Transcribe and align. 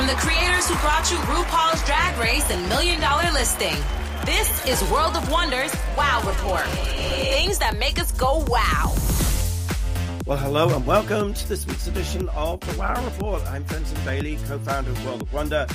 from 0.00 0.06
the 0.06 0.14
creators 0.14 0.66
who 0.66 0.74
brought 0.76 1.10
you 1.10 1.18
RuPaul's 1.18 1.84
Drag 1.84 2.18
Race 2.18 2.50
and 2.50 2.66
Million 2.70 3.02
Dollar 3.02 3.30
Listing. 3.32 3.76
This 4.24 4.64
is 4.66 4.90
World 4.90 5.14
of 5.14 5.30
Wonders 5.30 5.76
Wow 5.94 6.22
Report. 6.26 6.64
Things 6.64 7.58
that 7.58 7.76
make 7.76 7.98
us 7.98 8.10
go 8.12 8.42
wow. 8.48 8.94
Well, 10.24 10.38
hello 10.38 10.74
and 10.74 10.86
welcome 10.86 11.34
to 11.34 11.48
this 11.50 11.66
week's 11.66 11.86
edition 11.86 12.30
of 12.30 12.60
the 12.60 12.78
Wow 12.78 13.04
Report. 13.04 13.42
I'm 13.48 13.62
Fenton 13.64 14.02
Bailey, 14.06 14.38
co-founder 14.48 14.90
of 14.90 15.04
World 15.04 15.20
of 15.20 15.32
Wonder, 15.34 15.66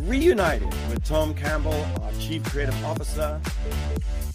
reunited 0.00 0.72
with 0.88 1.04
Tom 1.04 1.34
Campbell, 1.34 1.86
our 2.00 2.12
Chief 2.18 2.42
Creative 2.44 2.82
Officer. 2.82 3.38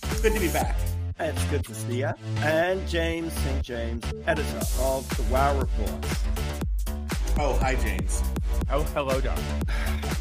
It's 0.04 0.22
good 0.22 0.34
to 0.34 0.40
be 0.40 0.50
back. 0.50 0.76
It's 1.20 1.44
good 1.46 1.66
to 1.66 1.74
see 1.74 2.02
you. 2.02 2.12
And 2.42 2.88
James 2.88 3.34
St. 3.34 3.64
James, 3.64 4.06
editor 4.28 4.62
of 4.82 5.18
the 5.18 5.24
Wow 5.34 5.58
Report. 5.58 6.06
Oh, 7.38 7.58
hi, 7.60 7.76
James. 7.76 8.22
Oh, 8.70 8.84
hello, 8.94 9.20
Doc. 9.20 9.40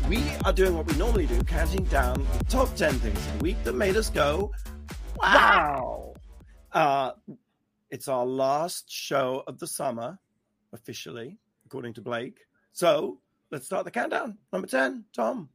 We 0.09 0.23
are 0.45 0.53
doing 0.53 0.77
what 0.77 0.87
we 0.87 0.97
normally 0.97 1.27
do, 1.27 1.43
counting 1.43 1.84
down 1.84 2.27
the 2.39 2.45
top 2.45 2.75
10 2.75 2.95
things 2.95 3.27
of 3.27 3.39
the 3.39 3.43
week 3.45 3.62
that 3.65 3.75
made 3.75 3.97
us 3.97 4.11
go, 4.11 4.53
wow. 5.17 6.15
Uh, 6.73 7.12
it's 7.91 8.09
our 8.09 8.25
last 8.25 8.91
show 8.91 9.43
of 9.47 9.59
the 9.59 9.67
summer, 9.67 10.19
officially, 10.73 11.39
according 11.67 11.95
to 11.95 12.01
Blake. 12.01 12.39
So 12.73 13.19
let's 13.51 13.67
start 13.67 13.84
the 13.84 13.91
countdown. 13.91 14.39
Number 14.53 14.69
10, 14.69 15.05
Tom. 15.15 15.48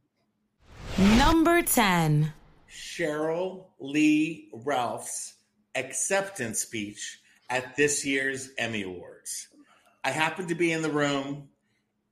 Number 0.98 1.62
10. 1.62 2.32
Sheryl 2.70 3.66
Lee 3.80 4.50
Ralph's 4.52 5.34
acceptance 5.74 6.60
speech 6.60 7.20
at 7.50 7.76
this 7.76 8.04
year's 8.04 8.50
Emmy 8.58 8.82
Awards. 8.82 9.48
I 10.04 10.10
happened 10.10 10.48
to 10.48 10.54
be 10.54 10.72
in 10.72 10.82
the 10.82 10.90
room. 10.90 11.48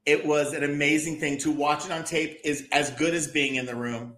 It 0.06 0.26
was 0.26 0.52
an 0.52 0.64
amazing 0.64 1.18
thing 1.18 1.38
to 1.38 1.50
watch 1.50 1.86
it 1.86 1.92
on 1.92 2.04
tape. 2.04 2.40
is 2.44 2.66
as 2.72 2.90
good 2.90 3.14
as 3.14 3.28
being 3.28 3.54
in 3.54 3.66
the 3.66 3.74
room. 3.74 4.16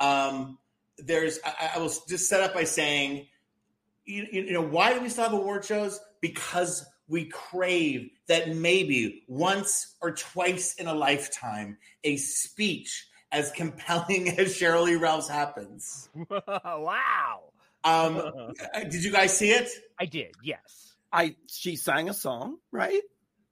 Um, 0.00 0.58
there's 0.98 1.38
I, 1.44 1.72
I 1.76 1.78
will 1.78 1.92
just 2.08 2.28
set 2.28 2.40
up 2.40 2.54
by 2.54 2.64
saying, 2.64 3.26
you, 4.04 4.26
you 4.30 4.52
know, 4.52 4.62
why 4.62 4.94
do 4.94 5.00
we 5.00 5.08
still 5.08 5.24
have 5.24 5.32
award 5.32 5.64
shows? 5.64 6.00
Because 6.20 6.84
we 7.08 7.26
crave 7.26 8.10
that 8.26 8.54
maybe 8.54 9.24
once 9.28 9.94
or 10.00 10.12
twice 10.12 10.74
in 10.74 10.86
a 10.86 10.94
lifetime 10.94 11.78
a 12.04 12.16
speech 12.16 13.06
as 13.32 13.50
compelling 13.56 14.38
as 14.38 14.58
Sheryl 14.58 14.84
Lee 14.84 14.96
Ralph's 14.96 15.28
happens. 15.28 16.08
wow. 16.46 17.40
Um, 17.84 18.52
did 18.90 19.04
you 19.04 19.12
guys 19.12 19.36
see 19.36 19.50
it? 19.50 19.68
I 19.98 20.06
did, 20.06 20.34
yes. 20.42 20.94
I 21.12 21.36
she 21.46 21.76
sang 21.76 22.08
a 22.08 22.14
song, 22.14 22.58
right? 22.70 23.00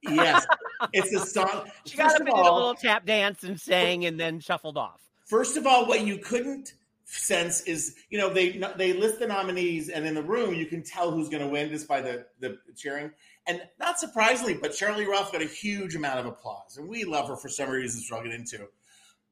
Yes, 0.09 0.47
it's 0.93 1.12
a 1.15 1.27
song. 1.27 1.71
She 1.85 1.97
got 1.97 2.12
up 2.12 2.21
and 2.21 2.27
did 2.27 2.35
a 2.35 2.55
little 2.55 2.75
tap 2.75 3.07
dance 3.07 3.43
and 3.45 3.61
sang, 3.61 4.05
and 4.05 4.19
then 4.19 4.41
shuffled 4.41 4.77
off. 4.77 5.01
First 5.27 5.57
of 5.57 5.67
all, 5.67 5.87
what 5.87 6.07
you 6.07 6.19
couldn't 6.19 6.75
sense 7.05 7.63
is, 7.63 7.97
you 8.11 8.19
know, 8.19 8.29
they 8.33 8.61
they 8.77 8.93
list 8.93 9.19
the 9.21 9.27
nominees, 9.27 9.89
and 9.89 10.07
in 10.07 10.15
the 10.15 10.23
room 10.23 10.55
you 10.55 10.67
can 10.67 10.83
tell 10.83 11.11
who's 11.11 11.29
going 11.29 11.43
to 11.43 11.48
win 11.48 11.69
just 11.71 11.89
by 11.89 12.01
the 12.01 12.27
the 12.41 12.59
cheering. 12.77 13.11
And 13.47 13.63
not 13.79 13.98
surprisingly, 14.01 14.55
but 14.55 14.75
Lee 14.81 15.07
Ralph 15.07 15.33
got 15.33 15.43
a 15.43 15.47
huge 15.47 15.95
amount 15.95 16.19
of 16.19 16.27
applause, 16.27 16.77
and 16.77 16.89
we 16.89 17.05
love 17.05 17.29
her 17.29 17.37
for 17.37 17.48
some 17.48 17.70
reasons 17.70 18.09
we'll 18.11 18.23
get 18.23 18.33
into. 18.33 18.69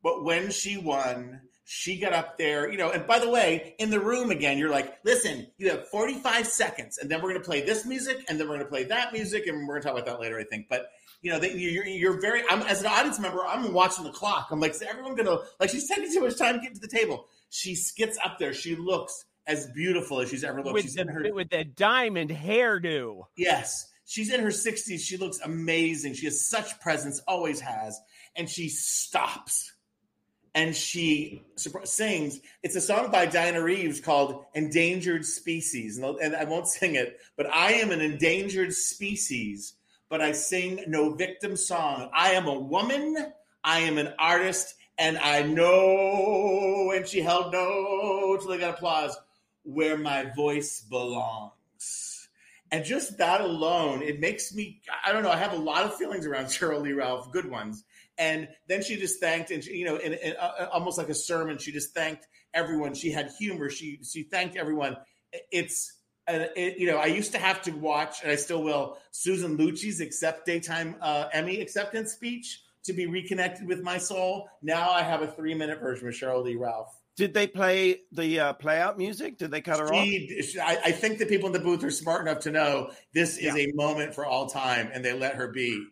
But 0.03 0.23
when 0.23 0.51
she 0.51 0.77
won, 0.77 1.41
she 1.65 1.99
got 1.99 2.13
up 2.13 2.37
there, 2.37 2.71
you 2.71 2.77
know, 2.77 2.91
and 2.91 3.07
by 3.07 3.19
the 3.19 3.29
way, 3.29 3.75
in 3.79 3.89
the 3.89 3.99
room 3.99 4.31
again, 4.31 4.59
you're 4.59 4.71
like, 4.71 4.99
listen, 5.03 5.47
you 5.57 5.71
have 5.71 5.89
45 5.89 6.47
seconds, 6.47 6.99
and 6.99 7.11
then 7.11 7.23
we're 7.23 7.31
going 7.31 7.41
to 7.41 7.47
play 7.47 7.63
this 7.63 7.87
music, 7.87 8.23
and 8.29 8.39
then 8.39 8.49
we're 8.49 8.57
going 8.57 8.67
to 8.67 8.71
play 8.71 8.85
that 8.85 9.13
music, 9.15 9.47
and 9.47 9.67
we're 9.67 9.75
going 9.75 9.83
to 9.83 9.89
talk 9.89 9.99
about 9.99 10.07
that 10.07 10.21
later, 10.21 10.39
I 10.39 10.45
think. 10.45 10.67
But, 10.69 10.91
you 11.23 11.33
know, 11.33 11.41
you're, 11.41 11.87
you're 11.87 12.21
very, 12.21 12.43
I'm, 12.51 12.61
as 12.63 12.83
an 12.83 12.87
audience 12.89 13.19
member, 13.19 13.45
I'm 13.47 13.73
watching 13.73 14.05
the 14.05 14.11
clock. 14.11 14.49
I'm 14.51 14.61
like, 14.61 14.73
is 14.73 14.83
everyone 14.83 15.15
going 15.15 15.27
to, 15.27 15.41
like, 15.59 15.71
she's 15.71 15.89
taking 15.89 16.13
too 16.13 16.21
much 16.21 16.37
time 16.37 16.57
getting 16.57 16.75
to 16.75 16.81
the 16.81 16.89
table. 16.89 17.27
She 17.49 17.77
gets 17.97 18.19
up 18.23 18.39
there. 18.39 18.53
She 18.53 18.77
looks 18.77 19.25
as 19.47 19.67
beautiful 19.69 20.21
as 20.21 20.29
she's 20.29 20.45
ever 20.45 20.63
looked. 20.63 20.75
With, 20.75 20.83
she's 20.83 20.95
the, 20.95 21.05
her, 21.05 21.33
with 21.33 21.49
the 21.49 21.65
diamond 21.65 22.29
hairdo. 22.29 23.23
Yes. 23.37 23.91
She's 24.05 24.31
in 24.31 24.41
her 24.41 24.49
60s. 24.49 25.01
She 25.01 25.17
looks 25.17 25.41
amazing. 25.41 26.13
She 26.13 26.27
has 26.27 26.47
such 26.47 26.79
presence, 26.81 27.21
always 27.27 27.61
has. 27.61 27.99
And 28.37 28.51
she 28.51 28.69
stops 28.69 29.73
and 30.55 30.75
she 30.75 31.43
sings. 31.57 32.41
It's 32.63 32.77
a 32.77 32.81
song 32.81 33.11
by 33.11 33.27
Diana 33.27 33.63
Reeves 33.63 34.01
called 34.01 34.45
"Endangered 34.55 35.25
Species," 35.25 35.99
and 35.99 36.37
I 36.37 36.45
won't 36.45 36.69
sing 36.69 36.95
it, 36.95 37.19
but 37.37 37.53
I 37.53 37.75
am 37.75 37.91
an 37.91 38.01
endangered 38.01 38.73
species. 38.73 39.75
But 40.09 40.21
I 40.21 40.33
sing 40.33 40.85
no 40.87 41.15
victim 41.15 41.57
song. 41.57 42.11
I 42.15 42.33
am 42.33 42.47
a 42.47 42.59
woman. 42.59 43.17
I 43.65 43.81
am 43.81 43.99
an 43.99 44.13
artist, 44.19 44.75
and 44.99 45.19
I 45.19 45.43
know. 45.43 46.93
And 46.95 47.09
she 47.09 47.21
held 47.21 47.53
no 47.53 48.37
till 48.39 48.49
they 48.49 48.59
got 48.59 48.75
applause. 48.75 49.17
Where 49.65 49.97
my 49.97 50.31
voice 50.37 50.83
belongs. 50.83 52.29
And 52.71 52.85
just 52.85 53.19
that 53.19 53.41
alone, 53.41 54.03
it 54.03 54.21
makes 54.21 54.55
me, 54.55 54.83
I 55.05 55.13
don't 55.13 55.23
know, 55.23 55.31
I 55.31 55.37
have 55.37 55.53
a 55.53 55.57
lot 55.57 55.85
of 55.85 55.97
feelings 55.97 56.27
around 56.27 56.45
Sheryl 56.47 56.83
Lee 56.83 56.93
Ralph, 56.93 57.33
good 57.33 57.49
ones. 57.49 57.85
And 58.19 58.49
then 58.69 58.83
she 58.83 58.97
just 58.97 59.21
thanked, 59.21 59.51
and 59.51 59.63
she, 59.63 59.77
you 59.77 59.85
know, 59.85 59.97
in, 59.97 60.13
in 60.15 60.35
uh, 60.37 60.69
almost 60.73 60.99
like 60.99 61.09
a 61.09 61.15
sermon, 61.15 61.59
she 61.59 61.73
just 61.73 61.95
thanked 61.95 62.27
everyone. 62.53 62.95
She 62.95 63.11
had 63.11 63.33
humor. 63.39 63.71
She 63.71 64.01
she 64.09 64.23
thanked 64.23 64.57
everyone. 64.57 64.97
It's 65.51 65.93
uh, 66.27 66.47
it, 66.57 66.79
you 66.79 66.87
know, 66.87 66.97
I 66.97 67.07
used 67.07 67.33
to 67.33 67.39
have 67.39 67.61
to 67.63 67.73
watch, 67.73 68.23
and 68.23 68.31
I 68.31 68.37
still 68.37 68.63
will, 68.63 68.99
Susan 69.11 69.59
Lucci's 69.59 70.01
accept 70.01 70.47
daytime 70.47 70.97
uh, 71.01 71.27
Emmy 71.33 71.61
acceptance 71.61 72.13
speech 72.13 72.63
to 72.85 72.93
be 72.93 73.07
reconnected 73.07 73.67
with 73.67 73.83
my 73.83 73.99
soul. 73.99 74.49
Now 74.63 74.91
I 74.91 75.03
have 75.03 75.23
a 75.23 75.27
three 75.27 75.55
minute 75.55 75.81
version 75.81 76.07
with 76.07 76.17
Sheryl 76.17 76.45
Lee 76.45 76.57
Ralph. 76.57 76.95
Did 77.17 77.33
they 77.33 77.47
play 77.47 78.01
the 78.11 78.41
uh, 78.41 78.53
play 78.55 78.81
out 78.81 78.99
music? 78.99 79.39
Did 79.39 79.51
they 79.51 79.61
cut 79.61 79.79
her 79.79 79.87
she, 79.87 80.29
off? 80.41 80.45
She, 80.45 80.61
I, 80.61 80.79
I, 80.87 80.93
think 80.93 81.19
the 81.19 81.27
people 81.27 81.47
in 81.47 81.53
the 81.53 81.61
booth 81.61 81.85
are 81.85 81.91
smart 81.91 82.23
enough 82.23 82.41
to 82.41 82.51
know 82.51 82.91
this 83.13 83.39
is 83.39 83.55
yeah. 83.55 83.67
a 83.69 83.73
moment 83.75 84.15
for 84.15 84.27
all 84.27 84.49
time, 84.49 84.91
and 84.93 85.05
they 85.05 85.13
let 85.13 85.37
her 85.37 85.49
be 85.49 85.87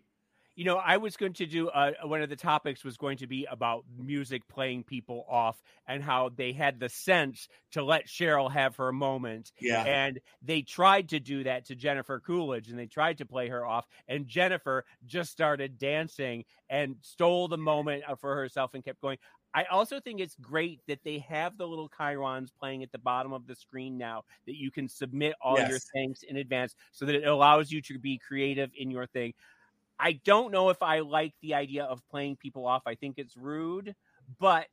you 0.55 0.65
know, 0.65 0.77
I 0.77 0.99
was 0.99 1.17
going 1.17 1.33
to 1.35 1.47
do 1.47 1.69
uh, 1.69 1.93
one 2.05 2.23
of 2.23 2.29
the 2.29 2.37
topics 2.37 2.85
was 2.85 2.97
going 2.97 3.17
to 3.19 3.27
be 3.27 3.47
about 3.51 3.85
music 3.99 4.47
playing 4.49 4.85
people 4.85 5.25
off 5.29 5.63
and 5.87 6.03
how 6.03 6.31
they 6.35 6.53
had 6.53 6.79
the 6.79 6.91
sense 6.91 7.49
to 7.73 7.83
let 7.83 8.07
Sheryl 8.07 8.51
have 8.51 8.77
her 8.77 8.93
moment. 8.93 9.53
Yeah. 9.61 9.83
And 9.83 10.21
they 10.43 10.61
tried 10.63 11.09
to 11.11 11.21
do 11.21 11.45
that 11.45 11.67
to 11.67 11.75
Jennifer 11.75 12.21
Coolidge 12.21 12.69
and 12.69 12.79
they 12.79 12.87
tried 12.87 13.19
to 13.19 13.27
play 13.27 13.49
her 13.49 13.65
off. 13.65 13.87
And 14.09 14.27
Jennifer 14.27 14.85
just 15.07 15.33
started 15.33 15.79
dancing 15.79 16.45
and 16.69 16.97
stole 17.01 17.49
the 17.49 17.59
moment 17.59 18.05
uh, 18.07 18.17
for 18.17 18.35
herself 18.35 18.75
and 18.75 18.85
kept 18.85 19.01
going. 19.01 19.19
I 19.55 19.65
also 19.65 20.01
think 20.01 20.21
it's 20.21 20.37
great 20.37 20.81
that 20.89 21.01
they 21.05 21.19
have 21.29 21.59
the 21.59 21.67
little 21.67 21.89
chyrons 21.89 22.49
playing 22.59 22.83
at 22.83 22.93
the 22.93 22.99
bottom 22.99 23.33
of 23.33 23.47
the 23.47 23.55
screen 23.55 23.99
now 23.99 24.25
that 24.47 24.57
you 24.57 24.71
can 24.71 24.89
submit 24.89 25.35
all 25.43 25.59
yes. 25.59 25.69
your 25.69 25.79
things 25.79 26.23
in 26.27 26.39
advance 26.39 26.75
so 26.93 27.05
that 27.05 27.15
it 27.15 27.27
allows 27.27 27.71
you 27.71 27.83
to 27.83 27.99
be 27.99 28.19
creative 28.19 28.71
in 28.77 28.91
your 28.91 29.07
thing. 29.07 29.35
I 30.03 30.21
don't 30.25 30.51
know 30.51 30.71
if 30.71 30.83
I 30.83 30.99
like 30.99 31.33
the 31.43 31.55
idea 31.55 31.85
of 31.85 32.03
playing 32.09 32.37
people 32.37 32.67
off. 32.67 32.83
I 32.87 32.97
think 32.97 33.15
it's 33.19 33.37
rude, 33.37 33.95
but 34.41 34.67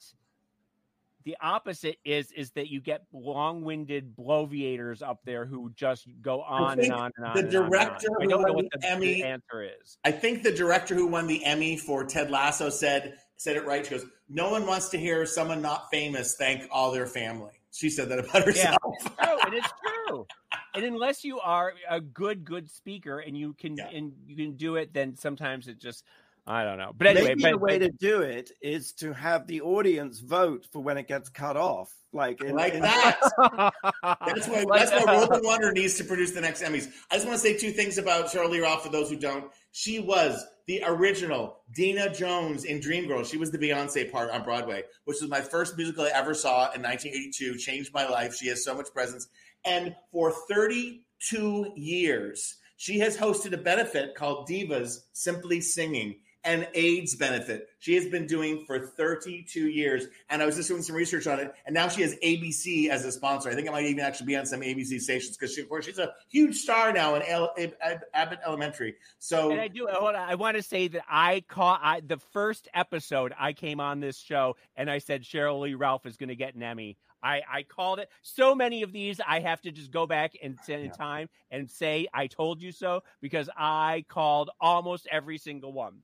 the 1.24 1.38
opposite 1.40 1.98
is 2.04 2.32
is 2.32 2.50
that 2.52 2.70
you 2.70 2.82
get 2.82 3.04
long-winded 3.14 4.16
bloviators 4.16 5.04
up 5.04 5.20
there 5.26 5.46
who 5.46 5.70
just 5.76 6.08
go 6.24 6.42
on 6.42 6.80
and 6.80 6.92
on 6.92 7.12
and 7.18 7.28
on. 7.28 7.36
The 7.36 7.44
director 7.44 8.08
on 8.20 8.24
on. 8.24 8.30
who 8.32 8.54
won 8.56 8.68
the, 8.72 8.80
the 8.80 8.90
Emmy 8.90 9.24
answer 9.24 9.64
is. 9.64 10.00
I 10.04 10.12
think 10.12 10.42
the 10.42 10.52
director 10.52 10.96
who 10.96 11.06
won 11.06 11.28
the 11.28 11.46
Emmy 11.46 11.78
for 11.78 12.04
Ted 12.04 12.32
Lasso 12.32 12.72
said 12.72 13.18
said 13.38 13.56
it 13.56 13.68
right. 13.68 13.86
She 13.86 13.92
goes, 13.92 14.06
"No 14.30 14.50
one 14.50 14.66
wants 14.66 14.90
to 14.90 14.98
hear 14.98 15.28
someone 15.28 15.62
not 15.62 15.92
famous 15.92 16.36
thank 16.38 16.64
all 16.72 16.92
their 16.92 17.08
family." 17.08 17.54
She 17.72 17.92
said 17.92 18.10
that 18.10 18.18
about 18.18 18.46
herself. 18.46 18.78
Yeah, 18.84 18.96
it's 18.96 19.04
true. 19.04 19.38
It 19.48 19.54
is 19.54 19.72
true 20.08 20.26
and 20.74 20.84
unless 20.84 21.24
you 21.24 21.40
are 21.40 21.74
a 21.90 22.00
good 22.00 22.44
good 22.46 22.70
speaker 22.70 23.20
and 23.20 23.38
you 23.38 23.54
can 23.54 23.76
yeah. 23.76 23.88
and 23.88 24.14
you 24.28 24.36
can 24.36 24.56
do 24.56 24.76
it 24.76 24.94
then 24.94 25.16
sometimes 25.16 25.68
it 25.68 25.80
just 25.80 26.04
I 26.50 26.64
don't 26.64 26.80
know. 26.80 26.94
But 26.98 27.08
anyway, 27.08 27.28
maybe 27.28 27.42
but, 27.44 27.52
the 27.52 27.58
way 27.60 27.78
but, 27.78 27.86
to 27.86 27.92
do 27.92 28.22
it 28.22 28.52
is 28.60 28.94
to 28.94 29.14
have 29.14 29.46
the 29.46 29.62
audience 29.62 30.20
vote 30.20 30.66
for 30.72 30.82
when 30.82 30.98
it 30.98 31.08
gets 31.08 31.30
cut 31.30 31.56
off, 31.56 31.94
like 32.12 32.42
in, 32.42 32.56
like 32.56 32.74
in, 32.74 32.82
that. 32.82 33.20
that's 34.04 34.48
why 34.48 34.66
that's 34.68 34.92
why 34.92 35.16
World 35.16 35.32
of 35.32 35.42
Wonder 35.44 35.72
needs 35.72 35.96
to 35.98 36.04
produce 36.04 36.32
the 36.32 36.42
next 36.42 36.64
Emmys. 36.64 36.88
I 37.12 37.16
just 37.16 37.28
want 37.28 37.40
to 37.40 37.42
say 37.42 37.56
two 37.56 37.72
things 37.72 38.00
about 38.00 38.26
Sheryl 38.26 38.50
Lee 38.50 38.62
Ralph 38.62 38.82
for 38.84 38.90
those 38.90 39.12
who 39.12 39.16
don't. 39.16 39.52
She 39.74 40.00
was 40.00 40.44
the 40.66 40.82
original 40.88 41.60
Deena 41.76 42.12
Jones 42.12 42.64
in 42.64 42.80
Dreamgirls. 42.80 43.30
She 43.30 43.38
was 43.38 43.52
the 43.52 43.60
Beyonce 43.60 44.12
part 44.12 44.32
on 44.32 44.44
Broadway, 44.44 44.86
which 45.06 45.18
was 45.22 45.30
my 45.30 45.42
first 45.42 45.78
musical 45.78 46.06
I 46.06 46.12
ever 46.16 46.34
saw 46.34 46.72
in 46.74 46.82
1982. 46.82 47.60
Changed 47.60 47.94
my 47.94 48.08
life. 48.08 48.34
She 48.34 48.48
has 48.48 48.64
so 48.64 48.74
much 48.74 48.92
presence. 48.92 49.28
And 49.66 49.96
for 50.12 50.32
32 50.50 51.74
years, 51.76 52.58
she 52.78 53.00
has 53.00 53.18
hosted 53.18 53.54
a 53.54 53.58
benefit 53.58 54.16
called 54.16 54.48
Divas 54.48 55.00
Simply 55.14 55.62
Singing 55.62 56.16
an 56.46 56.68
AIDS 56.74 57.16
benefit. 57.16 57.68
She 57.80 57.96
has 57.96 58.08
been 58.08 58.26
doing 58.26 58.64
for 58.66 58.80
32 58.80 59.68
years. 59.68 60.06
And 60.30 60.42
I 60.42 60.46
was 60.46 60.56
just 60.56 60.70
doing 60.70 60.82
some 60.82 60.96
research 60.96 61.28
on 61.28 61.40
it. 61.40 61.54
And 61.66 61.74
now 61.74 61.90
she 61.90 62.02
has 62.02 62.16
ABC 62.24 62.90
as 62.90 63.04
a 63.06 63.12
sponsor. 63.12 63.50
I 63.50 63.56
think 63.56 63.68
it 63.68 63.72
might 63.72 63.86
even 63.86 64.04
actually 64.04 64.28
be 64.28 64.36
on 64.38 64.46
some 64.46 64.62
ABC 64.62 65.00
stations 65.00 65.38
because 65.38 65.54
she, 65.54 65.62
of 65.62 65.70
course, 65.70 65.86
she's 65.86 66.00
a 66.00 66.14
huge 66.30 66.56
star 66.56 66.94
now 66.94 67.16
in 67.16 67.74
Abbott 68.14 68.40
Elementary. 68.46 68.96
So, 69.20 69.52
and 69.52 69.60
I 69.60 69.68
do. 69.68 69.88
On, 69.88 70.16
I 70.16 70.36
want 70.36 70.56
to 70.56 70.64
say 70.64 70.88
that 70.90 71.04
I 71.10 71.44
caught 71.48 71.82
I, 71.84 72.00
the 72.02 72.18
first 72.18 72.68
episode. 72.74 73.34
I 73.38 73.54
came 73.54 73.80
on 73.80 74.00
this 74.00 74.18
show 74.18 74.56
and 74.76 74.90
I 74.90 75.00
said 75.00 75.24
Sheryl 75.24 75.62
Lee 75.62 75.74
Ralph 75.74 76.06
is 76.06 76.16
going 76.16 76.30
to 76.30 76.36
get 76.36 76.56
an 76.56 76.64
Emmy. 76.64 76.98
I, 77.24 77.42
I 77.52 77.64
called 77.64 78.00
it. 78.00 78.10
So 78.22 78.56
many 78.56 78.84
of 78.84 78.92
these, 78.92 79.20
I 79.26 79.40
have 79.40 79.62
to 79.62 79.72
just 79.72 79.92
go 79.92 80.06
back 80.06 80.34
and 80.42 80.58
in 80.68 80.86
yeah. 80.86 80.92
time 80.92 81.30
and 81.52 81.70
say 81.70 82.08
I 82.14 82.28
told 82.28 82.62
you 82.62 82.72
so 82.72 83.02
because 83.22 83.50
I 83.58 84.06
called 84.08 84.50
almost 84.60 85.08
every 85.12 85.38
single 85.38 85.74
one. 85.74 86.02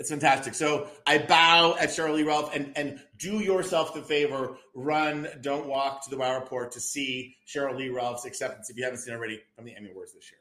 It's 0.00 0.10
fantastic. 0.10 0.54
So 0.54 0.88
I 1.06 1.18
bow 1.18 1.76
at 1.78 1.90
Sheryl 1.90 2.16
Lee 2.16 2.24
Ralph 2.24 2.54
and, 2.54 2.72
and 2.76 2.98
do 3.16 3.38
yourself 3.38 3.94
the 3.94 4.02
favor, 4.02 4.56
run, 4.74 5.28
don't 5.40 5.66
walk 5.66 6.02
to 6.04 6.10
the 6.10 6.16
Wow 6.16 6.38
Report 6.40 6.72
to 6.72 6.80
see 6.80 7.36
Sheryl 7.46 7.76
Lee 7.76 7.90
Ralph's 7.90 8.24
acceptance 8.24 8.70
if 8.70 8.76
you 8.76 8.82
haven't 8.82 8.98
seen 8.98 9.14
already 9.14 9.40
from 9.54 9.64
the 9.64 9.76
Emmy 9.76 9.90
Awards 9.90 10.12
this 10.12 10.30
year. 10.32 10.40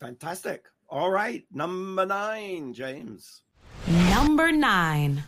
Fantastic. 0.00 0.64
All 0.88 1.10
right. 1.10 1.44
Number 1.52 2.06
nine, 2.06 2.72
James. 2.72 3.42
Number 3.86 4.50
nine. 4.50 5.24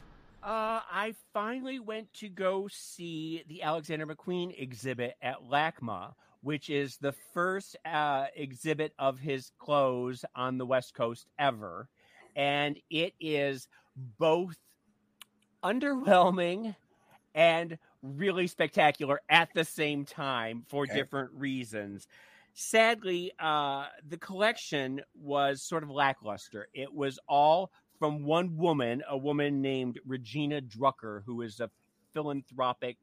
Uh, 0.47 0.79
I 0.89 1.17
finally 1.33 1.81
went 1.81 2.15
to 2.15 2.29
go 2.29 2.69
see 2.71 3.43
the 3.49 3.63
Alexander 3.63 4.07
McQueen 4.07 4.55
exhibit 4.57 5.17
at 5.21 5.43
LACMA, 5.43 6.15
which 6.41 6.71
is 6.71 6.99
the 6.99 7.11
first 7.35 7.77
uh, 7.85 8.27
exhibit 8.37 8.93
of 8.97 9.19
his 9.19 9.51
clothes 9.59 10.25
on 10.37 10.57
the 10.57 10.65
West 10.65 10.95
Coast 10.95 11.27
ever. 11.37 11.89
And 12.37 12.79
it 12.91 13.15
is 13.19 13.67
both 14.21 14.55
underwhelming 15.65 16.77
and 17.35 17.77
really 18.01 18.47
spectacular 18.47 19.23
at 19.29 19.49
the 19.53 19.65
same 19.65 20.05
time 20.05 20.63
for 20.69 20.85
okay. 20.85 20.95
different 20.95 21.33
reasons. 21.33 22.07
Sadly, 22.55 23.33
uh, 23.41 23.87
the 24.09 24.17
collection 24.17 25.01
was 25.21 25.61
sort 25.61 25.83
of 25.83 25.91
lackluster. 25.91 26.69
It 26.73 26.95
was 26.95 27.19
all 27.29 27.73
from 27.99 28.25
one 28.25 28.57
woman, 28.57 29.03
a 29.09 29.17
woman 29.17 29.61
named 29.61 30.01
Regina 30.07 30.61
Drucker, 30.61 31.23
who 31.25 31.43
is 31.43 31.61
a 31.61 31.71
philanthropic 32.13 32.97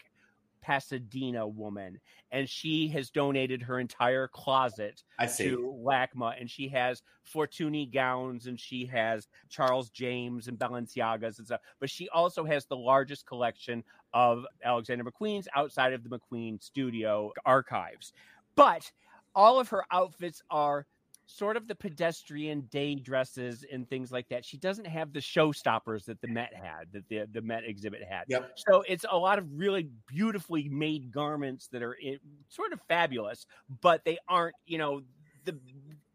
Pasadena 0.61 1.45
woman, 1.45 1.99
and 2.31 2.49
she 2.49 2.87
has 2.87 3.09
donated 3.09 3.61
her 3.61 3.79
entire 3.79 4.29
closet 4.29 5.03
to 5.37 5.75
LACMA, 5.85 6.39
and 6.39 6.49
she 6.49 6.69
has 6.69 7.03
Fortuny 7.25 7.91
gowns, 7.91 8.47
and 8.47 8.57
she 8.57 8.85
has 8.85 9.27
Charles 9.49 9.89
James 9.89 10.47
and 10.47 10.57
Balenciagas 10.57 11.37
and 11.37 11.47
stuff. 11.47 11.59
But 11.81 11.89
she 11.89 12.07
also 12.09 12.45
has 12.45 12.65
the 12.65 12.77
largest 12.77 13.25
collection 13.25 13.83
of 14.13 14.45
Alexander 14.63 15.03
McQueen's 15.03 15.49
outside 15.53 15.91
of 15.91 16.03
the 16.03 16.09
McQueen 16.09 16.63
Studio 16.63 17.33
archives. 17.45 18.13
But 18.55 18.89
all 19.35 19.59
of 19.59 19.67
her 19.69 19.83
outfits 19.91 20.41
are 20.49 20.85
sort 21.25 21.57
of 21.57 21.67
the 21.67 21.75
pedestrian 21.75 22.61
day 22.71 22.95
dresses 22.95 23.65
and 23.71 23.89
things 23.89 24.11
like 24.11 24.27
that. 24.29 24.43
She 24.45 24.57
doesn't 24.57 24.85
have 24.85 25.13
the 25.13 25.19
showstoppers 25.19 26.05
that 26.05 26.21
the 26.21 26.27
Met 26.27 26.53
had, 26.53 26.91
that 26.91 27.07
the, 27.09 27.25
the 27.31 27.41
Met 27.41 27.63
exhibit 27.65 28.03
had. 28.03 28.25
Yep. 28.27 28.51
So 28.67 28.83
it's 28.87 29.05
a 29.09 29.17
lot 29.17 29.39
of 29.39 29.47
really 29.51 29.89
beautifully 30.07 30.67
made 30.69 31.11
garments 31.11 31.67
that 31.67 31.81
are 31.81 31.93
in, 31.93 32.19
sort 32.49 32.73
of 32.73 32.81
fabulous, 32.87 33.45
but 33.81 34.03
they 34.03 34.17
aren't, 34.27 34.55
you 34.65 34.77
know, 34.77 35.01
the 35.45 35.57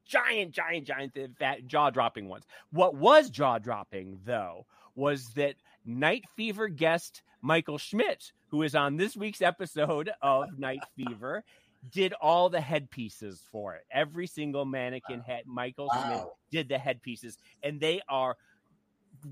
giant, 0.05 0.53
giant, 0.53 0.87
giant, 0.87 1.17
fat 1.39 1.67
jaw 1.67 1.91
dropping 1.91 2.29
ones. 2.29 2.45
What 2.71 2.95
was 2.95 3.31
jaw 3.31 3.59
dropping, 3.59 4.21
though, 4.25 4.67
was 4.95 5.29
that 5.35 5.55
Night 5.85 6.25
Fever 6.37 6.69
guest 6.69 7.23
Michael 7.41 7.79
Schmidt, 7.79 8.33
who 8.49 8.63
is 8.63 8.75
on 8.75 8.97
this 8.97 9.17
week's 9.17 9.43
episode 9.43 10.11
of 10.23 10.59
Night 10.59 10.81
Fever, 10.97 11.45
did 11.91 12.13
all 12.15 12.49
the 12.49 12.61
headpieces 12.61 13.43
for 13.51 13.75
it. 13.75 13.83
Every 13.91 14.27
single 14.27 14.65
mannequin 14.65 15.21
head, 15.21 15.45
Michael 15.47 15.89
wow. 15.93 16.03
Schmidt 16.03 16.25
did 16.51 16.69
the 16.69 16.79
headpieces, 16.79 17.39
and 17.63 17.81
they 17.81 18.01
are 18.09 18.37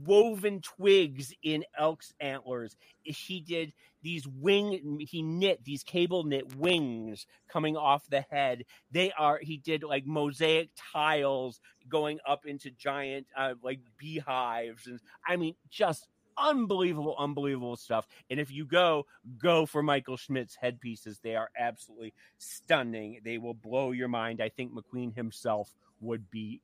woven 0.05 0.61
twigs 0.61 1.33
in 1.43 1.65
elk's 1.79 2.13
antlers. 2.21 2.77
He 3.03 3.41
did 3.41 3.73
these 4.03 4.27
wing, 4.27 5.01
he 5.01 5.23
knit 5.23 5.65
these 5.65 5.83
cable 5.83 6.25
knit 6.25 6.57
wings 6.57 7.27
coming 7.49 7.77
off 7.77 8.09
the 8.09 8.25
head. 8.31 8.65
They 8.91 9.13
are, 9.13 9.39
he 9.41 9.57
did 9.57 9.83
like 9.83 10.07
mosaic 10.07 10.71
tiles 10.93 11.61
going 11.89 12.19
up 12.27 12.47
into 12.47 12.71
giant, 12.71 13.27
uh, 13.37 13.55
like 13.63 13.81
beehives. 13.99 14.87
And 14.87 15.01
I 15.27 15.37
mean, 15.37 15.55
just 15.71 16.09
unbelievable, 16.39 17.15
unbelievable 17.19 17.77
stuff. 17.77 18.07
And 18.31 18.41
if 18.41 18.51
you 18.51 18.65
go, 18.65 19.07
go 19.39 19.67
for 19.67 19.83
Michael 19.83 20.17
Schmidt's 20.17 20.57
headpieces. 20.57 21.21
They 21.23 21.37
are 21.37 21.51
absolutely 21.59 22.15
stunning. 22.39 23.21
They 23.25 23.39
will 23.39 23.55
blow 23.55 23.93
your 23.93 24.09
mind. 24.09 24.41
I 24.41 24.49
think 24.49 24.73
McQueen 24.73 25.15
himself 25.15 25.75
would 26.01 26.31
be 26.31 26.61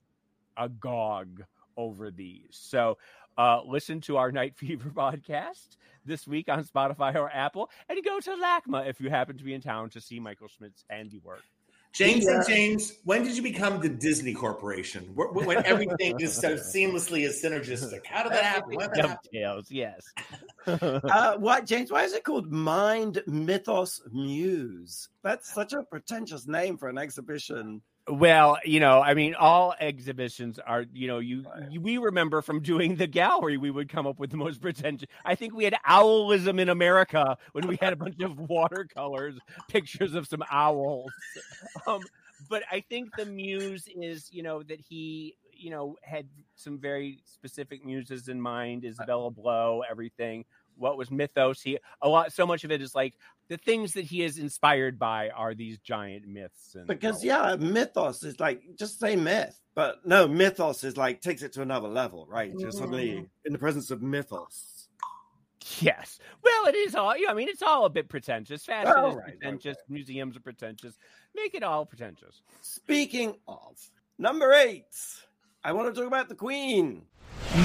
agog 0.56 1.42
over 1.76 2.10
these. 2.10 2.48
So 2.50 2.98
uh, 3.38 3.60
listen 3.66 4.00
to 4.02 4.16
our 4.16 4.30
Night 4.30 4.56
Fever 4.56 4.90
podcast 4.94 5.76
this 6.04 6.26
week 6.26 6.48
on 6.48 6.64
Spotify 6.64 7.14
or 7.14 7.30
Apple, 7.30 7.70
and 7.88 8.04
go 8.04 8.20
to 8.20 8.30
LACMA 8.30 8.88
if 8.88 9.00
you 9.00 9.08
happen 9.08 9.38
to 9.38 9.44
be 9.44 9.54
in 9.54 9.60
town 9.60 9.90
to 9.90 10.00
see 10.00 10.20
Michael 10.20 10.48
Schmidt's 10.48 10.84
handiwork. 10.90 11.42
James 11.92 12.24
yeah. 12.24 12.36
and 12.36 12.46
James, 12.46 12.94
when 13.04 13.22
did 13.22 13.36
you 13.36 13.42
become 13.42 13.78
the 13.80 13.88
Disney 13.88 14.32
Corporation? 14.32 15.04
When 15.14 15.64
everything 15.66 16.18
is 16.20 16.34
so 16.34 16.54
seamlessly 16.54 17.26
is 17.26 17.42
synergistic? 17.42 18.06
How 18.06 18.22
did 18.22 18.32
that 18.32 18.44
happen? 18.44 18.78
Dovetails, 18.78 19.70
yes. 19.70 20.00
uh, 20.66 21.36
what, 21.36 21.66
James? 21.66 21.92
Why 21.92 22.04
is 22.04 22.14
it 22.14 22.24
called 22.24 22.50
Mind 22.50 23.22
Mythos 23.26 24.00
Muse? 24.10 25.10
That's 25.22 25.52
such 25.52 25.74
a 25.74 25.82
pretentious 25.82 26.46
name 26.46 26.78
for 26.78 26.88
an 26.88 26.96
exhibition. 26.96 27.82
Well, 28.08 28.58
you 28.64 28.80
know, 28.80 29.00
I 29.00 29.14
mean, 29.14 29.36
all 29.36 29.74
exhibitions 29.78 30.58
are, 30.58 30.84
you 30.92 31.06
know, 31.06 31.20
you, 31.20 31.44
you, 31.70 31.80
we 31.80 31.98
remember 31.98 32.42
from 32.42 32.60
doing 32.60 32.96
the 32.96 33.06
gallery, 33.06 33.56
we 33.58 33.70
would 33.70 33.88
come 33.88 34.08
up 34.08 34.18
with 34.18 34.30
the 34.30 34.36
most 34.36 34.60
pretentious. 34.60 35.08
I 35.24 35.36
think 35.36 35.54
we 35.54 35.62
had 35.62 35.76
owlism 35.88 36.58
in 36.58 36.68
America 36.68 37.38
when 37.52 37.68
we 37.68 37.78
had 37.80 37.92
a 37.92 37.96
bunch 37.96 38.20
of 38.20 38.36
watercolors, 38.38 39.38
pictures 39.68 40.14
of 40.14 40.26
some 40.26 40.42
owls. 40.50 41.12
Um, 41.86 42.00
but 42.50 42.64
I 42.72 42.80
think 42.80 43.14
the 43.16 43.26
muse 43.26 43.86
is, 43.94 44.28
you 44.32 44.42
know, 44.42 44.64
that 44.64 44.80
he, 44.80 45.36
you 45.52 45.70
know, 45.70 45.96
had 46.02 46.26
some 46.56 46.78
very 46.78 47.20
specific 47.24 47.84
muses 47.86 48.26
in 48.26 48.40
mind. 48.40 48.84
Isabella 48.84 49.30
Blow, 49.30 49.82
everything 49.88 50.44
what 50.82 50.98
was 50.98 51.10
mythos. 51.10 51.62
He 51.62 51.78
a 52.02 52.08
lot 52.08 52.32
so 52.32 52.44
much 52.44 52.64
of 52.64 52.72
it 52.72 52.82
is 52.82 52.94
like 52.94 53.14
the 53.48 53.56
things 53.56 53.92
that 53.94 54.04
he 54.04 54.22
is 54.22 54.38
inspired 54.38 54.98
by 54.98 55.30
are 55.30 55.54
these 55.54 55.78
giant 55.78 56.26
myths 56.26 56.74
and 56.74 56.86
because 56.86 57.24
yeah 57.24 57.54
mythos 57.58 58.22
is 58.22 58.40
like 58.40 58.62
just 58.76 58.98
say 58.98 59.14
myth 59.14 59.60
but 59.74 60.04
no 60.06 60.26
mythos 60.26 60.84
is 60.84 60.96
like 60.96 61.20
takes 61.20 61.42
it 61.42 61.52
to 61.52 61.62
another 61.62 61.88
level 61.88 62.26
right? 62.28 62.52
Just 62.58 62.78
suddenly 62.78 63.10
mm-hmm. 63.10 63.24
in 63.44 63.52
the 63.52 63.58
presence 63.58 63.90
of 63.90 64.02
mythos. 64.02 64.88
Yes. 65.80 66.18
Well 66.42 66.66
it 66.66 66.74
is 66.74 66.94
all 66.94 67.14
i 67.28 67.34
mean 67.34 67.48
it's 67.48 67.62
all 67.62 67.84
a 67.84 67.90
bit 67.90 68.08
pretentious. 68.08 68.64
Fashion 68.64 68.92
oh, 68.96 69.10
is 69.10 69.16
right, 69.16 69.24
pretentious. 69.24 69.66
right, 69.66 69.76
right. 69.76 69.90
museums 69.90 70.36
are 70.36 70.40
pretentious. 70.40 70.98
Make 71.34 71.54
it 71.54 71.62
all 71.62 71.86
pretentious. 71.86 72.42
Speaking 72.60 73.36
of 73.46 73.78
number 74.18 74.52
eight 74.52 74.96
i 75.64 75.72
want 75.72 75.94
to 75.94 75.98
talk 75.98 76.08
about 76.08 76.28
the 76.28 76.34
queen. 76.34 77.02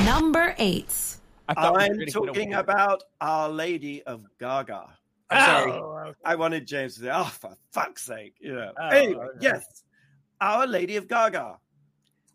Number 0.05 0.53
eight 0.59 1.17
I'm 1.55 2.05
talking 2.07 2.53
about 2.53 3.03
Our 3.21 3.49
Lady 3.49 4.03
of 4.03 4.25
Gaga. 4.39 4.97
I'm 5.29 5.45
sorry. 5.45 5.71
Oh, 5.71 6.13
I 6.23 6.35
wanted 6.35 6.67
James 6.67 6.95
to 6.95 7.01
say, 7.01 7.09
"Oh, 7.11 7.25
for 7.25 7.55
fuck's 7.71 8.03
sake!" 8.03 8.35
You 8.39 8.55
know. 8.55 8.73
Oh, 8.79 8.87
anyway, 8.87 9.25
okay. 9.25 9.37
yes, 9.41 9.83
Our 10.39 10.67
Lady 10.67 10.95
of 10.95 11.07
Gaga. 11.07 11.57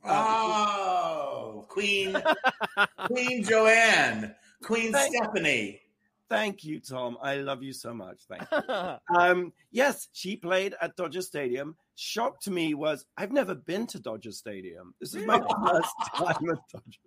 Oh, 0.04 1.64
Queen, 1.68 2.16
Queen 3.06 3.44
Joanne, 3.44 4.34
Queen 4.62 4.92
thank, 4.92 5.14
Stefani. 5.14 5.80
Thank 6.28 6.64
you, 6.64 6.80
Tom. 6.80 7.18
I 7.22 7.36
love 7.36 7.62
you 7.62 7.72
so 7.72 7.92
much. 7.94 8.22
Thank 8.28 8.42
you. 8.50 8.96
um, 9.18 9.52
yes, 9.70 10.08
she 10.12 10.36
played 10.36 10.74
at 10.80 10.96
Dodger 10.96 11.22
Stadium. 11.22 11.76
Shocked 11.94 12.48
me 12.48 12.74
was 12.74 13.04
I've 13.16 13.32
never 13.32 13.54
been 13.54 13.86
to 13.88 14.00
Dodger 14.00 14.32
Stadium. 14.32 14.94
This 15.00 15.14
is 15.14 15.26
my 15.26 15.38
first 15.38 15.94
time 16.14 16.50
at 16.50 16.58
Dodger 16.72 16.98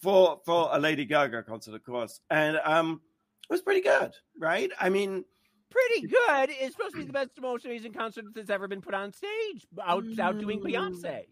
for 0.00 0.40
for 0.44 0.68
a 0.72 0.78
Lady 0.78 1.04
Gaga 1.04 1.42
concert, 1.42 1.74
of 1.74 1.84
course, 1.84 2.20
and 2.30 2.58
um, 2.64 3.00
it 3.48 3.52
was 3.52 3.62
pretty 3.62 3.80
good, 3.80 4.12
right? 4.38 4.70
I 4.80 4.88
mean, 4.88 5.24
pretty 5.70 6.06
good. 6.06 6.50
is 6.50 6.72
supposed 6.72 6.94
to 6.94 7.00
be 7.00 7.06
the 7.06 7.12
best, 7.12 7.30
most 7.40 7.64
amazing 7.64 7.92
concert 7.92 8.26
that's 8.34 8.50
ever 8.50 8.68
been 8.68 8.80
put 8.80 8.94
on 8.94 9.12
stage, 9.12 9.66
out 9.82 10.04
outdoing 10.18 10.60
Beyonce. 10.60 11.02
Mm. 11.02 11.24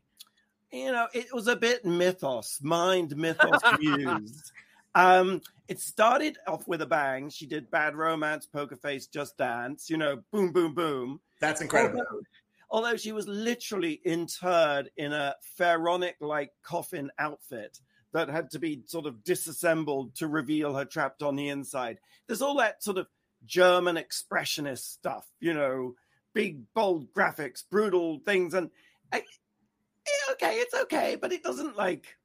You 0.73 0.93
know, 0.93 1.07
it 1.15 1.33
was 1.33 1.47
a 1.47 1.57
bit 1.57 1.85
mythos, 1.85 2.61
mind 2.63 3.17
mythos 3.17 3.61
used. 3.81 4.53
Um, 4.95 5.43
it 5.69 5.79
started 5.79 6.39
off 6.47 6.67
with 6.67 6.83
a 6.83 6.87
bang. 6.87 7.29
She 7.29 7.47
did 7.47 7.71
Bad 7.71 7.95
Romance, 7.95 8.47
Poker 8.47 8.77
Face, 8.77 9.07
Just 9.07 9.37
Dance. 9.37 9.89
You 9.89 9.97
know, 9.97 10.23
boom, 10.33 10.53
boom, 10.53 10.75
boom. 10.75 11.21
That's 11.41 11.61
incredible. 11.61 12.01
Although, 12.01 12.23
although 12.71 12.97
she 12.97 13.13
was 13.13 13.29
literally 13.29 14.01
interred 14.05 14.91
in 14.97 15.13
a 15.13 15.37
pharaonic 15.57 16.17
like 16.21 16.51
coffin 16.63 17.11
outfit 17.19 17.79
that 18.17 18.29
had 18.31 18.51
to 18.51 18.59
be 18.59 18.83
sort 18.87 19.07
of 19.07 19.23
disassembled 19.23 20.17
to 20.17 20.27
reveal 20.27 20.75
her 20.75 20.85
trapped 20.85 21.23
on 21.23 21.37
the 21.37 21.49
inside. 21.49 21.99
There's 22.27 22.43
all 22.43 22.57
that 22.57 22.83
sort 22.83 22.97
of 22.97 23.07
German 23.45 23.97
expressionist 23.97 24.79
stuff, 24.79 25.27
you 25.39 25.53
know, 25.53 25.95
big, 26.35 26.73
bold 26.75 27.13
graphics, 27.13 27.63
brutal 27.71 28.21
things. 28.25 28.55
And 28.55 28.71
I, 29.13 29.19
eh, 29.19 30.33
okay, 30.33 30.55
it's 30.55 30.75
okay, 30.75 31.17
but 31.21 31.33
it 31.33 31.43
doesn't 31.43 31.77
like. 31.77 32.17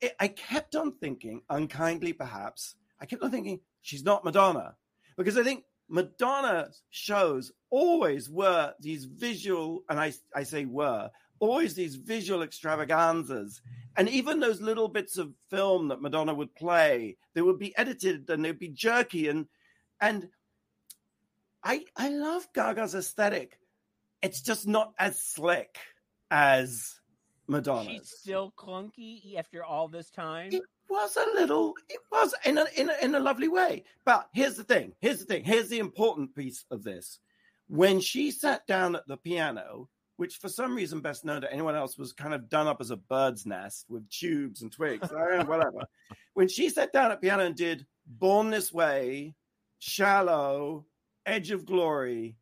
It, 0.00 0.14
I 0.18 0.28
kept 0.28 0.74
on 0.74 0.92
thinking, 0.92 1.42
unkindly 1.48 2.12
perhaps, 2.12 2.74
I 3.00 3.06
kept 3.06 3.22
on 3.22 3.30
thinking, 3.30 3.60
she's 3.82 4.04
not 4.04 4.24
Madonna. 4.24 4.74
Because 5.16 5.38
I 5.38 5.44
think 5.44 5.64
Madonna 5.88 6.70
shows 6.90 7.52
always 7.70 8.28
were 8.28 8.74
these 8.80 9.04
visual, 9.04 9.84
and 9.88 10.00
I, 10.00 10.12
I 10.34 10.42
say 10.42 10.64
were, 10.64 11.10
always 11.38 11.74
these 11.74 11.96
visual 11.96 12.42
extravaganzas. 12.42 13.60
And 13.96 14.08
even 14.08 14.40
those 14.40 14.60
little 14.60 14.88
bits 14.88 15.16
of 15.16 15.32
film 15.48 15.88
that 15.88 16.02
Madonna 16.02 16.34
would 16.34 16.54
play, 16.54 17.16
they 17.34 17.42
would 17.42 17.58
be 17.58 17.76
edited 17.76 18.28
and 18.28 18.44
they'd 18.44 18.58
be 18.58 18.68
jerky. 18.68 19.28
And 19.28 19.46
and 20.00 20.28
I 21.64 21.84
I 21.96 22.10
love 22.10 22.46
Gaga's 22.54 22.94
aesthetic. 22.94 23.58
It's 24.22 24.42
just 24.42 24.66
not 24.66 24.92
as 24.98 25.20
slick 25.20 25.76
as 26.30 27.00
Madonna's. 27.46 27.92
She's 27.92 28.18
still 28.18 28.52
clunky 28.56 29.36
after 29.36 29.64
all 29.64 29.88
this 29.88 30.10
time. 30.10 30.52
It 30.52 30.62
was 30.88 31.16
a 31.16 31.40
little. 31.40 31.74
It 31.88 32.00
was 32.10 32.34
in 32.44 32.58
a 32.58 32.66
in 32.76 32.90
a, 32.90 32.94
in 33.04 33.14
a 33.14 33.20
lovely 33.20 33.48
way. 33.48 33.84
But 34.04 34.28
here's 34.32 34.56
the 34.56 34.64
thing. 34.64 34.92
Here's 35.00 35.20
the 35.20 35.26
thing. 35.26 35.44
Here's 35.44 35.68
the 35.68 35.78
important 35.78 36.34
piece 36.34 36.64
of 36.70 36.82
this. 36.82 37.18
When 37.68 38.00
she 38.00 38.30
sat 38.30 38.66
down 38.66 38.94
at 38.94 39.06
the 39.08 39.16
piano, 39.16 39.88
which 40.16 40.36
for 40.36 40.48
some 40.48 40.74
reason 40.74 41.00
best 41.00 41.24
known 41.24 41.40
to 41.42 41.52
anyone 41.52 41.74
else 41.74 41.98
was 41.98 42.12
kind 42.12 42.34
of 42.34 42.48
done 42.48 42.66
up 42.66 42.80
as 42.80 42.90
a 42.90 42.96
bird's 42.96 43.46
nest 43.46 43.86
with 43.88 44.08
tubes 44.10 44.62
and 44.62 44.72
twigs, 44.72 45.08
whatever. 45.10 45.82
when 46.34 46.48
she 46.48 46.68
sat 46.68 46.92
down 46.92 47.10
at 47.12 47.20
piano 47.20 47.44
and 47.44 47.54
did 47.54 47.86
"Born 48.06 48.50
This 48.50 48.72
Way," 48.72 49.34
"Shallow," 49.78 50.86
"Edge 51.24 51.50
of 51.50 51.66
Glory," 51.66 52.36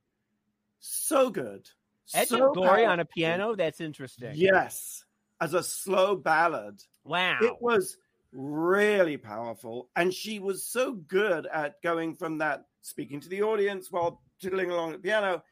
so 0.80 1.30
good. 1.30 1.68
Edge 2.12 2.28
so 2.28 2.48
of 2.48 2.54
Glory 2.54 2.68
powerful. 2.68 2.86
on 2.92 3.00
a 3.00 3.04
piano. 3.04 3.54
That's 3.56 3.80
interesting. 3.80 4.32
Yes, 4.34 5.04
as 5.40 5.54
a 5.54 5.62
slow 5.62 6.16
ballad. 6.16 6.82
Wow. 7.04 7.38
It 7.40 7.56
was 7.60 7.96
really 8.32 9.16
powerful. 9.16 9.88
And 9.96 10.12
she 10.12 10.38
was 10.38 10.66
so 10.66 10.92
good 10.92 11.46
at 11.46 11.80
going 11.82 12.14
from 12.14 12.38
that 12.38 12.66
speaking 12.82 13.20
to 13.20 13.28
the 13.28 13.42
audience 13.42 13.90
while 13.90 14.20
tiddling 14.40 14.70
along 14.70 14.90
at 14.90 15.02
the 15.02 15.08
piano. 15.08 15.42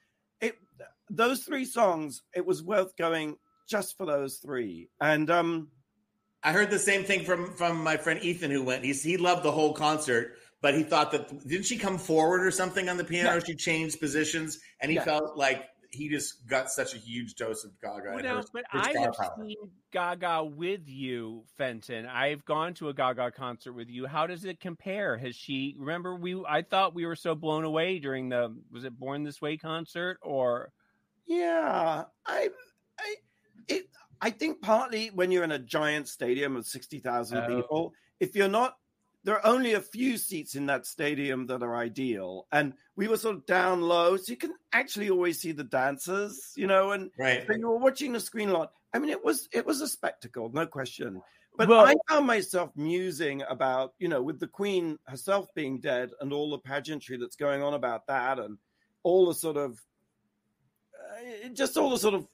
It 1.13 1.17
those 1.17 1.41
three 1.45 1.65
songs, 1.65 2.23
it 2.35 2.45
was 2.47 2.63
worth 2.63 2.97
going 2.97 3.37
just 3.69 3.97
for 3.97 4.07
those 4.07 4.39
three. 4.39 4.89
And 5.01 5.31
um 5.31 5.69
I 6.43 6.53
heard 6.53 6.71
the 6.71 6.79
same 6.79 7.05
thing 7.05 7.25
from 7.25 7.53
from 7.55 7.83
my 7.83 7.97
friend 7.97 8.21
Ethan 8.23 8.51
who 8.51 8.63
went. 8.65 8.85
He's 8.85 9.03
he 9.03 9.17
loved 9.17 9.43
the 9.45 9.53
whole 9.53 9.75
concert, 9.75 10.37
but 10.61 10.75
he 10.75 10.83
thought 10.83 11.13
that 11.13 11.29
didn't 11.47 11.67
she 11.67 11.79
come 11.79 11.99
forward 11.99 12.45
or 12.47 12.51
something 12.51 12.89
on 12.89 12.97
the 12.97 13.05
piano? 13.05 13.35
Yeah. 13.35 13.41
She 13.45 13.55
changed 13.55 14.01
positions, 14.01 14.59
and 14.81 14.91
he 14.91 14.97
Yeah. 14.97 15.05
felt 15.05 15.37
like 15.37 15.69
he 15.95 16.09
just 16.09 16.47
got 16.49 16.71
such 16.71 16.95
a 16.95 16.97
huge 16.97 17.35
dose 17.35 17.65
of 17.65 17.79
Gaga. 17.83 18.09
Well, 18.15 18.19
and 18.19 18.27
her- 18.27 18.43
but 18.55 18.65
I 18.73 18.95
have 18.99 19.13
power. 19.15 19.37
seen 19.47 19.57
Gaga 19.93 20.43
with 20.45 20.89
you, 20.89 21.45
Fenton. 21.59 22.07
I've 22.07 22.45
gone 22.47 22.73
to 22.75 22.89
a 22.89 22.95
Gaga 22.95 23.33
concert 23.33 23.75
with 23.75 23.91
you. 23.91 24.07
How 24.07 24.27
does 24.27 24.47
it 24.47 24.59
compare? 24.59 25.19
Has 25.19 25.37
she? 25.37 25.77
Remember, 25.79 26.17
we 26.17 26.43
I 26.49 26.63
thought 26.63 26.95
we 26.95 27.05
were 27.07 27.15
so 27.15 27.35
blown 27.35 27.65
away 27.65 27.99
during 27.99 28.31
the 28.31 28.57
was 28.71 28.85
it 28.85 28.99
Born 28.99 29.23
This 29.23 29.41
Way 29.43 29.59
concert 29.59 30.19
or 30.23 30.73
yeah, 31.27 32.05
I 32.27 32.51
I 32.99 33.15
it 33.69 33.89
I 34.21 34.31
think 34.31 34.61
partly 34.63 35.09
when 35.09 35.31
you're 35.31 35.45
in 35.45 35.53
a 35.53 35.59
giant 35.59 36.09
stadium 36.09 36.57
of 36.57 36.67
60,000 36.67 37.39
Oh. 37.39 37.47
people, 37.57 37.93
if 38.21 38.35
you're 38.37 38.49
not 38.49 38.77
there 39.25 39.37
are 39.37 39.47
only 39.47 39.75
a 39.75 39.81
few 39.81 40.17
seats 40.19 40.57
in 40.57 40.67
that 40.67 40.85
stadium 40.85 41.47
that 41.47 41.63
are 41.63 41.77
ideal. 41.77 42.49
And 42.51 42.75
we 42.97 43.07
were 43.07 43.17
sort 43.17 43.37
of 43.37 43.47
down 43.47 43.81
low, 43.81 44.17
so 44.17 44.33
you 44.33 44.37
can 44.37 44.53
actually 44.73 45.11
always 45.11 45.41
see 45.41 45.53
the 45.53 45.63
dancers, 45.63 46.53
you 46.57 46.67
know, 46.67 46.91
and 46.91 47.09
Right. 47.17 47.47
so 47.47 47.55
you 47.55 47.69
were 47.69 47.79
watching 47.79 48.13
the 48.13 48.19
screen 48.19 48.49
a 48.49 48.53
lot. 48.53 48.73
I 48.93 48.99
mean, 48.99 49.11
it 49.11 49.25
was 49.25 49.49
it 49.53 49.65
was 49.65 49.81
a 49.81 49.87
spectacle, 49.87 50.51
no 50.53 50.67
question. 50.67 51.23
But 51.57 51.69
Well- 51.69 51.87
I 51.87 51.95
found 52.09 52.27
myself 52.27 52.73
musing 52.75 53.43
about, 53.43 53.95
you 54.01 54.09
know, 54.09 54.21
with 54.23 54.41
the 54.41 54.49
Queen 54.49 54.99
herself 55.07 55.47
being 55.55 55.79
dead 55.79 56.11
and 56.21 56.33
all 56.33 56.51
the 56.51 56.59
pageantry 56.59 57.17
that's 57.17 57.37
going 57.37 57.63
on 57.63 57.75
about 57.75 58.07
that, 58.09 58.41
and 58.41 58.59
all 59.05 59.27
the 59.27 59.35
sort 59.35 59.57
of, 59.57 59.81
just 61.53 61.77
all 61.77 61.91
the 61.91 61.99
sort 61.99 62.15
of 62.15 62.27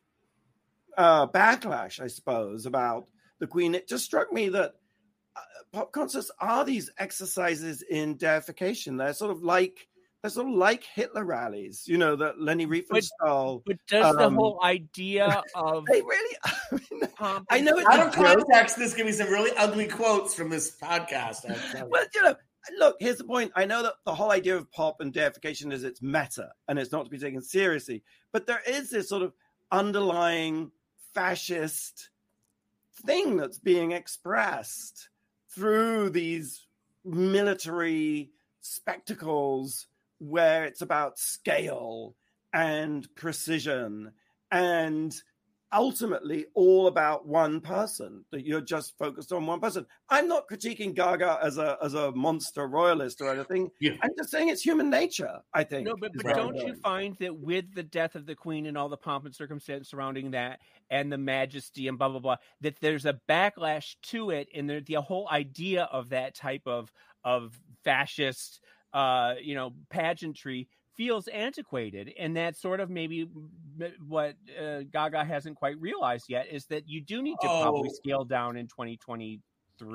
uh, 0.96 1.26
backlash, 1.28 2.00
I 2.00 2.06
suppose, 2.06 2.66
about 2.66 3.06
the 3.38 3.46
Queen. 3.46 3.74
It 3.74 3.88
just 3.88 4.04
struck 4.04 4.32
me 4.32 4.48
that 4.50 4.74
uh, 5.36 5.40
pop 5.72 5.92
concerts 5.92 6.30
are 6.40 6.64
these 6.64 6.90
exercises 6.98 7.82
in 7.82 8.16
deification. 8.16 8.96
They're 8.96 9.14
sort 9.14 9.30
of 9.30 9.42
like 9.42 9.86
they're 10.22 10.30
sort 10.30 10.48
of 10.48 10.54
like 10.54 10.82
Hitler 10.82 11.24
rallies, 11.24 11.84
you 11.86 11.96
know, 11.96 12.16
that 12.16 12.40
Leni 12.40 12.66
Riefenstahl. 12.66 13.62
but 13.64 13.76
does 13.86 14.16
the 14.16 14.26
Um, 14.26 14.34
whole 14.34 14.58
idea 14.64 15.42
of 15.54 15.84
They 15.90 16.02
really. 16.02 16.36
I, 16.44 16.78
mean, 16.90 17.00
pomp 17.16 17.46
I 17.50 17.60
know 17.60 17.78
it's 17.78 17.88
Out 17.88 18.08
of 18.08 18.12
context, 18.14 18.76
this 18.78 18.94
give 18.94 19.06
me 19.06 19.12
some 19.12 19.28
really 19.28 19.52
ugly 19.56 19.86
quotes 19.86 20.34
from 20.34 20.50
this 20.50 20.76
podcast. 20.76 21.48
I'm 21.48 21.54
telling 21.70 21.84
you. 21.84 21.90
Well, 21.90 22.04
you 22.14 22.22
know, 22.22 22.34
look, 22.78 22.96
here's 23.00 23.18
the 23.18 23.24
point. 23.24 23.52
I 23.54 23.64
know 23.64 23.82
that 23.82 23.94
the 24.04 24.14
whole 24.14 24.30
idea 24.30 24.56
of 24.56 24.70
pop 24.70 25.00
and 25.00 25.12
deification 25.12 25.72
is 25.72 25.84
it's 25.84 26.02
meta 26.02 26.50
and 26.66 26.78
it's 26.78 26.92
not 26.92 27.04
to 27.04 27.10
be 27.10 27.18
taken 27.18 27.42
seriously. 27.42 28.02
But 28.32 28.46
there 28.46 28.62
is 28.66 28.90
this 28.90 29.08
sort 29.08 29.22
of 29.22 29.32
underlying 29.70 30.70
fascist 31.14 32.10
thing 33.06 33.36
that's 33.36 33.58
being 33.58 33.92
expressed 33.92 35.08
through 35.54 36.10
these 36.10 36.66
military 37.04 38.30
spectacles 38.60 39.86
where 40.18 40.64
it's 40.64 40.82
about 40.82 41.18
scale 41.18 42.14
and 42.52 43.08
precision 43.14 44.12
and 44.50 45.14
ultimately 45.72 46.46
all 46.54 46.86
about 46.86 47.26
one 47.26 47.60
person 47.60 48.24
that 48.30 48.46
you're 48.46 48.60
just 48.60 48.96
focused 48.98 49.32
on 49.32 49.46
one 49.46 49.60
person. 49.60 49.84
I'm 50.08 50.26
not 50.26 50.48
critiquing 50.48 50.94
gaga 50.94 51.38
as 51.42 51.58
a 51.58 51.76
as 51.82 51.94
a 51.94 52.12
monster 52.12 52.66
royalist 52.66 53.20
or 53.20 53.32
anything. 53.32 53.70
Yeah. 53.80 53.92
i'm 54.02 54.10
just 54.16 54.30
saying 54.30 54.48
it's 54.48 54.62
human 54.62 54.90
nature 54.90 55.38
i 55.54 55.62
think 55.64 55.86
No, 55.86 55.96
but, 55.96 56.12
but 56.14 56.34
don't 56.34 56.56
you 56.56 56.74
find 56.74 57.16
that 57.18 57.36
with 57.36 57.74
the 57.74 57.82
death 57.82 58.14
of 58.14 58.26
the 58.26 58.34
queen 58.34 58.66
and 58.66 58.76
all 58.76 58.88
the 58.88 58.96
pomp 58.96 59.26
and 59.26 59.34
circumstance 59.34 59.90
surrounding 59.90 60.30
that 60.32 60.60
and 60.90 61.12
the 61.12 61.18
majesty 61.18 61.88
and 61.88 61.98
blah 61.98 62.08
blah 62.08 62.20
blah, 62.20 62.36
that 62.60 62.80
there's 62.80 63.06
a 63.06 63.20
backlash 63.28 63.96
to 64.02 64.30
it, 64.30 64.48
and 64.54 64.68
the, 64.68 64.80
the 64.86 65.00
whole 65.00 65.28
idea 65.30 65.84
of 65.84 66.08
that 66.10 66.34
type 66.34 66.62
of 66.66 66.92
of 67.24 67.58
fascist, 67.84 68.60
uh, 68.92 69.34
you 69.42 69.54
know, 69.54 69.72
pageantry 69.90 70.68
feels 70.98 71.28
antiquated, 71.28 72.12
and 72.18 72.36
that's 72.36 72.60
sort 72.60 72.80
of 72.80 72.90
maybe 72.90 73.30
what 74.06 74.34
uh, 74.60 74.80
Gaga 74.92 75.24
hasn't 75.24 75.56
quite 75.56 75.80
realized 75.80 76.26
yet 76.28 76.48
is 76.50 76.66
that 76.66 76.86
you 76.88 77.00
do 77.00 77.22
need 77.22 77.36
to 77.40 77.46
probably 77.46 77.88
Oh. 77.88 77.94
scale 77.94 78.24
down 78.24 78.56
in 78.58 78.66
2023. 78.66 79.40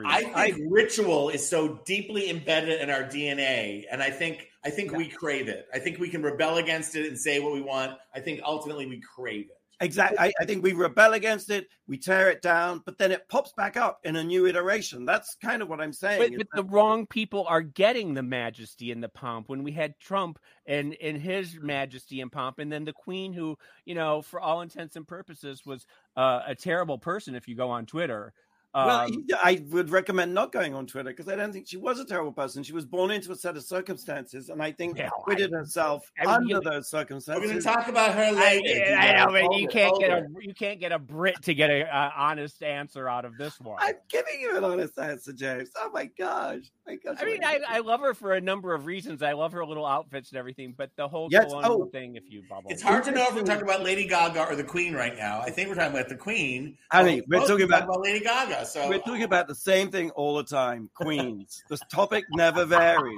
I 0.07 0.51
think 0.51 0.71
ritual 0.71 1.27
is 1.29 1.47
so 1.47 1.81
deeply 1.85 2.29
embedded 2.29 2.79
in 2.81 2.89
our 2.89 3.03
DNA, 3.03 3.83
and 3.91 4.01
I 4.01 4.09
think 4.09 4.47
I 4.65 4.69
think 4.69 4.93
we 4.93 5.09
crave 5.09 5.49
it. 5.49 5.67
I 5.73 5.79
think 5.79 5.99
we 5.99 6.07
can 6.09 6.23
rebel 6.23 6.55
against 6.57 6.95
it 6.95 7.05
and 7.05 7.19
say 7.19 7.39
what 7.41 7.51
we 7.53 7.61
want. 7.61 7.97
I 8.15 8.21
think 8.21 8.39
ultimately 8.45 8.85
we 8.87 9.01
crave 9.01 9.47
it. 9.47 9.57
Exactly. 9.83 10.17
I, 10.19 10.31
I 10.39 10.45
think 10.45 10.63
we 10.63 10.73
rebel 10.73 11.13
against 11.13 11.49
it, 11.49 11.67
we 11.87 11.97
tear 11.97 12.29
it 12.29 12.41
down, 12.41 12.81
but 12.85 12.97
then 12.97 13.11
it 13.11 13.27
pops 13.27 13.53
back 13.53 13.77
up 13.77 13.99
in 14.03 14.15
a 14.15 14.23
new 14.23 14.45
iteration. 14.47 15.05
That's 15.05 15.35
kind 15.35 15.61
of 15.61 15.69
what 15.69 15.81
I'm 15.81 15.93
saying. 15.93 16.19
But, 16.19 16.37
but 16.37 16.47
that- 16.53 16.63
the 16.63 16.69
wrong 16.73 17.05
people 17.05 17.45
are 17.47 17.61
getting 17.61 18.13
the 18.13 18.23
majesty 18.23 18.91
and 18.91 19.03
the 19.03 19.09
pomp. 19.09 19.49
When 19.49 19.63
we 19.63 19.71
had 19.71 19.99
Trump 19.99 20.39
and 20.65 20.95
and 21.01 21.17
his 21.17 21.57
majesty 21.61 22.21
and 22.21 22.31
pomp, 22.31 22.59
and 22.59 22.71
then 22.71 22.85
the 22.85 22.93
Queen, 22.93 23.33
who 23.33 23.57
you 23.85 23.95
know, 23.95 24.21
for 24.21 24.39
all 24.39 24.61
intents 24.61 24.95
and 24.95 25.07
purposes, 25.07 25.65
was 25.65 25.85
uh, 26.15 26.41
a 26.47 26.55
terrible 26.55 26.97
person. 26.97 27.35
If 27.35 27.47
you 27.47 27.55
go 27.55 27.69
on 27.69 27.85
Twitter, 27.85 28.33
Um, 28.75 29.11
he- 29.11 29.33
I 29.35 29.63
would 29.69 29.89
recommend 29.91 30.33
not 30.33 30.51
going 30.51 30.73
on 30.73 30.87
Twitter 30.87 31.09
because 31.11 31.27
I 31.27 31.35
don't 31.35 31.53
think 31.53 31.67
she 31.67 31.77
was 31.77 31.99
a 31.99 32.05
terrible 32.05 32.31
person. 32.31 32.63
She 32.63 32.73
was 32.73 32.85
born 32.85 33.11
into 33.11 33.31
a 33.31 33.35
set 33.35 33.55
of 33.55 33.63
circumstances, 33.63 34.49
and 34.49 34.61
I 34.63 34.71
think 34.71 34.97
Yeah, 34.97 35.07
acquitted 35.07 35.51
herself 35.51 36.11
I 36.19 36.39
mean, 36.39 36.55
under 36.55 36.69
those 36.71 36.91
We're 36.91 37.03
going 37.05 37.21
to 37.53 37.61
talk 37.61 37.87
about 37.87 38.13
her 38.15 38.23
I, 38.23 38.31
later. 38.33 38.95
I 38.95 39.17
know, 39.17 39.31
but 39.31 39.57
you 39.57 39.67
can't 39.67 39.99
get 39.99 40.09
a 40.11 40.25
you 40.41 40.53
can't 40.53 40.79
get 40.79 40.91
a 40.91 40.99
Brit 40.99 41.41
to 41.43 41.53
get 41.53 41.69
an 41.69 41.83
uh, 41.83 42.11
honest 42.15 42.63
answer 42.63 43.07
out 43.07 43.25
of 43.25 43.37
this 43.37 43.59
one. 43.59 43.77
I'm 43.79 43.95
giving 44.09 44.39
you 44.39 44.57
an 44.57 44.63
honest 44.63 44.97
answer, 44.97 45.33
James. 45.33 45.69
Oh 45.77 45.89
my 45.93 46.05
gosh, 46.17 46.61
my 46.87 46.95
gosh. 46.95 47.17
I 47.19 47.25
mean, 47.25 47.43
I, 47.43 47.59
I 47.67 47.79
love 47.79 48.01
her 48.01 48.13
for 48.13 48.33
a 48.33 48.41
number 48.41 48.73
of 48.73 48.85
reasons. 48.85 49.21
I 49.21 49.33
love 49.33 49.51
her 49.51 49.65
little 49.65 49.85
outfits 49.85 50.31
and 50.31 50.37
everything, 50.39 50.73
but 50.77 50.89
the 50.95 51.07
whole 51.07 51.27
Yes, 51.31 51.51
oh. 51.51 51.85
thing, 51.91 52.15
if 52.15 52.23
you 52.29 52.43
bubble, 52.49 52.69
It's 52.71 52.81
hard 52.81 53.03
to 53.05 53.11
know 53.11 53.25
if 53.27 53.35
we're 53.35 53.43
talking 53.43 53.63
about 53.63 53.83
Lady 53.83 54.07
Gaga 54.07 54.47
or 54.47 54.55
the 54.55 54.63
Queen 54.63 54.93
right 54.93 55.15
now. 55.15 55.41
I 55.41 55.49
think 55.51 55.69
we're 55.69 55.75
talking 55.75 55.93
about 55.95 56.09
the 56.09 56.15
Queen. 56.15 56.77
Honey, 56.91 57.21
But 57.27 57.41
we're 57.41 57.47
talking 57.47 57.67
talk 57.67 57.83
about- 57.83 58.01
Lady 58.01 58.23
Gaga. 58.23 58.62
So 58.63 58.87
We're 58.89 58.99
talking 58.99 59.23
about 59.23 59.47
the 59.47 59.55
same 59.55 59.89
thing 59.91 60.09
all 60.11 60.35
the 60.35 60.43
time. 60.43 60.89
Queens. 60.93 61.63
the 61.69 61.77
topic 61.91 62.25
never 62.31 62.65
varies. 62.65 63.17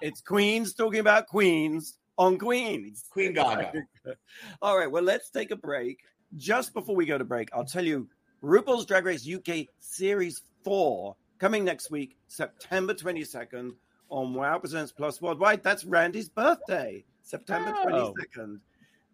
It's 0.00 0.20
Queens 0.20 0.74
talking 0.74 1.00
about 1.00 1.26
Queens 1.26 1.98
on 2.18 2.38
Queens. 2.38 3.04
Queen 3.10 3.32
Gaga. 3.32 3.72
All 4.62 4.78
right. 4.78 4.90
Well, 4.90 5.02
let's 5.02 5.30
take 5.30 5.50
a 5.50 5.56
break. 5.56 6.00
Just 6.36 6.72
before 6.74 6.94
we 6.96 7.06
go 7.06 7.16
to 7.18 7.24
break, 7.24 7.48
I'll 7.52 7.64
tell 7.64 7.84
you 7.84 8.08
RuPaul's 8.42 8.86
Drag 8.86 9.04
Race 9.04 9.28
UK 9.28 9.66
Series 9.80 10.42
4 10.64 11.16
coming 11.38 11.64
next 11.64 11.90
week, 11.90 12.16
September 12.28 12.94
22nd 12.94 13.72
on 14.10 14.34
Wow 14.34 14.58
Presents 14.58 14.92
Plus 14.92 15.20
Worldwide. 15.20 15.62
That's 15.62 15.84
Randy's 15.84 16.28
birthday, 16.28 17.04
September 17.22 17.72
Oh. 17.76 18.12
22nd. 18.36 18.60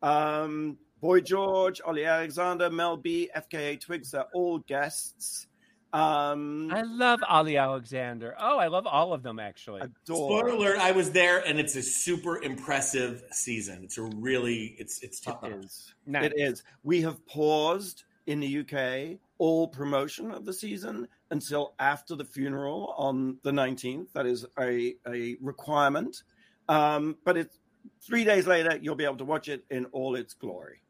Um, 0.03 0.79
Boy 1.01 1.21
George, 1.21 1.81
Olly 1.85 2.05
Alexander, 2.05 2.69
Mel 2.71 2.97
B, 2.99 3.31
FKA 3.35 3.81
Twigs, 3.81 4.11
they're 4.11 4.27
all 4.35 4.59
guests. 4.59 5.47
Um, 5.93 6.71
I 6.73 6.83
love 6.83 7.21
Olly 7.29 7.57
Alexander. 7.57 8.37
Oh, 8.39 8.59
I 8.59 8.69
love 8.69 8.87
all 8.87 9.13
of 9.13 9.23
them 9.23 9.41
actually. 9.41 9.81
adore. 9.81 10.41
Spoiler 10.41 10.49
alert: 10.49 10.79
I 10.79 10.93
was 10.93 11.11
there, 11.11 11.41
and 11.41 11.59
it's 11.59 11.75
a 11.75 11.83
super 11.83 12.43
impressive 12.43 13.25
season. 13.33 13.83
It's 13.83 13.99
a 13.99 14.03
really, 14.03 14.77
it's 14.79 15.03
it's 15.03 15.21
tough. 15.21 15.45
It 15.45 15.53
is. 15.65 15.95
Nice. 16.07 16.27
It 16.27 16.35
is. 16.37 16.63
We 16.85 17.03
have 17.03 17.25
paused 17.27 18.05
in 18.27 18.39
the 18.39 18.59
UK 18.61 19.19
all 19.39 19.67
promotion 19.67 20.31
of 20.31 20.45
the 20.45 20.53
season 20.53 21.09
until 21.31 21.75
after 21.79 22.15
the 22.15 22.25
funeral 22.25 22.95
on 22.97 23.39
the 23.43 23.51
19th. 23.51 24.13
That 24.13 24.27
is 24.27 24.45
a, 24.59 24.95
a 25.09 25.37
requirement. 25.41 26.23
Um, 26.69 27.17
but 27.25 27.37
it's 27.37 27.59
three 28.01 28.23
days 28.23 28.47
later, 28.47 28.79
you'll 28.81 28.95
be 28.95 29.05
able 29.05 29.17
to 29.17 29.25
watch 29.25 29.49
it 29.49 29.65
in 29.71 29.87
all 29.87 30.15
its 30.15 30.35
glory. 30.35 30.83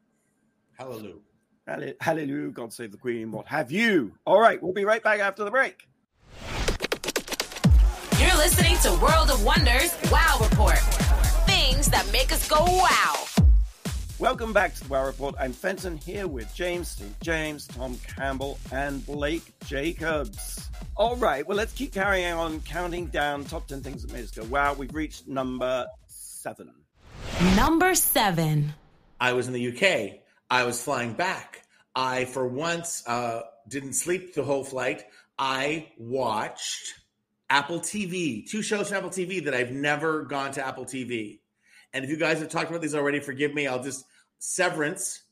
Hallelujah. 0.76 1.20
Halle- 1.70 1.94
Hallelujah, 2.00 2.50
God 2.50 2.72
save 2.72 2.90
the 2.90 2.98
Queen, 2.98 3.30
what 3.30 3.46
have 3.46 3.70
you? 3.70 4.12
All 4.26 4.40
right, 4.40 4.60
we'll 4.60 4.72
be 4.72 4.84
right 4.84 5.02
back 5.02 5.20
after 5.20 5.44
the 5.44 5.52
break. 5.52 5.86
You're 8.18 8.36
listening 8.36 8.76
to 8.78 8.90
World 9.00 9.30
of 9.30 9.44
Wonders 9.44 9.96
Wow 10.10 10.38
Report. 10.42 10.78
Things 11.46 11.88
that 11.90 12.10
make 12.12 12.32
us 12.32 12.48
go 12.48 12.58
wow. 12.58 13.24
Welcome 14.18 14.52
back 14.52 14.74
to 14.74 14.82
the 14.82 14.88
Wow 14.88 15.06
Report. 15.06 15.36
I'm 15.38 15.52
Fenton 15.52 15.96
here 15.96 16.26
with 16.26 16.52
James, 16.56 16.88
St. 16.90 17.20
James, 17.20 17.68
Tom 17.68 17.96
Campbell, 18.16 18.58
and 18.72 19.06
Blake 19.06 19.52
Jacobs. 19.64 20.68
All 20.96 21.14
right, 21.14 21.46
well, 21.46 21.56
let's 21.56 21.72
keep 21.72 21.92
carrying 21.92 22.32
on 22.32 22.62
counting 22.62 23.06
down 23.06 23.44
top 23.44 23.68
10 23.68 23.80
things 23.80 24.02
that 24.02 24.12
made 24.12 24.24
us 24.24 24.32
go 24.32 24.42
wow. 24.46 24.74
We've 24.74 24.92
reached 24.92 25.28
number 25.28 25.86
seven. 26.08 26.72
Number 27.54 27.94
seven. 27.94 28.74
I 29.20 29.34
was 29.34 29.46
in 29.46 29.52
the 29.52 29.68
UK. 29.68 30.20
I 30.50 30.64
was 30.64 30.82
flying 30.82 31.12
back. 31.12 31.59
I, 31.94 32.24
for 32.24 32.46
once, 32.46 33.02
uh, 33.06 33.42
didn't 33.68 33.94
sleep 33.94 34.34
the 34.34 34.44
whole 34.44 34.64
flight. 34.64 35.04
I 35.38 35.92
watched 35.98 36.94
Apple 37.48 37.80
TV, 37.80 38.48
two 38.48 38.62
shows 38.62 38.90
on 38.90 38.98
Apple 38.98 39.10
TV 39.10 39.44
that 39.44 39.54
I've 39.54 39.72
never 39.72 40.22
gone 40.22 40.52
to 40.52 40.66
Apple 40.66 40.84
TV. 40.84 41.40
And 41.92 42.04
if 42.04 42.10
you 42.10 42.16
guys 42.16 42.38
have 42.38 42.48
talked 42.48 42.70
about 42.70 42.82
these 42.82 42.94
already, 42.94 43.20
forgive 43.20 43.54
me. 43.54 43.66
I'll 43.66 43.82
just 43.82 44.04
Severance, 44.38 45.22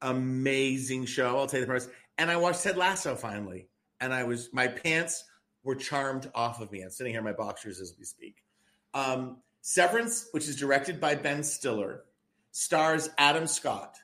amazing 0.00 1.06
show. 1.06 1.38
I'll 1.38 1.46
tell 1.46 1.60
you 1.60 1.66
the 1.66 1.72
first. 1.72 1.90
And 2.18 2.30
I 2.30 2.36
watched 2.36 2.62
Ted 2.62 2.76
Lasso 2.76 3.16
finally, 3.16 3.68
and 4.00 4.12
I 4.12 4.24
was 4.24 4.50
my 4.52 4.68
pants 4.68 5.24
were 5.64 5.74
charmed 5.74 6.30
off 6.34 6.60
of 6.60 6.70
me. 6.70 6.82
I'm 6.82 6.90
sitting 6.90 7.12
here 7.12 7.20
in 7.20 7.24
my 7.24 7.32
boxers 7.32 7.80
as 7.80 7.94
we 7.98 8.04
speak. 8.04 8.36
Um, 8.94 9.38
Severance, 9.62 10.28
which 10.32 10.46
is 10.46 10.56
directed 10.56 11.00
by 11.00 11.14
Ben 11.14 11.42
Stiller, 11.42 12.04
stars 12.52 13.08
Adam 13.18 13.46
Scott, 13.46 13.96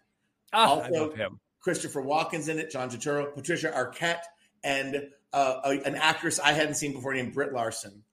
Oh, 0.53 0.81
I 0.81 0.89
love 0.89 1.15
him. 1.15 1.41
Christopher 1.69 2.01
Walken's 2.01 2.49
in 2.49 2.59
it, 2.59 2.71
John 2.71 2.89
Turturro, 2.89 3.35
Patricia 3.35 3.71
Arquette, 3.71 4.23
and 4.65 5.11
uh, 5.35 5.61
a- 5.63 5.83
an 5.87 5.97
actress 5.97 6.41
I 6.41 6.53
hadn't 6.53 6.77
seen 6.77 6.95
before 6.95 7.13
named 7.13 7.35
Britt 7.35 7.53
Larson. 7.53 8.05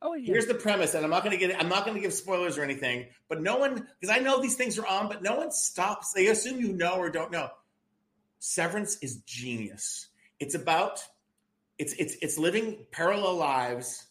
Oh, 0.00 0.14
yeah. 0.14 0.28
Here's 0.28 0.46
the 0.46 0.54
premise, 0.54 0.94
and 0.94 1.04
I'm 1.04 1.10
not 1.10 1.22
going 1.22 1.38
to 1.38 1.46
get 1.46 1.60
I'm 1.60 1.68
not 1.68 1.84
going 1.84 1.94
to 1.94 2.00
give 2.00 2.14
spoilers 2.14 2.56
or 2.56 2.62
anything, 2.62 3.08
but 3.28 3.42
no 3.42 3.58
one 3.58 3.86
because 4.00 4.08
I 4.08 4.20
know 4.20 4.40
these 4.40 4.54
things 4.54 4.78
are 4.78 4.86
on, 4.86 5.08
but 5.08 5.22
no 5.22 5.36
one 5.36 5.50
stops. 5.50 6.14
They 6.14 6.28
assume 6.28 6.58
you 6.58 6.72
know 6.72 6.94
or 6.94 7.10
don't 7.10 7.30
know. 7.30 7.50
Severance 8.38 8.96
is 9.02 9.16
genius. 9.26 10.08
It's 10.40 10.54
about 10.54 11.04
it's 11.78 11.92
it's 11.92 12.16
it's 12.22 12.38
living 12.38 12.86
parallel 12.92 13.36
lives 13.36 14.06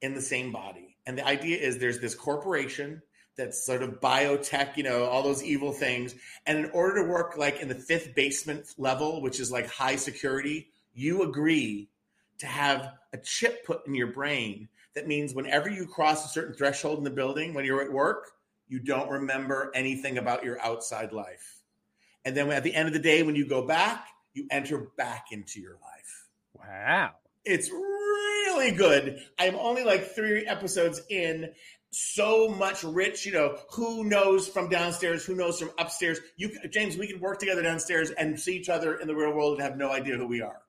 in 0.00 0.14
the 0.14 0.22
same 0.22 0.52
body. 0.52 0.96
And 1.06 1.18
the 1.18 1.26
idea 1.26 1.58
is 1.58 1.78
there's 1.78 1.98
this 1.98 2.14
corporation 2.14 3.02
that's 3.36 3.64
sort 3.64 3.82
of 3.82 4.00
biotech, 4.00 4.76
you 4.76 4.82
know, 4.82 5.04
all 5.04 5.22
those 5.22 5.42
evil 5.42 5.72
things. 5.72 6.14
And 6.46 6.58
in 6.58 6.70
order 6.70 7.02
to 7.02 7.08
work 7.10 7.36
like 7.36 7.60
in 7.60 7.68
the 7.68 7.74
fifth 7.74 8.14
basement 8.14 8.74
level, 8.78 9.22
which 9.22 9.40
is 9.40 9.50
like 9.50 9.68
high 9.68 9.96
security, 9.96 10.68
you 10.94 11.22
agree 11.22 11.88
to 12.38 12.46
have 12.46 12.92
a 13.12 13.18
chip 13.18 13.64
put 13.66 13.86
in 13.86 13.94
your 13.94 14.08
brain 14.08 14.68
that 14.94 15.08
means 15.08 15.34
whenever 15.34 15.68
you 15.68 15.86
cross 15.86 16.24
a 16.24 16.28
certain 16.28 16.54
threshold 16.54 16.98
in 16.98 17.04
the 17.04 17.10
building 17.10 17.54
when 17.54 17.64
you're 17.64 17.82
at 17.82 17.92
work, 17.92 18.30
you 18.68 18.78
don't 18.78 19.10
remember 19.10 19.70
anything 19.74 20.18
about 20.18 20.44
your 20.44 20.60
outside 20.60 21.12
life. 21.12 21.62
And 22.24 22.36
then 22.36 22.50
at 22.50 22.62
the 22.62 22.74
end 22.74 22.88
of 22.88 22.94
the 22.94 23.00
day, 23.00 23.22
when 23.22 23.34
you 23.34 23.46
go 23.46 23.66
back, 23.66 24.08
you 24.32 24.46
enter 24.50 24.88
back 24.96 25.26
into 25.30 25.60
your 25.60 25.74
life. 25.74 26.28
Wow. 26.54 27.12
It's 27.44 27.70
really 27.70 28.72
good. 28.72 29.20
I'm 29.38 29.56
only 29.56 29.84
like 29.84 30.14
three 30.14 30.46
episodes 30.46 31.02
in. 31.10 31.50
So 31.94 32.48
much 32.48 32.82
rich, 32.82 33.24
you 33.24 33.32
know, 33.32 33.56
who 33.70 34.02
knows 34.04 34.48
from 34.48 34.68
downstairs, 34.68 35.24
who 35.24 35.36
knows 35.36 35.60
from 35.60 35.70
upstairs. 35.78 36.18
You, 36.36 36.50
James, 36.70 36.96
we 36.96 37.06
can 37.06 37.20
work 37.20 37.38
together 37.38 37.62
downstairs 37.62 38.10
and 38.10 38.38
see 38.38 38.56
each 38.56 38.68
other 38.68 38.96
in 38.96 39.06
the 39.06 39.14
real 39.14 39.32
world 39.32 39.54
and 39.54 39.62
have 39.62 39.76
no 39.76 39.92
idea 39.92 40.16
who 40.16 40.26
we 40.26 40.42
are. 40.42 40.60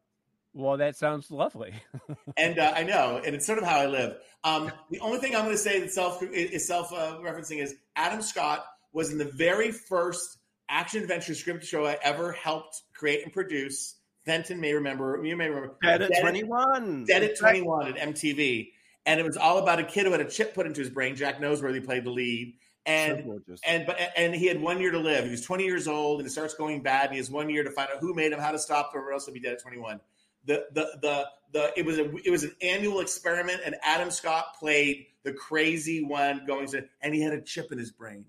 Well, 0.54 0.78
that 0.78 0.96
sounds 0.96 1.32
lovely. 1.32 1.74
and 2.38 2.60
uh, 2.60 2.74
I 2.76 2.84
know, 2.84 3.22
and 3.26 3.36
it's 3.36 3.46
sort 3.46 3.58
of 3.58 3.66
how 3.66 3.80
I 3.80 3.88
live. 3.88 4.18
Um, 4.44 4.72
the 4.92 5.00
only 5.00 5.18
thing 5.18 5.36
I'm 5.36 5.46
going 5.46 5.56
to 5.56 5.62
say 5.62 5.80
that 5.80 5.92
self 5.92 6.22
is 6.22 6.68
self 6.68 6.94
uh, 6.94 7.18
referencing 7.22 7.62
is 7.62 7.76
Adam 7.96 8.22
Scott 8.22 8.66
was 8.94 9.12
in 9.12 9.18
the 9.18 9.26
very 9.26 9.72
first 9.72 10.38
action 10.70 11.02
adventure 11.02 11.34
script 11.34 11.66
show 11.66 11.86
I 11.86 11.98
ever 12.04 12.32
helped 12.32 12.84
create 12.94 13.24
and 13.24 13.34
produce. 13.34 13.96
Fenton 14.26 14.60
may 14.60 14.74
remember, 14.74 15.22
you 15.24 15.36
may 15.36 15.50
remember. 15.50 15.76
Dead 15.82 16.02
at 16.02 16.12
Dead- 16.12 16.22
21. 16.22 17.06
Dead 17.06 17.24
at 17.24 17.38
21 17.38 17.88
at 17.88 18.14
MTV. 18.14 18.70
And 19.06 19.20
it 19.20 19.24
was 19.24 19.38
all 19.38 19.58
about 19.60 19.80
a 19.80 19.84
kid 19.84 20.06
who 20.06 20.12
had 20.12 20.22
a 20.22 20.30
chip 20.30 20.54
put 20.56 20.66
into 20.66 20.80
his 20.80 20.90
brain. 20.90 21.16
Jack 21.16 21.40
Noseworthy 21.40 21.84
played 21.84 22.04
the 22.04 22.12
lead. 22.12 22.56
And 22.88 23.26
gorgeous. 23.26 23.62
and 23.66 23.86
but 23.86 23.98
and 24.16 24.36
he 24.36 24.46
had 24.46 24.62
one 24.62 24.80
year 24.80 24.92
to 24.92 25.00
live. 25.00 25.26
He 25.26 25.32
was 25.32 25.42
20 25.42 25.64
years 25.64 25.88
old, 25.88 26.20
and 26.20 26.28
it 26.28 26.32
starts 26.32 26.54
going 26.54 26.82
bad. 26.82 27.06
And 27.06 27.14
he 27.14 27.18
has 27.18 27.32
one 27.32 27.50
year 27.50 27.64
to 27.64 27.72
find 27.72 27.90
out 27.90 28.00
who 28.00 28.14
made 28.14 28.32
him, 28.32 28.40
how 28.40 28.52
to 28.52 28.60
stop 28.60 28.94
him, 28.94 29.02
or 29.02 29.12
else 29.12 29.26
he'll 29.26 29.34
be 29.34 29.40
dead 29.40 29.54
at 29.54 29.62
21. 29.62 30.00
The 30.46 30.66
the 30.74 30.98
the 31.02 31.26
the 31.52 31.72
it 31.76 31.84
was 31.84 31.98
a 31.98 32.16
it 32.18 32.30
was 32.30 32.44
an 32.44 32.56
annual 32.62 33.00
experiment, 33.00 33.62
and 33.66 33.76
Adam 33.82 34.12
Scott 34.12 34.56
played 34.60 35.08
the 35.24 35.34
crazy 35.34 36.04
one 36.04 36.44
going 36.46 36.68
to, 36.68 36.86
and 37.02 37.16
he 37.16 37.22
had 37.22 37.34
a 37.34 37.42
chip 37.42 37.72
in 37.72 37.80
his 37.80 37.92
brain. 37.92 38.26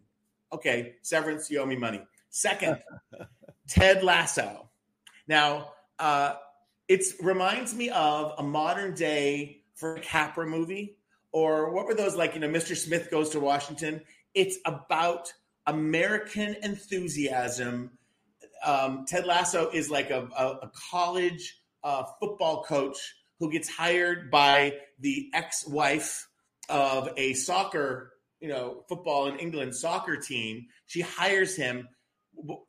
Okay, 0.52 0.94
Severance, 1.02 1.50
you 1.50 1.60
owe 1.60 1.66
me 1.66 1.76
money. 1.76 2.00
Second, 2.30 2.78
Ted 3.68 4.02
Lasso. 4.02 4.70
Now, 5.28 5.72
uh, 5.98 6.34
it 6.88 7.04
reminds 7.20 7.74
me 7.74 7.90
of 7.90 8.34
a 8.38 8.42
modern 8.42 8.94
day 8.94 9.62
Frank 9.76 10.02
Capra 10.04 10.46
movie, 10.46 10.96
or 11.32 11.70
what 11.70 11.86
were 11.86 11.94
those 11.94 12.16
like? 12.16 12.34
You 12.34 12.40
know, 12.40 12.48
Mr. 12.48 12.76
Smith 12.76 13.10
goes 13.10 13.30
to 13.30 13.40
Washington. 13.40 14.00
It's 14.34 14.58
about 14.64 15.32
American 15.66 16.56
enthusiasm. 16.62 17.90
Um, 18.64 19.04
Ted 19.06 19.26
Lasso 19.26 19.70
is 19.70 19.90
like 19.90 20.10
a, 20.10 20.28
a, 20.36 20.46
a 20.62 20.72
college 20.90 21.60
uh, 21.84 22.04
football 22.18 22.64
coach 22.64 22.96
who 23.38 23.50
gets 23.50 23.68
hired 23.68 24.30
by 24.30 24.74
the 24.98 25.30
ex-wife 25.34 26.26
of 26.68 27.10
a 27.16 27.34
soccer, 27.34 28.14
you 28.40 28.48
know, 28.48 28.82
football 28.88 29.26
in 29.26 29.38
England 29.38 29.74
soccer 29.74 30.16
team. 30.16 30.66
She 30.86 31.02
hires 31.02 31.54
him 31.54 31.86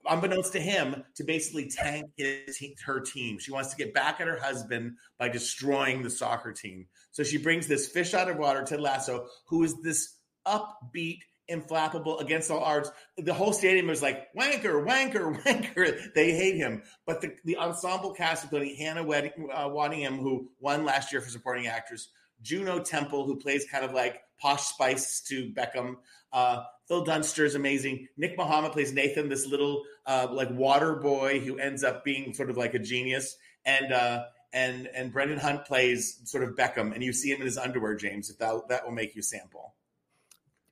unbeknownst 0.06 0.54
to 0.54 0.60
him, 0.60 1.04
to 1.16 1.24
basically 1.24 1.70
tank 1.70 2.06
his, 2.16 2.62
her 2.86 3.00
team. 3.00 3.40
She 3.40 3.52
wants 3.52 3.70
to 3.72 3.76
get 3.76 3.94
back 3.94 4.20
at 4.20 4.28
her 4.28 4.40
husband 4.40 4.98
by 5.18 5.30
destroying 5.30 6.04
the 6.04 6.10
soccer 6.10 6.54
team. 6.54 6.88
So 7.18 7.24
she 7.24 7.40
brings 7.40 7.66
this 7.66 7.88
fish 7.88 8.14
out 8.14 8.30
of 8.30 8.38
water, 8.38 8.64
Ted 8.64 8.80
Lasso, 8.80 9.26
who 9.48 9.64
is 9.64 9.82
this 9.82 10.18
upbeat, 10.46 11.22
inflappable, 11.50 12.22
against 12.22 12.52
all 12.52 12.60
odds. 12.60 12.92
The 13.18 13.34
whole 13.34 13.54
stadium 13.54 13.90
is 13.90 14.04
like, 14.04 14.28
wanker, 14.38 14.86
wanker, 14.86 15.44
wanker. 15.44 16.14
They 16.14 16.34
hate 16.34 16.58
him. 16.58 16.84
But 17.08 17.22
the, 17.22 17.34
the 17.44 17.58
ensemble 17.58 18.14
cast, 18.14 18.44
including 18.44 18.76
Hannah 18.76 19.04
Wedding, 19.04 19.32
uh, 19.52 19.68
Waddingham, 19.68 20.20
who 20.20 20.52
won 20.60 20.86
last 20.86 21.12
year 21.12 21.20
for 21.20 21.32
supporting 21.32 21.66
actress, 21.66 22.08
Juno 22.44 22.84
Temple, 22.84 23.26
who 23.26 23.38
plays 23.38 23.66
kind 23.66 23.84
of 23.84 23.94
like 23.94 24.22
Posh 24.40 24.66
Spice 24.66 25.22
to 25.22 25.50
Beckham, 25.50 25.96
uh, 26.32 26.66
Phil 26.88 27.04
Dunster 27.04 27.46
is 27.46 27.56
amazing. 27.56 28.10
Nick 28.16 28.38
Mohammed 28.38 28.74
plays 28.74 28.94
Nathan, 28.94 29.28
this 29.28 29.48
little 29.48 29.82
uh, 30.06 30.28
like 30.32 30.52
water 30.52 30.94
boy 30.98 31.40
who 31.40 31.58
ends 31.58 31.84
up 31.84 32.06
being 32.06 32.36
sort 32.36 32.52
of 32.52 32.58
like 32.58 32.76
a 32.76 32.80
genius, 32.80 33.36
and 33.66 33.92
uh, 33.92 34.26
and 34.54 34.88
and 34.88 35.12
Brendan 35.12 35.40
Hunt 35.40 35.66
plays 35.66 36.20
sort 36.26 36.44
of 36.44 36.56
Beckham, 36.56 36.94
and 36.94 37.04
you 37.04 37.14
see 37.14 37.30
him 37.32 37.40
in 37.40 37.46
his 37.46 37.58
underwear, 37.58 37.96
James. 37.96 38.30
If 38.30 38.38
that 38.40 38.68
that 38.70 38.86
will 38.86 38.94
make 38.94 39.16
you 39.16 39.22
sample. 39.22 39.74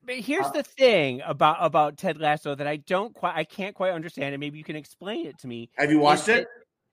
But 0.03 0.17
here's 0.17 0.45
Uh, 0.45 0.51
the 0.51 0.63
thing 0.63 1.21
about 1.25 1.57
about 1.59 1.97
Ted 1.97 2.19
Lasso 2.19 2.53
that 2.55 2.67
I 2.67 2.77
don't 2.77 3.13
quite 3.13 3.35
I 3.35 3.43
can't 3.43 3.75
quite 3.75 3.91
understand, 3.91 4.33
and 4.33 4.39
maybe 4.39 4.57
you 4.57 4.63
can 4.63 4.75
explain 4.75 5.25
it 5.25 5.39
to 5.39 5.47
me. 5.47 5.69
Have 5.77 5.91
you 5.91 5.99
watched 5.99 6.29
Is 6.29 6.41
it? 6.41 6.47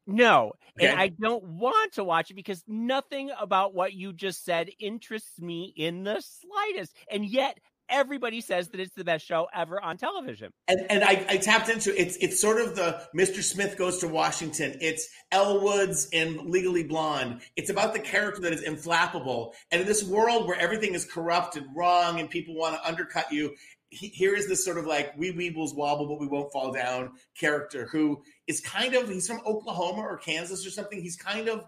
No, 0.06 0.52
Okay. 0.76 0.88
and 0.90 0.98
I 0.98 1.08
don't 1.08 1.44
want 1.44 1.92
to 1.92 2.02
watch 2.02 2.30
it 2.30 2.34
because 2.34 2.64
nothing 2.66 3.30
about 3.38 3.72
what 3.72 3.92
you 3.92 4.12
just 4.12 4.44
said 4.44 4.68
interests 4.80 5.38
me 5.38 5.72
in 5.76 6.02
the 6.02 6.20
slightest. 6.20 6.96
And 7.08 7.24
yet, 7.24 7.58
everybody 7.92 8.40
says 8.40 8.70
that 8.70 8.80
it's 8.80 8.94
the 8.94 9.04
best 9.04 9.24
show 9.24 9.46
ever 9.54 9.80
on 9.80 9.96
television. 9.96 10.52
And 10.66 10.80
and 10.90 11.04
I, 11.04 11.24
I 11.28 11.36
tapped 11.36 11.68
into 11.68 11.98
it's 12.00 12.16
it's 12.16 12.40
sort 12.40 12.60
of 12.60 12.74
the 12.74 13.02
Mr. 13.14 13.42
Smith 13.42 13.76
goes 13.76 13.98
to 13.98 14.08
Washington. 14.08 14.76
It's 14.80 15.08
Elle 15.30 15.62
Woods 15.62 16.08
in 16.10 16.50
Legally 16.50 16.82
Blonde. 16.82 17.42
It's 17.54 17.70
about 17.70 17.92
the 17.92 18.00
character 18.00 18.40
that 18.42 18.52
is 18.52 18.62
inflappable. 18.62 19.52
And 19.70 19.82
in 19.82 19.86
this 19.86 20.02
world 20.02 20.48
where 20.48 20.58
everything 20.58 20.94
is 20.94 21.04
corrupt 21.04 21.56
and 21.56 21.66
wrong 21.76 22.18
and 22.18 22.28
people 22.28 22.56
want 22.56 22.74
to 22.74 22.88
undercut 22.88 23.30
you, 23.30 23.54
he, 23.90 24.08
here 24.08 24.34
is 24.34 24.48
this 24.48 24.64
sort 24.64 24.78
of 24.78 24.86
like 24.86 25.12
we 25.16 25.32
weebles 25.32 25.76
wobble 25.76 26.08
but 26.08 26.18
we 26.18 26.26
won't 26.26 26.50
fall 26.50 26.72
down 26.72 27.12
character 27.38 27.86
who 27.92 28.22
is 28.46 28.60
kind 28.60 28.94
of 28.94 29.08
he's 29.08 29.28
from 29.28 29.40
Oklahoma 29.46 30.00
or 30.00 30.16
Kansas 30.16 30.66
or 30.66 30.70
something. 30.70 31.00
He's 31.00 31.16
kind 31.16 31.48
of 31.48 31.64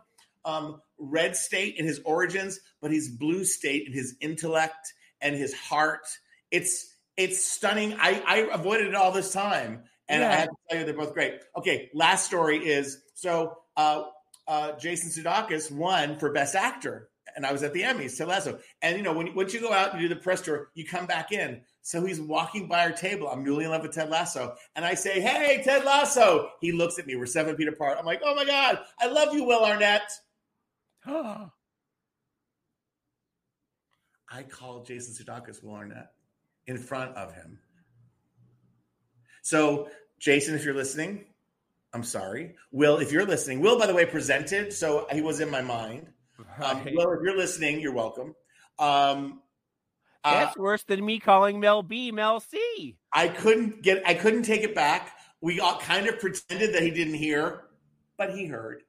um, 0.47 0.81
red 0.99 1.37
state 1.37 1.77
in 1.77 1.87
his 1.87 2.01
origins, 2.05 2.61
but 2.81 2.91
he's 2.91 3.09
blue 3.09 3.45
state 3.45 3.87
in 3.87 3.93
his 3.93 4.17
intellect 4.21 4.93
and 5.21 5.35
his 5.35 5.55
heart. 5.55 6.07
It's 6.51 6.95
it's 7.17 7.45
stunning. 7.45 7.95
I, 8.01 8.23
I 8.27 8.37
avoided 8.53 8.89
it 8.89 8.95
all 8.95 9.13
this 9.13 9.33
time, 9.33 9.85
and 10.09 10.21
yeah. 10.21 10.31
I 10.31 10.35
have 10.35 10.49
to 10.49 10.55
tell 10.69 10.79
you 10.81 10.85
they're 10.85 10.95
both 10.95 11.15
great. 11.15 11.41
Okay, 11.57 11.91
last 11.95 12.27
story 12.27 12.59
is 12.59 13.03
so 13.15 13.59
uh, 13.77 14.05
uh, 14.49 14.73
Jason 14.73 15.11
Sudeikis 15.11 15.71
won 15.71 16.19
for 16.19 16.33
Best 16.33 16.55
Actor, 16.55 17.09
and 17.37 17.47
I 17.47 17.53
was 17.53 17.63
at 17.63 17.73
the 17.73 17.83
Emmys, 17.83 18.17
Ted 18.17 18.29
Lasso. 18.29 18.59
And 18.83 18.97
you 18.97 19.03
know 19.03 19.13
when 19.13 19.35
once 19.35 19.55
you 19.55 19.61
go 19.61 19.73
out 19.73 19.93
and 19.93 20.01
do 20.01 20.09
the 20.09 20.17
press 20.17 20.41
tour, 20.41 20.71
you 20.75 20.85
come 20.85 21.07
back 21.07 21.33
in. 21.33 21.63
So 21.83 22.05
he's 22.05 22.21
walking 22.21 22.67
by 22.67 22.85
our 22.85 22.93
table. 22.93 23.29
I'm 23.29 23.45
newly 23.45 23.65
in 23.65 23.71
love 23.71 23.83
with 23.83 23.93
Ted 23.93 24.11
Lasso, 24.11 24.55
and 24.75 24.85
I 24.85 24.95
say, 24.95 25.21
"Hey, 25.21 25.63
Ted 25.63 25.85
Lasso." 25.85 26.51
He 26.61 26.73
looks 26.73 26.99
at 26.99 27.07
me. 27.07 27.17
We're 27.17 27.27
seven 27.27 27.57
feet 27.57 27.69
apart. 27.69 27.99
I'm 27.99 28.07
like, 28.07 28.23
"Oh 28.25 28.35
my 28.35 28.45
god, 28.45 28.81
I 29.01 29.07
love 29.07 29.35
you, 29.35 29.45
Will 29.45 29.65
Arnett." 29.65 30.11
I 34.35 34.43
called 34.43 34.85
Jason 34.85 35.15
Sudeikis 35.15 35.63
Will 35.63 35.75
Arnett 35.75 36.11
in 36.67 36.77
front 36.77 37.17
of 37.17 37.33
him. 37.35 37.61
So, 39.43 39.89
Jason, 40.19 40.57
if 40.57 40.65
you're 40.65 40.75
listening, 40.75 41.27
I'm 41.93 42.03
sorry. 42.03 42.57
Will, 42.73 42.99
if 42.99 43.13
you're 43.13 43.27
listening, 43.27 43.61
Will, 43.61 43.79
by 43.79 43.87
the 43.87 43.95
way, 43.95 44.07
presented, 44.07 44.73
so 44.73 45.07
he 45.13 45.23
was 45.23 45.39
in 45.39 45.51
my 45.51 45.61
mind. 45.61 46.09
Um, 46.61 46.85
Will, 46.85 47.13
if 47.13 47.21
you're 47.23 47.37
listening, 47.37 47.79
you're 47.79 47.93
welcome. 47.93 48.35
Um, 48.81 49.41
That's 50.25 50.57
uh, 50.57 50.61
worse 50.61 50.83
than 50.83 51.05
me 51.05 51.21
calling 51.21 51.61
Mel 51.61 51.85
B 51.85 52.11
Mel 52.11 52.41
C. 52.41 52.97
I 53.13 53.29
couldn't 53.29 53.83
get, 53.83 54.03
I 54.05 54.15
couldn't 54.15 54.43
take 54.43 54.63
it 54.63 54.75
back. 54.75 55.13
We 55.41 55.61
all 55.61 55.79
kind 55.79 56.09
of 56.09 56.19
pretended 56.19 56.75
that 56.75 56.83
he 56.83 56.91
didn't 56.91 57.15
hear, 57.15 57.67
but 58.19 58.35
he 58.35 58.47
heard. 58.47 58.83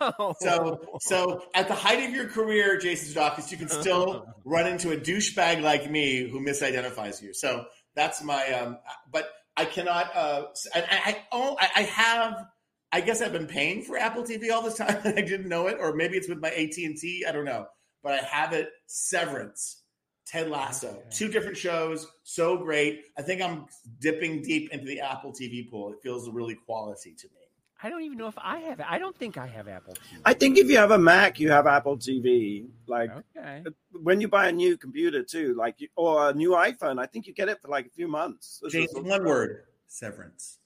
Oh. 0.00 0.34
So, 0.40 0.98
so 1.00 1.44
at 1.54 1.68
the 1.68 1.74
height 1.74 2.02
of 2.08 2.14
your 2.14 2.28
career, 2.28 2.78
Jason 2.78 3.14
Sudeikis, 3.14 3.50
you 3.50 3.56
can 3.56 3.68
still 3.68 4.26
run 4.44 4.66
into 4.66 4.92
a 4.92 4.96
douchebag 4.96 5.62
like 5.62 5.90
me 5.90 6.28
who 6.28 6.40
misidentifies 6.40 7.22
you. 7.22 7.34
So 7.34 7.66
that's 7.94 8.22
my. 8.22 8.46
Um, 8.52 8.78
but 9.10 9.28
I 9.56 9.64
cannot. 9.64 10.14
Uh, 10.14 10.44
I, 10.74 10.84
I, 10.90 11.22
oh, 11.32 11.56
I, 11.60 11.70
I 11.76 11.82
have. 11.82 12.46
I 12.94 13.00
guess 13.00 13.22
I've 13.22 13.32
been 13.32 13.46
paying 13.46 13.82
for 13.82 13.96
Apple 13.96 14.22
TV 14.22 14.52
all 14.52 14.62
this 14.62 14.76
time 14.76 14.98
and 15.04 15.18
I 15.18 15.22
didn't 15.22 15.48
know 15.48 15.66
it, 15.66 15.78
or 15.80 15.94
maybe 15.94 16.16
it's 16.16 16.28
with 16.28 16.38
my 16.38 16.50
AT 16.50 16.76
and 16.76 16.96
T. 16.96 17.24
I 17.26 17.32
don't 17.32 17.44
know, 17.44 17.66
but 18.02 18.12
I 18.12 18.24
have 18.24 18.52
it. 18.52 18.70
Severance, 18.86 19.82
Ted 20.26 20.50
Lasso, 20.50 20.88
okay. 20.88 21.02
two 21.10 21.28
different 21.28 21.56
shows, 21.56 22.06
so 22.22 22.58
great. 22.58 23.04
I 23.18 23.22
think 23.22 23.40
I'm 23.42 23.66
dipping 24.00 24.42
deep 24.42 24.70
into 24.72 24.84
the 24.84 25.00
Apple 25.00 25.32
TV 25.32 25.68
pool. 25.70 25.92
It 25.92 25.98
feels 26.02 26.28
really 26.30 26.56
quality 26.66 27.14
to 27.18 27.26
me. 27.28 27.41
I 27.82 27.90
don't 27.90 28.02
even 28.02 28.16
know 28.16 28.28
if 28.28 28.38
I 28.38 28.60
have 28.60 28.80
it. 28.80 28.86
I 28.88 28.98
don't 28.98 29.16
think 29.16 29.36
I 29.36 29.46
have 29.46 29.66
Apple 29.66 29.94
TV. 29.94 30.20
I 30.24 30.34
think 30.34 30.56
if 30.56 30.68
you 30.68 30.76
have 30.76 30.92
a 30.92 30.98
Mac, 30.98 31.40
you 31.40 31.50
have 31.50 31.66
Apple 31.66 31.96
TV. 31.96 32.66
Like 32.86 33.10
okay. 33.36 33.64
when 33.90 34.20
you 34.20 34.28
buy 34.28 34.48
a 34.48 34.52
new 34.52 34.76
computer 34.76 35.22
too, 35.22 35.54
like 35.54 35.76
or 35.96 36.30
a 36.30 36.34
new 36.34 36.50
iPhone, 36.50 37.00
I 37.00 37.06
think 37.06 37.26
you 37.26 37.34
get 37.34 37.48
it 37.48 37.60
for 37.60 37.68
like 37.68 37.86
a 37.86 37.90
few 37.90 38.06
months. 38.06 38.62
Jason, 38.70 39.04
one 39.04 39.24
word: 39.24 39.64
severance. 39.88 40.58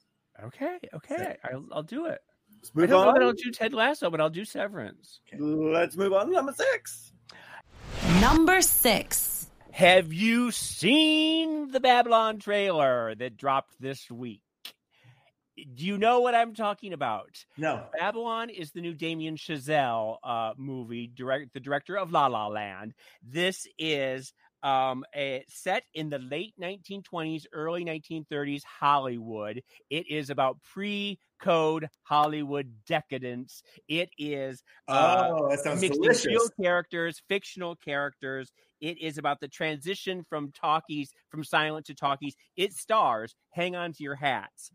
Okay, 0.45 0.79
okay, 0.93 1.37
I'll, 1.45 1.65
I'll 1.73 1.83
do 1.83 2.07
it. 2.07 2.21
Let's 2.57 2.75
move 2.75 2.85
I 2.85 2.87
don't 2.89 3.01
on. 3.01 3.07
know 3.07 3.21
that 3.21 3.27
I'll 3.27 3.33
do 3.33 3.51
Ted 3.51 3.73
Lasso, 3.73 4.11
but 4.11 4.21
I'll 4.21 4.31
do 4.31 4.45
Severance. 4.45 5.21
Okay. 5.27 5.43
Let's 5.43 5.97
move 5.97 6.13
on 6.13 6.27
to 6.27 6.33
number 6.33 6.53
six. 6.53 7.13
Number 8.21 8.61
six. 8.61 9.49
Have 9.71 10.13
you 10.13 10.51
seen 10.51 11.71
the 11.71 11.81
Babylon 11.81 12.39
trailer 12.39 13.15
that 13.15 13.37
dropped 13.37 13.81
this 13.81 14.11
week? 14.11 14.43
Do 15.75 15.85
you 15.85 15.99
know 15.99 16.21
what 16.21 16.35
I'm 16.35 16.55
talking 16.55 16.93
about? 16.93 17.45
No. 17.57 17.85
Babylon 17.99 18.51
is 18.51 18.73
the 18.73 18.81
new 18.81 18.95
Damien 18.95 19.37
Chazelle 19.37 20.17
uh, 20.23 20.53
movie, 20.57 21.07
direct 21.07 21.55
the 21.55 21.61
director 21.61 21.97
of 21.97 22.13
La 22.13 22.27
La 22.27 22.49
Land. 22.49 22.95
This 23.23 23.67
is 23.79 24.33
um, 24.63 25.05
a, 25.15 25.45
set 25.49 25.85
in 25.95 26.11
the 26.11 26.19
late 26.19 26.55
1920s, 26.61 27.45
early 27.53 27.85
1930s 27.85 28.63
Hollywood. 28.65 29.63
It 29.91 30.11
is 30.11 30.29
about 30.31 30.59
pre-code 30.73 31.89
Hollywood 32.03 32.73
decadence. 32.87 33.63
It 33.89 34.11
is 34.19 34.63
uh, 34.89 35.31
oh, 35.31 35.49
that 35.49 35.61
sounds 35.61 35.81
delicious. 35.81 36.27
Real 36.27 36.49
characters, 36.61 37.23
fictional 37.29 37.77
characters. 37.77 38.51
It 38.81 38.99
is 39.01 39.19
about 39.19 39.41
the 39.41 39.49
transition 39.49 40.25
from 40.29 40.53
talkies, 40.53 41.13
from 41.31 41.45
silent 41.45 41.87
to 41.87 41.95
talkies. 41.95 42.35
It 42.57 42.75
stars, 42.75 43.35
hang 43.51 43.75
on 43.77 43.93
to 43.95 44.03
your 44.03 44.17
hats, 44.17 44.71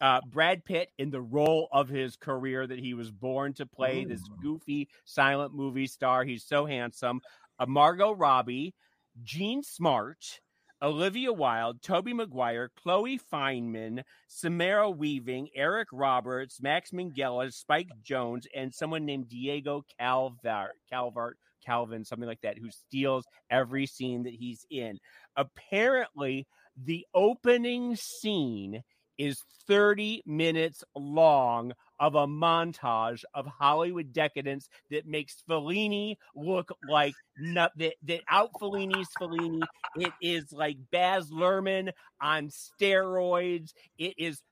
uh, 0.00 0.20
Brad 0.26 0.64
Pitt 0.64 0.90
in 0.98 1.10
the 1.10 1.20
role 1.20 1.68
of 1.72 1.88
his 1.88 2.16
career 2.16 2.66
that 2.66 2.78
he 2.78 2.94
was 2.94 3.10
born 3.10 3.54
to 3.54 3.66
play, 3.66 4.02
Ooh. 4.02 4.08
this 4.08 4.22
goofy 4.42 4.88
silent 5.04 5.54
movie 5.54 5.86
star. 5.86 6.24
He's 6.24 6.44
so 6.44 6.66
handsome. 6.66 7.20
Uh, 7.58 7.66
Margot 7.66 8.12
Robbie, 8.12 8.74
Jean 9.22 9.62
Smart, 9.62 10.40
Olivia 10.82 11.32
Wilde, 11.32 11.80
Tobey 11.80 12.12
Maguire, 12.12 12.70
Chloe 12.76 13.18
Fineman, 13.32 14.02
Samara 14.28 14.90
Weaving, 14.90 15.48
Eric 15.54 15.88
Roberts, 15.92 16.60
Max 16.60 16.90
Minghella, 16.90 17.52
Spike 17.52 17.88
Jonze, 18.04 18.46
and 18.54 18.74
someone 18.74 19.06
named 19.06 19.28
Diego 19.28 19.84
Calvert, 19.98 20.72
Calvert, 20.90 21.38
Calvin, 21.64 22.04
something 22.04 22.28
like 22.28 22.42
that, 22.42 22.58
who 22.58 22.70
steals 22.70 23.24
every 23.48 23.86
scene 23.86 24.24
that 24.24 24.34
he's 24.34 24.66
in. 24.70 24.98
Apparently, 25.36 26.46
the 26.76 27.06
opening 27.14 27.96
scene 27.96 28.82
is 29.18 29.42
30 29.66 30.22
minutes 30.26 30.84
long 30.94 31.72
of 32.00 32.14
a 32.14 32.26
montage 32.26 33.24
of 33.34 33.46
Hollywood 33.46 34.12
decadence 34.12 34.68
that 34.90 35.06
makes 35.06 35.42
Fellini 35.48 36.16
look 36.34 36.70
like 36.88 37.14
not, 37.38 37.72
that, 37.78 37.94
that 38.04 38.22
out 38.28 38.50
Fellini's 38.60 39.08
Fellini. 39.20 39.62
It 39.96 40.12
is 40.20 40.52
like 40.52 40.76
Baz 40.90 41.30
Luhrmann 41.30 41.92
on 42.20 42.48
steroids. 42.48 43.72
It 43.98 44.14
is 44.18 44.42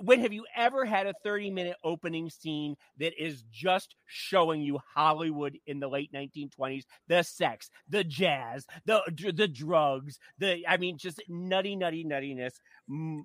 when 0.00 0.20
have 0.20 0.32
you 0.32 0.44
ever 0.56 0.84
had 0.84 1.06
a 1.06 1.14
30 1.24 1.50
minute 1.50 1.76
opening 1.84 2.30
scene 2.30 2.76
that 2.98 3.12
is 3.22 3.42
just 3.50 3.94
showing 4.06 4.62
you 4.62 4.78
Hollywood 4.94 5.58
in 5.66 5.80
the 5.80 5.88
late 5.88 6.10
1920s, 6.12 6.84
the 7.08 7.22
sex, 7.22 7.70
the 7.88 8.04
jazz, 8.04 8.66
the 8.84 9.02
the 9.34 9.48
drugs, 9.48 10.18
the 10.38 10.66
I 10.68 10.76
mean 10.76 10.98
just 10.98 11.22
nutty 11.28 11.76
nutty 11.76 12.04
nuttiness. 12.04 12.52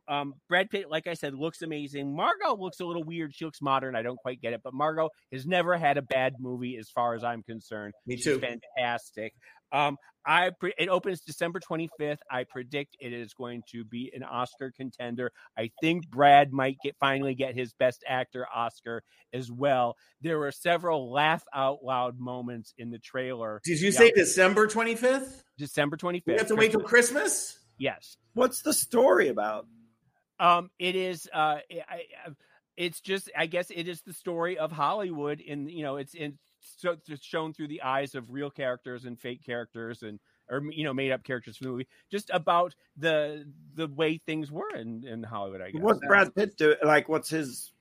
Um, 0.08 0.34
Brad 0.50 0.70
Pitt, 0.70 0.90
like 0.90 1.08
I 1.08 1.14
said, 1.14 1.34
looks 1.36 1.62
amazing. 1.62 2.16
Margot 2.16 2.56
looks 2.58 2.80
a 2.80 2.86
little 2.86 3.04
weird. 3.04 3.34
She 3.36 3.46
looks 3.46 3.62
modern. 3.62 3.96
I 3.96 4.02
don't 4.02 4.18
quite 4.18 4.42
get 4.42 4.54
it, 4.54 4.62
but 4.64 4.74
Margot 4.74 5.10
has 5.32 5.46
never 5.46 5.78
had 5.78 5.98
a 5.98 6.02
bad 6.02 6.36
movie 6.40 6.78
as 6.78 6.90
far 6.90 7.16
as 7.16 7.24
I'm 7.24 7.44
concerned. 7.44 7.94
Me 8.06 8.16
too. 8.16 8.40
She's 8.40 8.60
fantastic. 8.76 9.34
Um, 9.72 9.98
I 10.26 10.52
pre- 10.52 10.74
it 10.78 10.90
opens 10.90 11.22
December 11.22 11.60
25th. 11.60 12.20
I 12.30 12.44
predict 12.44 12.96
it 13.00 13.14
is 13.14 13.34
going 13.34 13.64
to 13.72 13.84
be 13.84 14.12
an 14.14 14.24
Oscar 14.24 14.72
contender. 14.72 15.32
I 15.58 15.72
think 15.82 16.10
Brad 16.10 16.54
might 16.54 16.78
get 16.84 16.96
finally 17.00 17.34
get 17.34 17.56
his 17.56 17.74
Best 17.74 18.04
Actor 18.08 18.46
Oscar 18.54 19.04
as 19.34 19.52
well. 19.52 19.96
There 20.22 20.38
were 20.38 20.52
several 20.52 21.12
laugh 21.12 21.44
out 21.54 21.84
loud 21.84 22.20
moments 22.20 22.74
in 22.78 22.92
the 22.92 23.00
trailer. 23.00 23.62
Did 23.64 23.82
you 23.82 23.90
yeah. 23.90 23.98
say 23.98 24.12
December 24.12 24.68
25th? 24.68 25.42
December 25.58 25.98
25th. 25.98 26.24
We 26.28 26.34
have 26.34 26.48
to 26.48 26.56
wait 26.56 26.72
till 26.72 26.82
Christmas. 26.82 27.58
Yes. 27.78 28.18
What's 28.34 28.62
the 28.62 28.74
story 28.74 29.30
about? 29.30 29.66
Um, 30.40 30.70
it 30.80 30.96
is. 30.96 31.28
Uh, 31.32 31.38
I, 31.38 31.64
I, 31.90 32.30
it's 32.78 33.02
just. 33.02 33.32
I 33.38 33.48
guess 33.48 33.72
it 33.72 33.88
is 33.88 34.02
the 34.02 34.14
story 34.14 34.58
of 34.58 34.72
Hollywood. 34.72 35.40
In 35.40 35.68
you 35.68 35.84
know, 35.84 35.98
it's 35.98 36.14
in 36.14 36.38
so 36.62 36.96
it's 37.08 37.26
shown 37.26 37.54
through 37.54 37.68
the 37.68 37.82
eyes 37.82 38.16
of 38.16 38.32
real 38.32 38.50
characters 38.50 39.06
and 39.06 39.20
fake 39.20 39.44
characters 39.46 40.04
and 40.04 40.20
or 40.50 40.62
you 40.72 40.84
know 40.84 40.94
made 40.94 41.12
up 41.12 41.24
characters 41.24 41.58
from 41.58 41.68
the 41.68 41.72
movie 41.72 41.88
just 42.12 42.30
about 42.34 42.76
the 42.98 43.46
the 43.76 43.88
way 43.88 44.18
things 44.18 44.52
were 44.52 44.76
in 44.76 45.06
in 45.06 45.24
hollywood 45.24 45.62
i 45.62 45.72
guess. 45.72 45.82
what's 45.82 46.00
brad 46.08 46.34
pitt 46.36 46.56
do 46.58 46.76
like 46.84 47.10
what's 47.10 47.30
his 47.30 47.74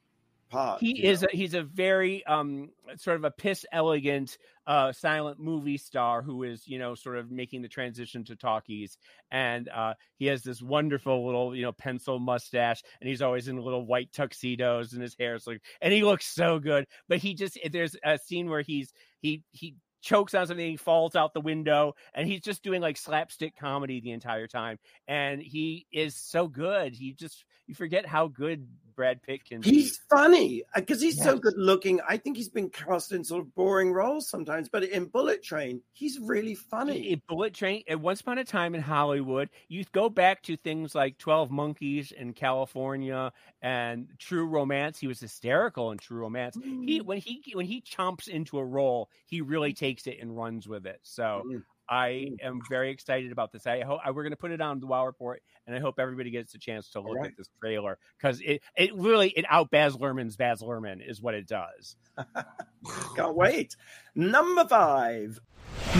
he 0.78 1.04
is 1.04 1.22
a, 1.22 1.28
he's 1.32 1.54
a 1.54 1.62
very 1.62 2.24
um 2.26 2.70
sort 2.96 3.16
of 3.16 3.24
a 3.24 3.30
piss 3.30 3.64
elegant 3.72 4.36
uh 4.66 4.92
silent 4.92 5.38
movie 5.38 5.76
star 5.76 6.22
who 6.22 6.42
is 6.42 6.66
you 6.66 6.78
know 6.78 6.94
sort 6.94 7.18
of 7.18 7.30
making 7.30 7.62
the 7.62 7.68
transition 7.68 8.24
to 8.24 8.36
talkies 8.36 8.98
and 9.30 9.68
uh 9.68 9.94
he 10.16 10.26
has 10.26 10.42
this 10.42 10.60
wonderful 10.62 11.24
little 11.26 11.54
you 11.54 11.62
know 11.62 11.72
pencil 11.72 12.18
mustache 12.18 12.82
and 13.00 13.08
he's 13.08 13.22
always 13.22 13.48
in 13.48 13.56
little 13.58 13.86
white 13.86 14.12
tuxedos 14.12 14.92
and 14.92 15.02
his 15.02 15.16
hair 15.18 15.34
is 15.34 15.46
like 15.46 15.62
and 15.80 15.92
he 15.92 16.02
looks 16.02 16.26
so 16.26 16.58
good 16.58 16.86
but 17.08 17.18
he 17.18 17.34
just 17.34 17.58
there's 17.70 17.96
a 18.04 18.18
scene 18.18 18.48
where 18.48 18.62
he's 18.62 18.92
he 19.20 19.44
he 19.52 19.76
chokes 20.02 20.34
on 20.34 20.46
something, 20.46 20.66
he 20.66 20.76
falls 20.76 21.14
out 21.14 21.34
the 21.34 21.40
window, 21.40 21.94
and 22.14 22.26
he's 22.26 22.40
just 22.40 22.62
doing 22.62 22.80
like 22.80 22.96
slapstick 22.96 23.56
comedy 23.56 24.00
the 24.00 24.12
entire 24.12 24.46
time. 24.46 24.78
And 25.06 25.42
he 25.42 25.86
is 25.92 26.16
so 26.16 26.48
good. 26.48 26.94
He 26.94 27.12
just 27.12 27.44
you 27.66 27.74
forget 27.74 28.06
how 28.06 28.28
good 28.28 28.66
Brad 28.94 29.22
Pitt 29.22 29.44
can 29.44 29.62
He's 29.62 29.98
be. 29.98 30.04
funny 30.10 30.62
because 30.74 31.00
he's 31.00 31.22
so 31.22 31.36
good 31.38 31.54
looking. 31.56 32.00
I 32.08 32.16
think 32.16 32.36
he's 32.36 32.48
been 32.48 32.70
cast 32.70 33.12
in 33.12 33.24
sort 33.24 33.42
of 33.42 33.54
boring 33.54 33.92
roles 33.92 34.28
sometimes, 34.28 34.68
but 34.68 34.84
in 34.84 35.06
Bullet 35.06 35.42
Train, 35.42 35.82
he's 35.92 36.18
really 36.18 36.54
funny. 36.54 37.12
In 37.12 37.22
Bullet 37.28 37.54
Train, 37.54 37.82
at 37.88 38.00
Once 38.00 38.20
Upon 38.20 38.38
a 38.38 38.44
Time 38.44 38.74
in 38.74 38.80
Hollywood, 38.82 39.50
you 39.68 39.84
go 39.92 40.08
back 40.08 40.42
to 40.42 40.56
things 40.56 40.94
like 40.94 41.18
Twelve 41.18 41.50
Monkeys 41.50 42.12
in 42.12 42.34
Kalifornia 42.34 43.32
and 43.62 44.08
True 44.18 44.46
Romance. 44.46 44.98
He 44.98 45.06
was 45.06 45.20
hysterical 45.20 45.90
in 45.92 45.98
True 45.98 46.18
Romance. 46.20 46.56
He 46.62 47.00
when 47.00 47.18
he 47.18 47.42
when 47.54 47.66
he 47.66 47.80
chomps 47.82 48.28
into 48.28 48.58
a 48.58 48.64
role, 48.64 49.10
he 49.26 49.40
really 49.40 49.72
takes 49.72 50.06
it 50.06 50.18
and 50.20 50.36
runs 50.36 50.66
with 50.68 50.86
it. 50.86 51.00
So 51.02 51.42
Mm. 51.46 51.62
I 51.90 52.30
am 52.40 52.60
very 52.68 52.90
excited 52.90 53.32
about 53.32 53.52
this. 53.52 53.66
I 53.66 53.80
hope 53.80 54.00
I, 54.04 54.12
we're 54.12 54.22
going 54.22 54.30
to 54.30 54.36
put 54.36 54.52
it 54.52 54.60
on 54.60 54.78
the 54.78 54.86
Wow 54.86 55.06
Report, 55.06 55.42
and 55.66 55.74
I 55.74 55.80
hope 55.80 55.98
everybody 55.98 56.30
gets 56.30 56.54
a 56.54 56.58
chance 56.58 56.90
to 56.90 57.00
look 57.00 57.16
right. 57.16 57.26
at 57.26 57.36
this 57.36 57.50
trailer 57.60 57.98
because 58.16 58.40
it 58.40 58.62
it 58.76 58.94
really 58.94 59.30
it 59.30 59.44
out 59.48 59.70
Baz 59.70 59.96
Luhrmann's 59.96 60.36
Baz 60.36 60.62
Luhrmann 60.62 61.06
is 61.06 61.20
what 61.20 61.34
it 61.34 61.48
does. 61.48 61.96
Can't 63.16 63.34
wait. 63.34 63.74
Number 64.14 64.64
five, 64.66 65.40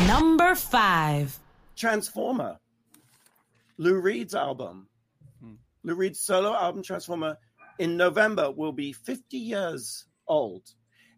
Number 0.06 0.54
five. 0.54 1.38
Transformer. 1.76 2.58
Lou 3.78 3.98
Reed's 4.00 4.34
album. 4.34 4.88
Hmm. 5.42 5.54
Lou 5.82 5.94
Reed's 5.94 6.20
solo 6.20 6.54
album, 6.54 6.82
Transformer, 6.82 7.36
in 7.78 7.96
November 7.96 8.50
will 8.50 8.72
be 8.72 8.92
50 8.92 9.36
years 9.36 10.04
old. 10.28 10.62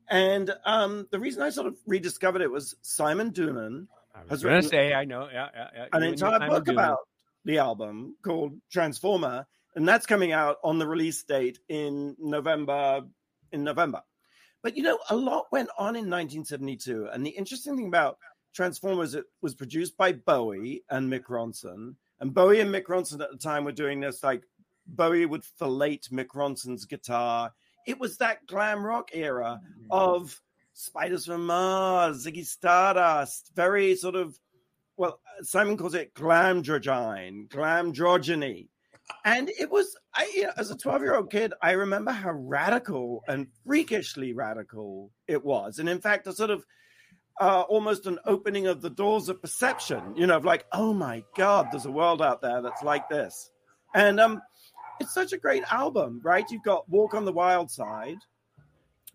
And 0.09 0.55
um, 0.65 1.07
the 1.11 1.19
reason 1.19 1.43
I 1.43 1.51
sort 1.51 1.67
of 1.67 1.77
rediscovered 1.87 2.41
it 2.41 2.51
was 2.51 2.75
Simon 2.83 3.31
Doonan, 3.31 3.89
I 4.15 4.21
was 4.29 4.43
going 4.43 4.63
to 4.63 4.69
say 4.69 4.93
I 4.93 5.05
know 5.05 5.29
yeah, 5.33 5.49
yeah, 5.55 5.69
yeah, 5.75 5.87
an 5.93 6.03
you 6.03 6.09
and 6.09 6.19
your 6.19 6.35
entire 6.35 6.49
book 6.49 6.69
about 6.69 6.99
the 7.45 7.59
album 7.59 8.17
called 8.23 8.55
Transformer, 8.71 9.47
and 9.75 9.89
that's 9.89 10.07
coming 10.07 10.33
out 10.33 10.57
on 10.63 10.79
the 10.79 10.87
release 10.87 11.23
date 11.23 11.59
in 11.69 12.17
November. 12.19 13.03
In 13.53 13.65
November, 13.65 14.03
but 14.63 14.77
you 14.77 14.83
know, 14.83 14.99
a 15.11 15.17
lot 15.17 15.47
went 15.53 15.69
on 15.79 15.97
in 15.97 16.09
1972, 16.09 17.09
and 17.13 17.27
the 17.27 17.31
interesting 17.31 17.77
thing 17.77 17.89
about 17.89 18.19
Transformers 18.55 19.15
it 19.15 19.25
was 19.43 19.55
produced 19.55 19.97
by 19.97 20.13
Bowie 20.13 20.85
and 20.89 21.11
Mick 21.11 21.25
Ronson, 21.25 21.97
and 22.21 22.33
Bowie 22.33 22.61
and 22.61 22.75
Mick 22.75 22.85
Ronson 22.85 23.21
at 23.21 23.31
the 23.31 23.37
time 23.37 23.65
were 23.65 23.73
doing 23.73 24.01
this 24.01 24.23
like 24.23 24.43
Bowie 24.87 25.27
would 25.27 25.45
fillet 25.45 25.99
Mick 26.11 26.29
Ronson's 26.29 26.85
guitar. 26.85 27.53
It 27.87 27.99
was 27.99 28.19
that 28.19 28.47
glam 28.47 28.85
rock 28.85 29.11
era 29.13 29.61
mm-hmm. 29.63 29.87
of 29.91 30.41
Spiders 30.75 31.27
from 31.27 31.47
Mars, 31.47 32.27
Ziggy 32.27 32.47
Stardust, 32.47 33.53
very 33.55 33.95
sort 33.95 34.15
of, 34.15 34.39
well, 34.97 35.21
Simon 35.43 35.77
calls 35.77 35.95
it 35.95 36.15
glamdrogine, 36.15 37.49
glamdrogeny. 37.49 38.69
And 39.25 39.51
it 39.51 39.71
was, 39.71 39.97
I, 40.15 40.31
you 40.35 40.43
know, 40.45 40.53
as 40.57 40.71
a 40.71 40.77
12 40.77 41.03
year 41.03 41.17
old 41.17 41.31
kid, 41.31 41.53
I 41.61 41.73
remember 41.73 42.13
how 42.13 42.31
radical 42.33 43.23
and 43.29 43.49
freakishly 43.67 44.33
radical 44.33 45.11
it 45.27 45.45
was. 45.45 45.79
And 45.79 45.89
in 45.89 46.01
fact, 46.01 46.27
a 46.27 46.33
sort 46.33 46.51
of 46.51 46.65
uh, 47.41 47.63
almost 47.63 48.07
an 48.07 48.19
opening 48.25 48.67
of 48.67 48.81
the 48.81 48.91
doors 48.91 49.29
of 49.29 49.41
perception, 49.41 50.17
you 50.17 50.27
know, 50.27 50.37
of 50.37 50.45
like, 50.45 50.65
oh 50.73 50.93
my 50.93 51.25
God, 51.37 51.69
there's 51.71 51.87
a 51.87 51.91
world 51.91 52.23
out 52.23 52.43
there 52.43 52.63
that's 52.63 52.83
like 52.83 53.09
this. 53.09 53.51
And 53.95 54.21
um, 54.21 54.41
it's 55.01 55.15
such 55.15 55.33
a 55.33 55.39
great 55.39 55.65
album, 55.71 56.21
right? 56.23 56.49
You've 56.51 56.63
got 56.63 56.89
Walk 56.89 57.15
on 57.15 57.25
the 57.25 57.33
Wild 57.33 57.71
Side, 57.71 58.19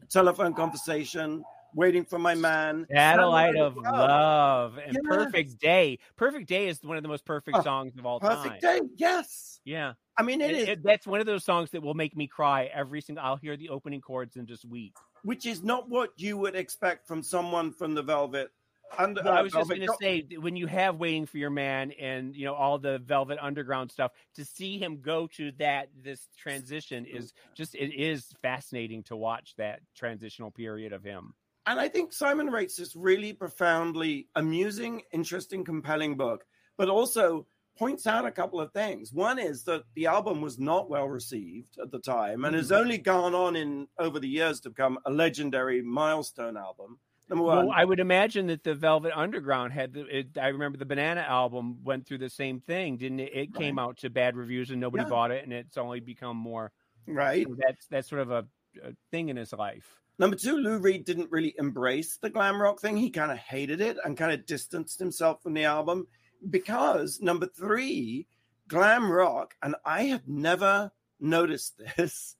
Telephone 0.09 0.53
Conversation, 0.53 1.43
Waiting 1.73 2.05
for 2.05 2.17
My 2.17 2.33
Man, 2.33 2.87
Satellite 2.91 3.55
of 3.57 3.75
Love 3.77 4.77
and 4.77 4.93
Yes. 4.93 5.01
Perfect 5.05 5.59
Day. 5.59 5.99
Perfect 6.15 6.47
Day 6.47 6.67
is 6.69 6.81
one 6.81 6.97
of 6.97 7.03
the 7.03 7.09
most 7.09 7.25
perfect 7.25 7.57
Oh, 7.57 7.61
songs 7.63 7.97
of 7.97 8.05
all 8.05 8.19
Perfect 8.19 8.61
time. 8.63 8.79
Day. 8.87 8.89
Yes. 8.95 9.59
Yeah, 9.65 9.93
I 10.17 10.23
mean, 10.23 10.39
it 10.41 10.51
It- 10.51 10.57
is, 10.57 10.67
it- 10.69 10.83
that's 10.83 11.05
one 11.05 11.19
of 11.19 11.25
those 11.25 11.43
songs 11.43 11.69
that 11.71 11.81
will 11.83 11.93
make 11.93 12.15
me 12.15 12.25
cry 12.25 12.65
every 12.73 13.01
single. 13.01 13.23
I'll 13.23 13.35
hear 13.35 13.57
the 13.57 13.69
opening 13.69 13.99
chords 14.01 14.37
and 14.37 14.47
just 14.47 14.65
weep. 14.65 14.95
which 15.23 15.45
is 15.45 15.61
not 15.61 15.89
what 15.89 16.13
you 16.15 16.37
would 16.37 16.55
expect 16.55 17.05
from 17.05 17.21
someone 17.21 17.71
from 17.73 17.93
the 17.93 18.01
Velvet. 18.03 18.49
Under, 18.97 19.27
I 19.27 19.41
was 19.41 19.53
just 19.53 19.69
going 19.69 19.81
to 19.81 19.95
say 19.99 20.25
when 20.39 20.55
you 20.55 20.67
have 20.67 20.97
"Waiting 20.97 21.25
for 21.25 21.37
Your 21.37 21.49
Man" 21.49 21.91
and 21.99 22.35
you 22.35 22.45
know 22.45 22.53
all 22.53 22.77
the 22.77 22.99
Velvet 22.99 23.37
Underground 23.41 23.91
stuff, 23.91 24.11
to 24.35 24.45
see 24.45 24.77
him 24.77 25.01
go 25.01 25.27
to 25.35 25.51
that 25.59 25.89
this 26.03 26.27
transition 26.37 27.05
is 27.05 27.33
just 27.55 27.75
it 27.75 27.93
is 27.93 28.33
fascinating 28.41 29.03
to 29.03 29.15
watch 29.15 29.55
that 29.57 29.81
transitional 29.95 30.51
period 30.51 30.93
of 30.93 31.03
him. 31.03 31.33
And 31.65 31.79
I 31.79 31.89
think 31.89 32.13
Simon 32.13 32.49
writes 32.49 32.77
this 32.77 32.95
really 32.95 33.33
profoundly 33.33 34.29
amusing, 34.35 35.01
interesting, 35.11 35.65
compelling 35.65 36.15
book, 36.15 36.45
but 36.77 36.87
also 36.87 37.45
points 37.77 38.07
out 38.07 38.25
a 38.25 38.31
couple 38.31 38.59
of 38.59 38.71
things. 38.71 39.13
One 39.13 39.37
is 39.37 39.63
that 39.63 39.83
the 39.93 40.07
album 40.07 40.41
was 40.41 40.57
not 40.57 40.89
well 40.89 41.07
received 41.07 41.77
at 41.79 41.91
the 41.91 41.99
time 41.99 42.45
and 42.45 42.55
has 42.55 42.67
mm-hmm. 42.71 42.81
only 42.81 42.97
gone 42.97 43.35
on 43.35 43.55
in 43.55 43.87
over 43.99 44.19
the 44.19 44.27
years 44.27 44.59
to 44.61 44.69
become 44.69 44.97
a 45.05 45.11
legendary 45.11 45.81
milestone 45.81 46.57
album. 46.57 46.99
Number 47.29 47.43
one. 47.43 47.67
Well, 47.67 47.75
I 47.75 47.83
would 47.83 47.99
imagine 47.99 48.47
that 48.47 48.63
the 48.63 48.73
Velvet 48.73 49.11
Underground 49.15 49.73
had. 49.73 49.93
The, 49.93 50.19
it, 50.19 50.37
I 50.37 50.47
remember 50.47 50.77
the 50.77 50.85
Banana 50.85 51.21
album 51.21 51.83
went 51.83 52.07
through 52.07 52.19
the 52.19 52.29
same 52.29 52.61
thing, 52.61 52.97
didn't 52.97 53.19
it? 53.19 53.31
It 53.35 53.53
came 53.53 53.77
out 53.77 53.97
to 53.97 54.09
bad 54.09 54.35
reviews 54.37 54.69
and 54.71 54.79
nobody 54.79 55.03
Yeah. 55.03 55.09
bought 55.09 55.31
it, 55.31 55.43
and 55.43 55.51
it's 55.51 55.77
only 55.77 55.99
become 55.99 56.37
more. 56.37 56.71
right. 57.05 57.45
so 57.45 57.55
That's 57.59 57.87
that's 57.87 58.09
sort 58.09 58.21
of 58.21 58.31
a, 58.31 58.45
a 58.83 58.93
thing 59.11 59.29
in 59.29 59.35
his 59.35 59.51
life. 59.53 59.99
Number 60.19 60.35
two, 60.35 60.55
Lou 60.57 60.79
Reed 60.79 61.05
didn't 61.05 61.29
really 61.31 61.53
embrace 61.59 62.17
the 62.17 62.29
glam 62.29 62.61
rock 62.61 62.79
thing. 62.79 62.97
He 62.97 63.09
kind 63.11 63.31
of 63.31 63.37
hated 63.37 63.81
it 63.81 63.97
and 64.03 64.17
kind 64.17 64.31
of 64.31 64.45
distanced 64.45 64.97
himself 64.97 65.43
from 65.43 65.53
the 65.53 65.65
album 65.65 66.07
because 66.49 67.19
number 67.21 67.45
three, 67.45 68.25
glam 68.67 69.11
rock, 69.11 69.53
and 69.61 69.75
I 69.85 70.03
have 70.05 70.27
never 70.27 70.91
noticed 71.19 71.79
this, 71.97 72.35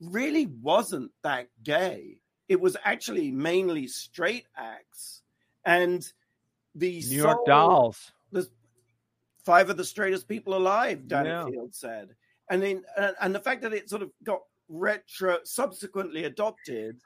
really 0.00 0.46
wasn't 0.46 1.12
that 1.22 1.48
gay. 1.62 2.20
It 2.48 2.60
was 2.60 2.76
actually 2.84 3.30
mainly 3.30 3.86
straight 3.86 4.46
acts. 4.56 5.22
And 5.64 6.06
the 6.74 7.02
New 7.08 7.16
York 7.16 7.46
Dolls. 7.46 8.12
the 8.32 8.48
five 9.44 9.70
of 9.70 9.76
the 9.76 9.84
straightest 9.84 10.28
people 10.28 10.54
alive, 10.56 11.06
Danny 11.08 11.28
Yeah. 11.30 11.46
Field 11.46 11.74
said. 11.74 12.10
And 12.50 12.62
then 12.62 12.82
and, 12.96 13.14
and 13.20 13.34
the 13.34 13.40
fact 13.40 13.62
that 13.62 13.72
it 13.72 13.88
sort 13.88 14.02
of 14.02 14.10
got 14.22 14.40
retro 14.68 15.38
subsequently 15.44 16.24
adopted, 16.24 17.00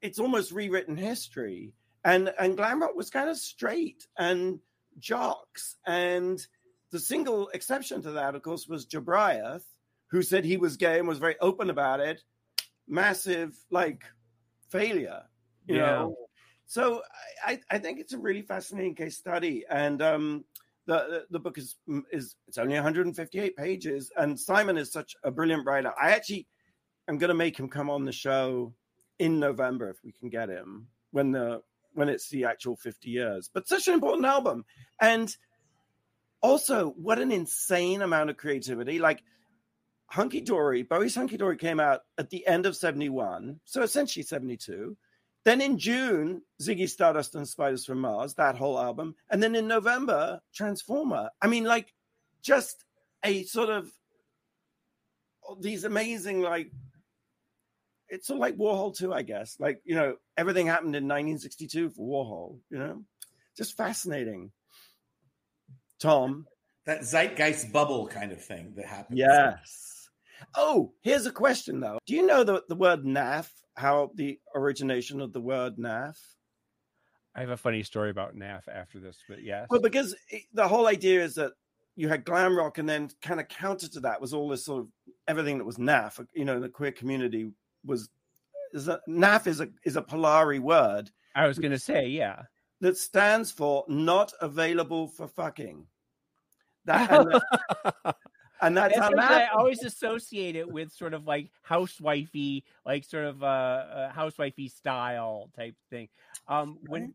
it's 0.00 0.18
almost 0.18 0.52
rewritten 0.52 0.96
history. 0.96 1.74
And 2.04 2.32
and 2.38 2.56
glam 2.56 2.80
rock 2.80 2.94
was 2.94 3.10
kind 3.10 3.28
of 3.28 3.36
straight 3.36 4.06
and 4.18 4.60
jocks. 4.98 5.76
And 5.86 6.40
the 6.92 7.00
single 7.00 7.48
exception 7.48 8.00
to 8.02 8.12
that, 8.12 8.34
of 8.34 8.42
course, 8.42 8.66
was 8.68 8.86
Jobriath, 8.86 9.64
who 10.10 10.22
said 10.22 10.44
he 10.44 10.56
was 10.56 10.76
gay 10.76 10.98
and 10.98 11.08
was 11.08 11.18
very 11.18 11.36
open 11.40 11.68
about 11.68 12.00
it. 12.00 12.22
Massive 12.88 13.56
like 13.70 14.04
failure, 14.68 15.22
you 15.66 15.76
Yeah. 15.76 15.82
know. 15.90 16.16
So 16.66 17.02
I, 17.44 17.60
I 17.70 17.78
think 17.78 18.00
it's 18.00 18.12
a 18.12 18.18
really 18.18 18.42
fascinating 18.42 18.94
case 18.94 19.16
study, 19.16 19.64
and 19.70 20.02
um, 20.02 20.44
the 20.86 20.96
the- 20.96 21.26
the 21.30 21.38
book 21.38 21.58
is 21.58 21.76
is 22.10 22.34
it's 22.48 22.58
only 22.58 22.74
158 22.74 23.56
pages, 23.56 24.10
and 24.16 24.38
Simon 24.38 24.76
is 24.76 24.90
such 24.92 25.14
a 25.22 25.30
brilliant 25.30 25.64
writer. 25.66 25.92
I 26.00 26.10
actually 26.10 26.46
am 27.08 27.18
going 27.18 27.28
to 27.28 27.34
make 27.34 27.56
him 27.58 27.68
come 27.68 27.88
on 27.88 28.04
the 28.04 28.12
show 28.12 28.74
in 29.18 29.38
November 29.38 29.88
if 29.90 29.98
we 30.04 30.12
can 30.12 30.28
get 30.28 30.48
him 30.48 30.88
when 31.12 31.30
the 31.32 31.62
when 31.94 32.08
it's 32.08 32.28
the 32.28 32.44
actual 32.44 32.76
50 32.76 33.08
years. 33.10 33.48
But 33.52 33.68
such 33.68 33.86
an 33.88 33.94
important 33.94 34.26
album, 34.26 34.64
and 35.00 35.34
also 36.42 36.90
what 36.90 37.18
an 37.18 37.32
insane 37.32 38.02
amount 38.02 38.30
of 38.30 38.36
creativity. 38.36 38.98
Like 38.98 39.22
Hunky 40.08 40.40
Dory, 40.40 40.82
Bowie's 40.82 41.14
Hunky 41.14 41.36
Dory 41.36 41.56
came 41.56 41.80
out 41.80 42.02
at 42.18 42.30
the 42.30 42.46
end 42.46 42.66
of 42.66 42.76
71, 42.76 43.60
so 43.64 43.82
essentially 43.82 44.22
72. 44.22 44.96
Then 45.44 45.60
in 45.60 45.78
June, 45.78 46.42
Ziggy 46.60 46.88
Stardust 46.88 47.34
and 47.34 47.46
Spiders 47.46 47.84
from 47.84 48.00
Mars, 48.00 48.34
that 48.34 48.56
whole 48.56 48.78
album. 48.78 49.14
And 49.30 49.42
then 49.42 49.54
in 49.54 49.68
November, 49.68 50.40
Transformer. 50.52 51.30
I 51.40 51.46
mean, 51.46 51.64
like, 51.64 51.92
just 52.42 52.84
a 53.24 53.44
sort 53.44 53.70
of 53.70 53.90
oh, 55.48 55.56
these 55.60 55.84
amazing, 55.84 56.40
like, 56.40 56.72
it's 58.08 58.26
sort 58.26 58.36
of 58.36 58.40
like 58.40 58.56
Warhol 58.56 58.96
too, 58.96 59.12
I 59.12 59.22
guess. 59.22 59.56
Like, 59.58 59.80
you 59.84 59.94
know, 59.94 60.16
everything 60.36 60.66
happened 60.66 60.96
in 60.96 61.04
1962 61.04 61.90
for 61.90 62.02
Warhol, 62.02 62.58
you 62.70 62.78
know? 62.78 63.02
Just 63.56 63.76
fascinating. 63.76 64.50
Tom. 65.98 66.46
That 66.84 67.02
zeitgeist 67.02 67.72
bubble 67.72 68.06
kind 68.06 68.32
of 68.32 68.44
thing 68.44 68.74
that 68.76 68.86
happened. 68.86 69.18
Yes. 69.18 69.95
Oh, 70.54 70.92
here's 71.00 71.26
a 71.26 71.32
question 71.32 71.80
though. 71.80 71.98
Do 72.06 72.14
you 72.14 72.26
know 72.26 72.44
the, 72.44 72.62
the 72.68 72.74
word 72.74 73.04
naff? 73.04 73.48
How 73.74 74.10
the 74.14 74.38
origination 74.54 75.20
of 75.20 75.32
the 75.32 75.40
word 75.40 75.76
naff? 75.76 76.16
I 77.34 77.40
have 77.40 77.50
a 77.50 77.56
funny 77.56 77.82
story 77.82 78.08
about 78.08 78.34
NAF 78.34 78.66
after 78.66 78.98
this, 78.98 79.18
but 79.28 79.42
yes. 79.42 79.66
Well, 79.68 79.82
because 79.82 80.16
the 80.54 80.66
whole 80.66 80.86
idea 80.86 81.22
is 81.22 81.34
that 81.34 81.52
you 81.94 82.08
had 82.08 82.24
glam 82.24 82.56
rock, 82.56 82.78
and 82.78 82.88
then 82.88 83.10
kind 83.20 83.40
of 83.40 83.48
counter 83.48 83.88
to 83.88 84.00
that 84.00 84.22
was 84.22 84.32
all 84.32 84.48
this 84.48 84.64
sort 84.64 84.80
of 84.80 84.88
everything 85.28 85.58
that 85.58 85.64
was 85.64 85.76
naff. 85.76 86.24
You 86.32 86.46
know, 86.46 86.60
the 86.60 86.70
queer 86.70 86.92
community 86.92 87.50
was 87.84 88.08
is 88.72 88.88
a, 88.88 89.00
naff 89.06 89.46
is 89.46 89.60
a 89.60 89.68
is 89.84 89.96
a 89.96 90.02
Polari 90.02 90.60
word, 90.60 91.10
I 91.36 91.46
was 91.46 91.58
going 91.58 91.72
to 91.72 91.78
say, 91.78 92.06
yeah. 92.08 92.42
that 92.80 92.96
stands 92.96 93.52
for 93.52 93.84
not 93.88 94.32
available 94.40 95.06
for 95.06 95.28
fucking. 95.28 95.86
That, 96.86 97.10
that, 97.10 98.16
and 98.62 98.76
that's 98.76 98.98
how 98.98 99.10
That's 99.10 99.30
I 99.30 99.46
always 99.48 99.82
associate 99.82 100.56
it 100.56 100.70
with 100.70 100.92
sort 100.92 101.14
of 101.14 101.26
like 101.26 101.50
housewifey, 101.68 102.62
like 102.84 103.04
sort 103.04 103.24
of 103.24 103.42
a 103.42 103.46
uh 103.46 104.12
housewifey 104.12 104.70
style 104.70 105.50
type 105.56 105.74
thing. 105.90 106.08
Um, 106.48 106.78
when 106.88 107.12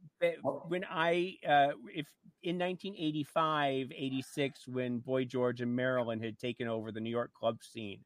when 0.67 0.85
I 0.89 1.37
uh, 1.47 1.71
if 1.93 2.07
in 2.43 2.57
1985, 2.57 3.91
86, 3.95 4.67
when 4.67 4.99
Boy 4.99 5.25
George 5.25 5.61
and 5.61 5.75
Marilyn 5.75 6.21
had 6.21 6.39
taken 6.39 6.67
over 6.67 6.91
the 6.91 6.99
New 6.99 7.09
York 7.09 7.31
club 7.33 7.59
scene, 7.63 7.99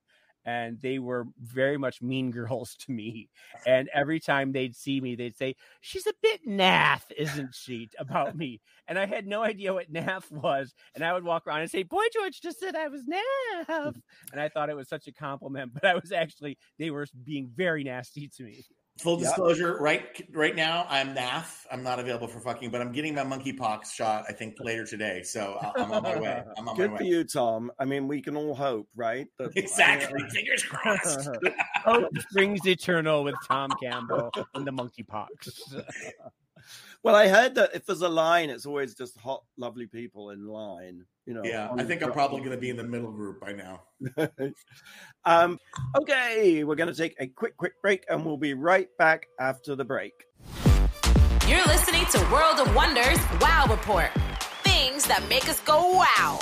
and 0.46 0.80
they 0.82 1.00
were 1.00 1.26
very 1.42 1.78
much 1.78 2.02
mean 2.02 2.32
girls 2.46 2.76
to 2.76 2.92
me. 2.92 3.30
And 3.66 3.90
every 3.94 4.20
time 4.20 4.52
they'd 4.52 4.76
see 4.76 5.02
me, 5.02 5.16
they'd 5.16 5.36
say, 5.36 5.56
"She's 5.82 6.08
a 6.08 6.14
bit 6.22 6.48
naff, 6.48 7.04
isn't 7.18 7.56
she?" 7.56 7.90
about 7.98 8.36
me, 8.38 8.62
and 8.88 8.98
I 8.98 9.06
had 9.06 9.28
no 9.28 9.44
idea 9.44 9.74
what 9.74 9.92
naff 9.92 10.32
was. 10.32 10.74
And 10.94 11.04
I 11.04 11.14
would 11.14 11.24
walk 11.24 11.48
around 11.48 11.62
and 11.62 11.72
say, 11.72 11.84
"Boy 11.84 12.06
George 12.14 12.42
just 12.42 12.60
said 12.60 12.76
I 12.76 12.88
was 12.88 13.04
naff," 13.06 13.96
and 14.32 14.42
I 14.42 14.50
thought 14.50 14.70
it 14.70 14.76
was 14.76 14.90
such 14.90 15.08
a 15.08 15.14
compliment, 15.14 15.74
but 15.74 15.86
I 15.86 15.96
was 15.96 16.12
actually 16.12 16.58
they 16.78 16.92
were 16.92 17.08
being 17.24 17.50
very 17.54 17.84
nasty 17.84 18.28
to 18.38 18.44
me. 18.44 18.64
Full 19.00 19.16
Yep. 19.20 19.24
disclosure, 19.24 19.78
right 19.82 20.26
right 20.32 20.56
now 20.56 20.86
I'm 20.90 21.14
NAF. 21.14 21.66
I'm 21.70 21.84
not 21.84 22.00
available 22.00 22.28
for 22.30 22.40
fucking, 22.40 22.70
but 22.72 22.80
I'm 22.80 22.94
getting 22.94 23.14
my 23.14 23.24
monkeypox 23.26 23.88
shot. 23.92 24.24
I 24.30 24.32
think 24.32 24.56
later 24.62 24.86
today, 24.86 25.22
so 25.22 25.58
I- 25.62 25.82
I'm 25.82 25.92
on 25.92 26.02
my 26.04 26.18
way. 26.18 26.42
I'm 26.58 26.70
on 26.70 26.78
good 26.78 26.92
my 26.92 26.98
for 27.00 27.04
you, 27.04 27.26
Tom. 27.26 27.72
I 27.78 27.84
mean, 27.84 28.08
we 28.08 28.22
can 28.22 28.38
all 28.38 28.56
hope, 28.56 28.88
right? 28.96 29.28
That- 29.38 29.52
Exactly. 29.58 30.22
Fingers 30.30 30.64
crossed. 30.64 31.28
Hope 31.84 32.08
springs 32.30 32.66
eternal 32.66 33.26
with 33.26 33.36
Tom 33.46 33.70
Campbell 33.84 34.32
and 34.54 34.66
the 34.66 34.72
monkeypox. 34.72 35.28
Well, 37.06 37.14
I 37.14 37.28
heard 37.28 37.54
that 37.54 37.70
if 37.76 37.86
there's 37.86 38.02
a 38.02 38.10
line, 38.10 38.50
it's 38.50 38.66
always 38.66 38.96
just 38.96 39.16
hot, 39.20 39.44
lovely 39.58 39.86
people 39.86 40.32
in 40.32 40.48
line. 40.48 41.06
You 41.28 41.36
know. 41.36 41.44
yeah, 41.44 41.70
I 41.78 41.84
think 41.84 42.02
I'm 42.02 42.12
probably 42.12 42.40
going 42.40 42.54
to 42.54 42.58
be 42.58 42.72
in 42.72 42.78
the 42.78 42.84
middle 42.84 43.12
group 43.12 43.40
by 43.40 43.52
now. 43.52 43.84
um, 45.26 45.60
okay, 45.96 46.64
we're 46.64 46.74
going 46.74 46.92
to 46.92 46.96
take 46.96 47.16
a 47.20 47.28
quick, 47.28 47.58
quick 47.58 47.80
break, 47.80 48.06
and 48.10 48.26
we'll 48.26 48.38
be 48.38 48.56
right 48.56 48.88
back 48.98 49.28
after 49.40 49.76
the 49.76 49.86
break. 49.86 50.14
You're 51.48 51.64
listening 51.66 52.06
to 52.08 52.20
World 52.32 52.68
of 52.68 52.74
Wonders 52.74 53.20
Wow 53.40 53.68
Report. 53.70 54.10
Things 54.64 55.06
that 55.06 55.24
make 55.30 55.48
us 55.48 55.60
go 55.60 55.98
wow. 55.98 56.40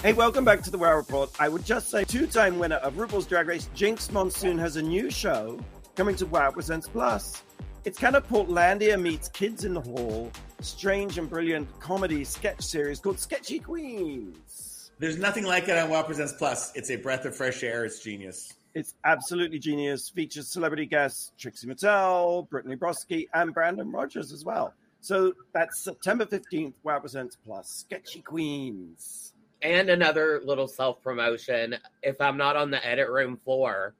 Hey, 0.00 0.12
welcome 0.12 0.44
back 0.44 0.62
to 0.62 0.70
the 0.70 0.78
Wow 0.78 0.94
Report. 0.94 1.32
I 1.40 1.48
would 1.48 1.64
just 1.64 1.90
say, 1.90 2.04
two-time 2.04 2.60
winner 2.60 2.76
of 2.76 2.94
RuPaul's 2.94 3.26
Drag 3.26 3.48
Race, 3.48 3.68
Jinkx 3.74 4.12
Monsoon, 4.12 4.58
has 4.58 4.76
a 4.76 4.82
new 4.82 5.10
show 5.10 5.58
coming 5.98 6.14
to 6.14 6.26
Wow 6.26 6.52
Presents 6.52 6.86
Plus. 6.86 7.42
It's 7.84 7.98
kind 7.98 8.14
of 8.14 8.24
Portlandia 8.28 9.02
meets 9.02 9.28
Kids 9.30 9.64
in 9.64 9.74
the 9.74 9.80
Hall, 9.80 10.30
strange 10.60 11.18
and 11.18 11.28
brilliant 11.28 11.68
comedy 11.80 12.22
sketch 12.22 12.62
series 12.62 13.00
called 13.00 13.18
Sketchy 13.18 13.58
Queens. 13.58 14.92
There's 15.00 15.18
nothing 15.18 15.44
like 15.44 15.66
it 15.66 15.76
on 15.76 15.90
Wow 15.90 16.04
Presents 16.04 16.34
Plus. 16.34 16.70
It's 16.76 16.92
a 16.92 16.96
breath 16.96 17.24
of 17.24 17.34
fresh 17.34 17.64
air. 17.64 17.84
It's 17.84 17.98
genius. 17.98 18.54
It's 18.76 18.94
absolutely 19.04 19.58
genius. 19.58 20.08
Features 20.08 20.46
celebrity 20.46 20.86
guests 20.86 21.32
Trixie 21.36 21.66
Mattel, 21.66 22.48
Brittany 22.48 22.76
Broski, 22.76 23.26
and 23.34 23.52
Brandon 23.52 23.90
Rogers 23.90 24.30
as 24.30 24.44
well. 24.44 24.74
So 25.00 25.32
that's 25.52 25.82
September 25.82 26.26
15th, 26.26 26.74
Wow 26.84 27.00
Presents 27.00 27.36
Plus, 27.44 27.68
Sketchy 27.68 28.20
Queens. 28.20 29.32
And 29.62 29.90
another 29.90 30.42
little 30.44 30.68
self 30.68 31.02
promotion. 31.02 31.74
If 32.04 32.20
I'm 32.20 32.36
not 32.36 32.54
on 32.54 32.70
the 32.70 32.86
edit 32.86 33.08
room 33.08 33.36
floor, 33.36 33.94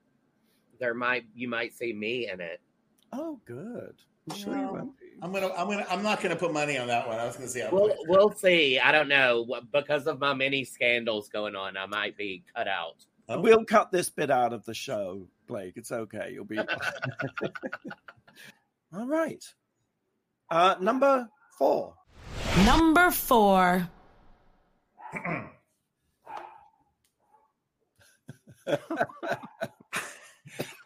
there 0.79 0.95
might 0.95 1.25
you 1.35 1.49
might 1.49 1.75
see 1.75 1.93
me 1.93 2.31
in 2.31 2.41
it. 2.41 2.61
Oh, 3.12 3.41
good. 3.45 3.95
I'm 4.31 4.37
sure 4.37 4.57
you 4.57 4.73
Well, 4.73 4.95
be. 5.01 5.07
I'm 5.23 5.33
gonna. 5.33 5.51
I'm 5.57 5.69
gonna. 5.69 5.87
I'm 5.88 6.03
not 6.03 6.21
gonna 6.21 6.37
put 6.37 6.53
money 6.53 6.77
on 6.77 6.87
that 6.88 7.09
one. 7.09 7.19
I 7.19 7.25
was 7.25 7.37
gonna 7.37 7.49
say. 7.49 7.62
I'll 7.62 7.73
We'll 7.73 7.95
we'll 8.07 8.33
see. 8.33 8.79
I 8.79 8.93
don't 8.93 9.09
know 9.09 9.47
because 9.73 10.07
of 10.07 10.21
my 10.21 10.35
many 10.35 10.64
scandals 10.64 11.29
going 11.29 11.57
on. 11.57 11.77
I 11.77 11.87
might 11.87 12.17
be 12.17 12.45
cut 12.55 12.69
out. 12.69 13.05
Oh. 13.29 13.41
We'll 13.41 13.64
cut 13.64 13.91
this 13.91 14.11
bit 14.11 14.31
out 14.31 14.53
of 14.53 14.64
the 14.64 14.75
show, 14.75 15.27
Blake. 15.47 15.75
It's 15.77 15.93
okay. 15.93 16.31
You'll 16.33 16.45
be. 16.45 16.59
All 18.95 19.07
right. 19.07 19.45
Uh, 20.51 20.77
number 20.81 21.29
four. 21.59 21.95
Number 22.64 23.11
four. 23.11 23.88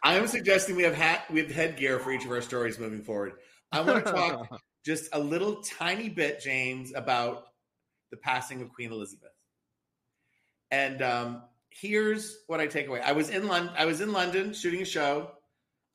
I 0.03 0.15
am 0.15 0.27
suggesting 0.27 0.75
we 0.75 0.83
have 0.83 0.95
hat. 0.95 1.25
We 1.31 1.39
have 1.41 1.51
headgear 1.51 1.99
for 1.99 2.11
each 2.11 2.25
of 2.25 2.31
our 2.31 2.41
stories 2.41 2.79
moving 2.79 3.01
forward. 3.01 3.33
I 3.71 3.81
want 3.81 4.05
to 4.05 4.11
talk 4.13 4.61
just 4.85 5.09
a 5.13 5.19
little 5.19 5.61
tiny 5.61 6.09
bit, 6.09 6.41
James, 6.41 6.93
about 6.93 7.45
the 8.11 8.17
passing 8.17 8.61
of 8.61 8.71
Queen 8.73 8.91
Elizabeth. 8.91 9.31
And 10.71 11.01
um, 11.01 11.43
here's 11.69 12.37
what 12.47 12.59
I 12.59 12.67
take 12.67 12.87
away. 12.87 13.01
I 13.01 13.13
was 13.13 13.29
in 13.29 13.47
London. 13.47 13.73
I 13.77 13.85
was 13.85 14.01
in 14.01 14.11
London 14.11 14.53
shooting 14.53 14.81
a 14.81 14.85
show 14.85 15.31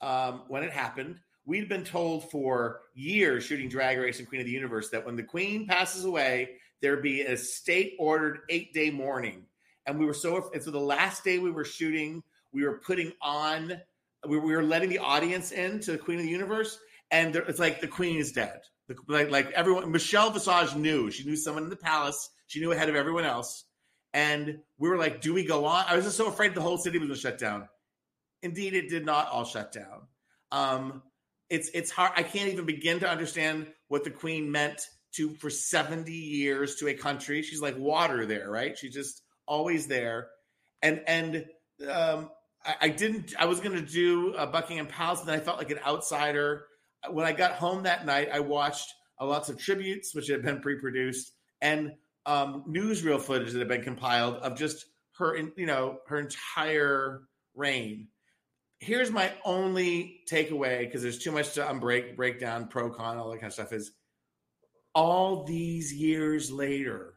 um, 0.01 0.43
when 0.49 0.63
it 0.63 0.73
happened. 0.73 1.21
We'd 1.45 1.69
been 1.69 1.85
told 1.85 2.31
for 2.31 2.81
years, 2.95 3.45
shooting 3.45 3.69
Drag 3.69 3.99
Race 3.99 4.19
and 4.19 4.29
Queen 4.29 4.41
of 4.41 4.47
the 4.47 4.53
Universe, 4.53 4.91
that 4.91 5.05
when 5.05 5.17
the 5.17 5.23
Queen 5.23 5.67
passes 5.67 6.05
away, 6.05 6.57
there'd 6.83 7.03
be 7.03 7.23
a 7.23 7.37
state-ordered 7.37 8.41
eight-day 8.51 8.91
mourning. 8.91 9.45
And 9.87 9.99
we 9.99 10.05
were 10.05 10.15
so. 10.15 10.51
And 10.53 10.63
so 10.63 10.71
the 10.71 10.79
last 10.79 11.25
day 11.25 11.39
we 11.39 11.51
were 11.51 11.65
shooting, 11.65 12.23
we 12.53 12.65
were 12.65 12.81
putting 12.85 13.13
on. 13.21 13.81
We 14.27 14.39
we 14.39 14.55
were 14.55 14.63
letting 14.63 14.89
the 14.89 14.99
audience 14.99 15.53
in 15.53 15.81
to 15.81 15.93
the 15.93 15.99
Queen 15.99 16.19
of 16.19 16.25
the 16.25 16.31
Universe, 16.31 16.79
and 17.11 17.35
there, 17.35 17.43
it's 17.43 17.59
like 17.59 17.81
the 17.81 17.89
Queen 17.89 18.19
is 18.19 18.33
dead. 18.33 18.61
The, 18.89 18.97
like, 19.07 19.31
like 19.31 19.51
everyone, 19.53 19.91
Michelle 19.93 20.31
Visage 20.31 20.75
knew. 20.75 21.11
She 21.11 21.25
knew 21.25 21.37
someone 21.37 21.65
in 21.65 21.71
the 21.71 21.77
palace. 21.77 22.31
She 22.47 22.61
knew 22.61 22.73
ahead 22.73 22.89
of 22.89 22.97
everyone 22.97 23.25
else. 23.25 23.65
And 24.15 24.61
we 24.79 24.89
were 24.89 24.97
like, 24.97 25.21
do 25.21 25.35
we 25.35 25.45
go 25.45 25.67
on? 25.67 25.85
I 25.87 25.95
was 25.95 26.07
just 26.07 26.17
so 26.17 26.29
afraid 26.29 26.55
the 26.55 26.63
whole 26.63 26.79
city 26.79 26.99
was 26.99 27.09
going 27.09 27.15
to 27.17 27.21
shut 27.21 27.39
down. 27.39 27.69
Indeed, 28.43 28.75
it 28.75 28.89
did 28.89 29.05
not 29.05 29.29
all 29.29 29.45
shut 29.45 29.73
down. 29.73 30.07
Um, 30.51 31.03
it's 31.51 31.69
it's 31.75 31.91
hard. 31.91 32.13
I 32.17 32.23
can't 32.23 32.51
even 32.51 32.65
begin 32.65 33.01
to 33.01 33.09
understand 33.09 33.67
what 33.89 34.05
the 34.05 34.11
Queen 34.11 34.51
meant 34.51 34.81
to 35.13 35.35
for 35.35 35.51
70 35.51 36.13
years 36.13 36.77
to 36.77 36.89
a 36.89 36.95
country. 36.95 37.43
She's 37.43 37.61
like 37.61 37.77
water 37.79 38.27
there, 38.27 38.51
right? 38.51 38.77
She's 38.77 38.95
just 38.95 39.23
always 39.47 39.87
there. 39.87 40.29
And 40.83 41.03
and 41.07 41.47
um, 41.91 42.31
I, 42.65 42.89
didn't. 42.89 43.35
I 43.39 43.47
was 43.47 43.61
going 43.61 43.77
to 43.77 43.93
do 43.93 44.35
uh, 44.35 44.47
Buckingham 44.47 44.87
Palace, 44.87 45.23
and 45.23 45.31
I 45.31 45.39
felt 45.39 45.59
like 45.59 45.71
an 45.71 45.81
outsider. 45.87 46.67
When 47.11 47.25
I 47.25 47.33
got 47.33 47.53
home 47.53 47.85
that 47.85 48.05
night, 48.05 48.29
I 48.33 48.41
watched 48.41 48.93
uh, 49.21 49.27
lots 49.27 49.49
of 49.49 49.59
tributes, 49.59 50.15
which 50.15 50.29
had 50.29 50.43
been 50.43 50.61
pre-produced, 50.61 51.33
and 51.61 51.93
um, 52.27 52.65
newsreel 52.69 53.21
footage 53.21 53.53
that 53.53 53.59
had 53.59 53.69
been 53.69 53.83
compiled 53.83 54.37
of 54.37 54.57
just 54.57 54.85
her, 55.19 55.35
in, 55.35 55.53
you 55.57 55.67
know, 55.67 55.99
her 56.09 56.19
entire 56.19 57.23
reign. 57.55 58.09
Here's 58.81 59.11
my 59.11 59.33
only 59.45 60.21
takeaway 60.31 60.81
because 60.81 61.03
there's 61.03 61.19
too 61.19 61.33
much 61.33 61.55
to 61.55 61.63
unbreak, 61.63 62.17
break 62.17 62.39
down, 62.39 62.69
pro 62.69 62.91
con, 62.91 63.17
all 63.17 63.31
that 63.31 63.41
kind 63.41 63.49
of 63.49 63.55
stuff. 63.55 63.73
Is 63.73 63.93
all 64.95 65.45
these 65.45 65.93
years 65.93 66.51
later, 66.53 67.15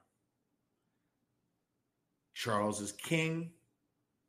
Charles 2.33 2.81
is 2.81 2.91
king, 2.91 3.51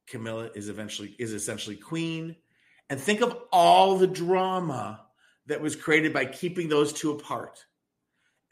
Camilla 0.06 0.50
is 0.54 0.68
eventually 0.68 1.14
is 1.18 1.32
essentially 1.32 1.76
queen, 1.76 2.36
and 2.90 3.00
think 3.00 3.20
of 3.20 3.36
all 3.52 3.96
the 3.96 4.06
drama 4.06 5.00
that 5.46 5.60
was 5.60 5.76
created 5.76 6.12
by 6.12 6.24
keeping 6.24 6.68
those 6.68 6.92
two 6.92 7.12
apart 7.12 7.64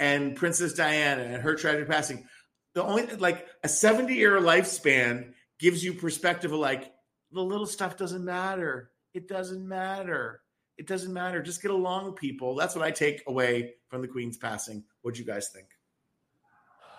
and 0.01 0.35
Princess 0.35 0.73
Diana 0.73 1.23
and 1.23 1.43
her 1.43 1.55
tragic 1.55 1.89
passing. 1.89 2.27
The 2.75 2.83
only 2.83 3.07
like 3.17 3.47
a 3.63 3.69
70 3.69 4.15
year 4.15 4.41
lifespan 4.41 5.35
gives 5.59 5.85
you 5.85 5.93
perspective 5.95 6.53
of 6.53 6.59
like 6.59 6.93
the 7.31 7.43
little 7.43 7.67
stuff 7.67 7.97
doesn't 7.97 8.25
matter. 8.25 8.91
It 9.15 9.29
doesn't 9.29 9.67
matter. 9.67 10.41
It 10.79 10.87
doesn't 10.87 11.13
matter. 11.13 11.43
Just 11.43 11.63
get 11.63 11.71
along, 11.71 12.15
people. 12.15 12.55
That's 12.55 12.75
what 12.75 12.85
I 12.85 12.91
take 12.91 13.23
away 13.27 13.75
from 13.89 14.01
the 14.01 14.09
Queen's 14.09 14.39
passing. 14.39 14.85
What'd 15.03 15.19
you 15.19 15.27
guys 15.27 15.51
think? 15.51 15.67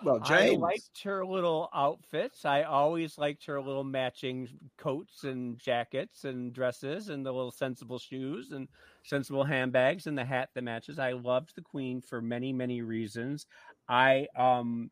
Well, 0.03 0.19
James. 0.19 0.57
I 0.57 0.59
liked 0.59 1.03
her 1.03 1.25
little 1.25 1.69
outfits. 1.73 2.45
I 2.45 2.63
always 2.63 3.17
liked 3.17 3.45
her 3.45 3.61
little 3.61 3.83
matching 3.83 4.49
coats 4.77 5.23
and 5.23 5.59
jackets 5.59 6.23
and 6.23 6.53
dresses 6.53 7.09
and 7.09 7.25
the 7.25 7.31
little 7.31 7.51
sensible 7.51 7.99
shoes 7.99 8.51
and 8.51 8.67
sensible 9.03 9.43
handbags 9.43 10.07
and 10.07 10.17
the 10.17 10.25
hat 10.25 10.49
that 10.53 10.63
matches. 10.63 10.99
I 10.99 11.13
loved 11.13 11.55
the 11.55 11.61
queen 11.61 12.01
for 12.01 12.21
many, 12.21 12.51
many 12.51 12.81
reasons. 12.81 13.45
I 13.87 14.27
um 14.35 14.91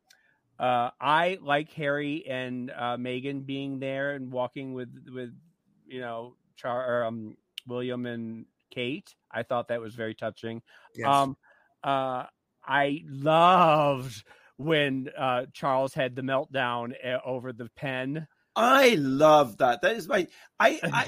uh 0.58 0.90
I 1.00 1.38
like 1.40 1.72
Harry 1.72 2.24
and 2.28 2.70
uh 2.70 2.96
Meghan 2.96 3.44
being 3.46 3.78
there 3.78 4.12
and 4.12 4.30
walking 4.30 4.74
with 4.74 4.90
with 5.12 5.34
you 5.86 6.00
know 6.00 6.36
Char 6.56 7.04
um 7.04 7.36
William 7.66 8.06
and 8.06 8.46
Kate. 8.70 9.14
I 9.30 9.42
thought 9.42 9.68
that 9.68 9.80
was 9.80 9.94
very 9.94 10.14
touching. 10.14 10.62
Yes. 10.94 11.08
Um, 11.08 11.36
uh, 11.82 12.24
I 12.64 13.02
loved 13.06 14.22
when 14.60 15.08
uh, 15.16 15.46
Charles 15.52 15.94
had 15.94 16.14
the 16.14 16.22
meltdown 16.22 16.92
uh, 17.04 17.18
over 17.24 17.52
the 17.52 17.68
pen 17.76 18.26
I 18.56 18.96
love 18.98 19.58
that. 19.58 19.80
That 19.82 19.96
is 19.96 20.08
my 20.08 20.26
I, 20.58 20.80
I 20.92 21.04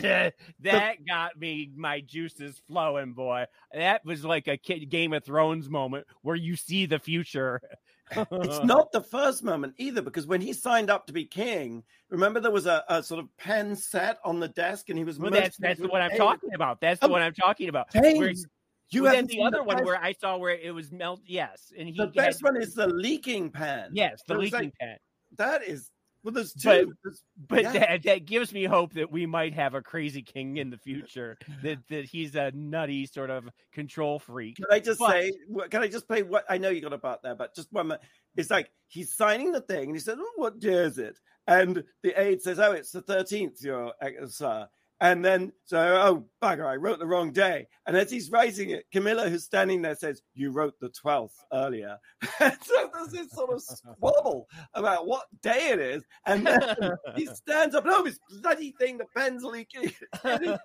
that, 0.00 0.34
that 0.60 1.06
got 1.06 1.38
me 1.38 1.70
my 1.74 2.00
juices 2.00 2.60
flowing, 2.66 3.12
boy. 3.12 3.46
That 3.72 4.04
was 4.04 4.24
like 4.24 4.48
a 4.48 4.56
Game 4.56 5.12
of 5.12 5.24
Thrones 5.24 5.70
moment 5.70 6.06
where 6.22 6.36
you 6.36 6.56
see 6.56 6.86
the 6.86 6.98
future. 6.98 7.60
it's 8.10 8.60
not 8.64 8.92
the 8.92 9.00
first 9.00 9.44
moment 9.44 9.74
either, 9.78 10.02
because 10.02 10.26
when 10.26 10.40
he 10.40 10.52
signed 10.52 10.90
up 10.90 11.06
to 11.06 11.12
be 11.12 11.24
king, 11.24 11.84
remember 12.10 12.40
there 12.40 12.50
was 12.50 12.66
a, 12.66 12.84
a 12.88 13.02
sort 13.02 13.20
of 13.20 13.28
pen 13.38 13.76
set 13.76 14.18
on 14.24 14.40
the 14.40 14.48
desk, 14.48 14.88
and 14.88 14.98
he 14.98 15.04
was. 15.04 15.18
Well, 15.18 15.30
that's 15.30 15.56
that's 15.58 15.80
the 15.80 15.88
one 15.88 16.02
I'm 16.02 16.16
talking 16.16 16.52
about. 16.54 16.80
That's 16.80 17.00
the 17.00 17.08
one 17.08 17.22
I'm 17.22 17.34
talking 17.34 17.68
about. 17.68 17.92
James, 17.92 18.46
you 18.92 19.02
well, 19.04 19.12
then 19.12 19.26
the 19.26 19.42
other 19.42 19.62
one 19.62 19.76
best- 19.78 19.86
where 19.86 19.96
I 20.02 20.12
saw 20.12 20.36
where 20.36 20.54
it 20.56 20.74
was 20.74 20.92
melt. 20.92 21.20
Yes, 21.26 21.72
and 21.76 21.88
he 21.88 21.96
the 21.96 22.04
had- 22.04 22.14
best 22.14 22.42
one 22.42 22.56
is 22.60 22.74
the 22.74 22.86
leaking 22.88 23.50
pan. 23.50 23.90
Yes, 23.92 24.22
the 24.26 24.34
leaking 24.36 24.58
like- 24.60 24.74
pen. 24.80 24.96
that 25.38 25.62
is 25.64 25.90
well. 26.22 26.32
There's 26.32 26.52
But- 26.52 26.80
two. 26.82 26.94
There's- 27.02 27.22
But 27.48 27.62
Yeah. 27.62 27.72
that, 27.72 28.02
that 28.04 28.24
gives 28.26 28.52
me 28.52 28.64
hope 28.64 28.92
that 28.94 29.10
we 29.10 29.26
might 29.26 29.52
have 29.54 29.74
a 29.74 29.82
crazy 29.82 30.22
king 30.22 30.56
in 30.58 30.70
the 30.70 30.78
future. 30.78 31.36
that 31.62 31.78
that 31.88 32.04
he's 32.04 32.34
a 32.36 32.50
nutty 32.52 33.06
sort 33.06 33.30
of 33.30 33.48
control 33.72 34.18
freak. 34.18 34.56
Can 34.56 34.66
I 34.70 34.78
just 34.78 34.98
But- 35.00 35.10
say? 35.10 35.32
Can 35.70 35.82
I 35.82 35.88
just 35.88 36.06
play 36.06 36.22
what 36.22 36.44
I 36.48 36.58
know 36.58 36.68
you 36.70 36.80
got 36.80 36.92
a 36.92 36.98
butt 36.98 37.22
there, 37.22 37.34
but 37.34 37.54
just 37.54 37.72
one 37.72 37.88
minute. 37.88 38.02
It's 38.36 38.50
like 38.50 38.70
he's 38.88 39.14
signing 39.14 39.52
the 39.52 39.60
thing, 39.60 39.84
and 39.88 39.94
he 39.94 40.00
says, 40.00 40.16
oh, 40.18 40.32
"What 40.36 40.58
day 40.58 40.72
is 40.74 40.98
it?" 40.98 41.18
And 41.48 41.82
the 42.02 42.18
aide 42.18 42.40
says, 42.40 42.58
"Oh, 42.60 42.72
it's 42.72 42.92
the 42.92 43.02
thirteenth, 43.02 43.60
your 43.62 43.92
uh, 44.00 44.26
sir." 44.28 44.68
And 45.02 45.24
then, 45.24 45.50
so, 45.64 45.78
oh, 45.80 46.26
bugger, 46.40 46.64
I 46.64 46.76
wrote 46.76 47.00
the 47.00 47.08
wrong 47.08 47.32
day. 47.32 47.66
And 47.88 47.96
as 47.96 48.08
he's 48.08 48.30
writing 48.30 48.70
it, 48.70 48.84
Camilla, 48.92 49.28
who's 49.28 49.42
standing 49.42 49.82
there, 49.82 49.96
says, 49.96 50.22
You 50.32 50.52
wrote 50.52 50.74
the 50.80 50.90
12th 50.90 51.32
earlier. 51.52 51.96
And 52.38 52.56
so 52.62 52.88
there's 52.94 53.08
this 53.08 53.32
sort 53.32 53.52
of 53.52 53.60
squabble 53.60 54.46
about 54.74 55.08
what 55.08 55.24
day 55.42 55.70
it 55.70 55.80
is. 55.80 56.04
And 56.24 56.46
then 56.46 56.62
he 57.16 57.26
stands 57.26 57.74
up, 57.74 57.84
and 57.84 57.92
No, 57.92 58.04
this 58.04 58.20
bloody 58.40 58.76
thing, 58.78 58.96
the 58.96 59.06
pen's 59.16 59.42
leaking. 59.42 59.92
It 60.24 60.42
is, 60.42 60.58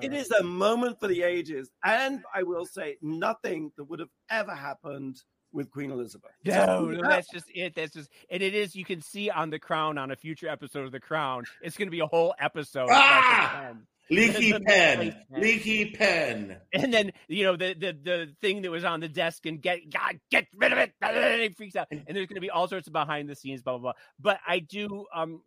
it 0.00 0.14
is 0.14 0.30
a 0.30 0.42
moment 0.42 0.98
for 0.98 1.06
the 1.06 1.22
ages. 1.22 1.70
And 1.84 2.22
I 2.34 2.44
will 2.44 2.64
say, 2.64 2.96
nothing 3.02 3.72
that 3.76 3.84
would 3.84 4.00
have 4.00 4.08
ever 4.30 4.54
happened 4.54 5.18
with 5.52 5.70
Queen 5.70 5.90
Elizabeth. 5.90 6.30
No, 6.44 6.86
no, 6.86 7.02
that's 7.02 7.28
just 7.28 7.46
it. 7.54 7.74
That's 7.74 7.94
just, 7.94 8.10
and 8.30 8.42
it 8.42 8.54
is. 8.54 8.74
You 8.74 8.84
can 8.84 9.00
see 9.00 9.30
on 9.30 9.50
the 9.50 9.58
Crown 9.58 9.98
on 9.98 10.10
a 10.10 10.16
future 10.16 10.48
episode 10.48 10.84
of 10.84 10.92
the 10.92 11.00
Crown. 11.00 11.44
It's 11.62 11.76
going 11.76 11.88
to 11.88 11.92
be 11.92 12.00
a 12.00 12.06
whole 12.06 12.34
episode. 12.38 12.88
Ah! 12.90 13.72
Leaky 14.10 14.52
pen. 14.52 14.98
leaky 14.98 15.10
pen. 15.30 15.40
Leaky 15.40 15.90
pen. 15.90 16.56
And 16.72 16.92
then 16.92 17.12
you 17.28 17.44
know 17.44 17.56
the 17.56 17.74
the 17.74 17.92
the 17.92 18.28
thing 18.40 18.62
that 18.62 18.70
was 18.70 18.84
on 18.84 19.00
the 19.00 19.08
desk 19.08 19.46
and 19.46 19.62
get 19.62 19.90
God 19.90 20.20
get 20.30 20.48
rid 20.54 20.72
of 20.72 20.78
it. 20.78 20.92
And 21.00 21.42
he 21.42 21.48
freaks 21.50 21.76
out. 21.76 21.86
And 21.90 22.02
there's 22.08 22.26
going 22.26 22.34
to 22.34 22.40
be 22.40 22.50
all 22.50 22.68
sorts 22.68 22.88
of 22.88 22.92
behind 22.92 23.28
the 23.28 23.36
scenes 23.36 23.62
blah 23.62 23.78
blah 23.78 23.80
blah. 23.80 23.92
But 24.20 24.40
I 24.46 24.58
do 24.58 25.06
um 25.14 25.40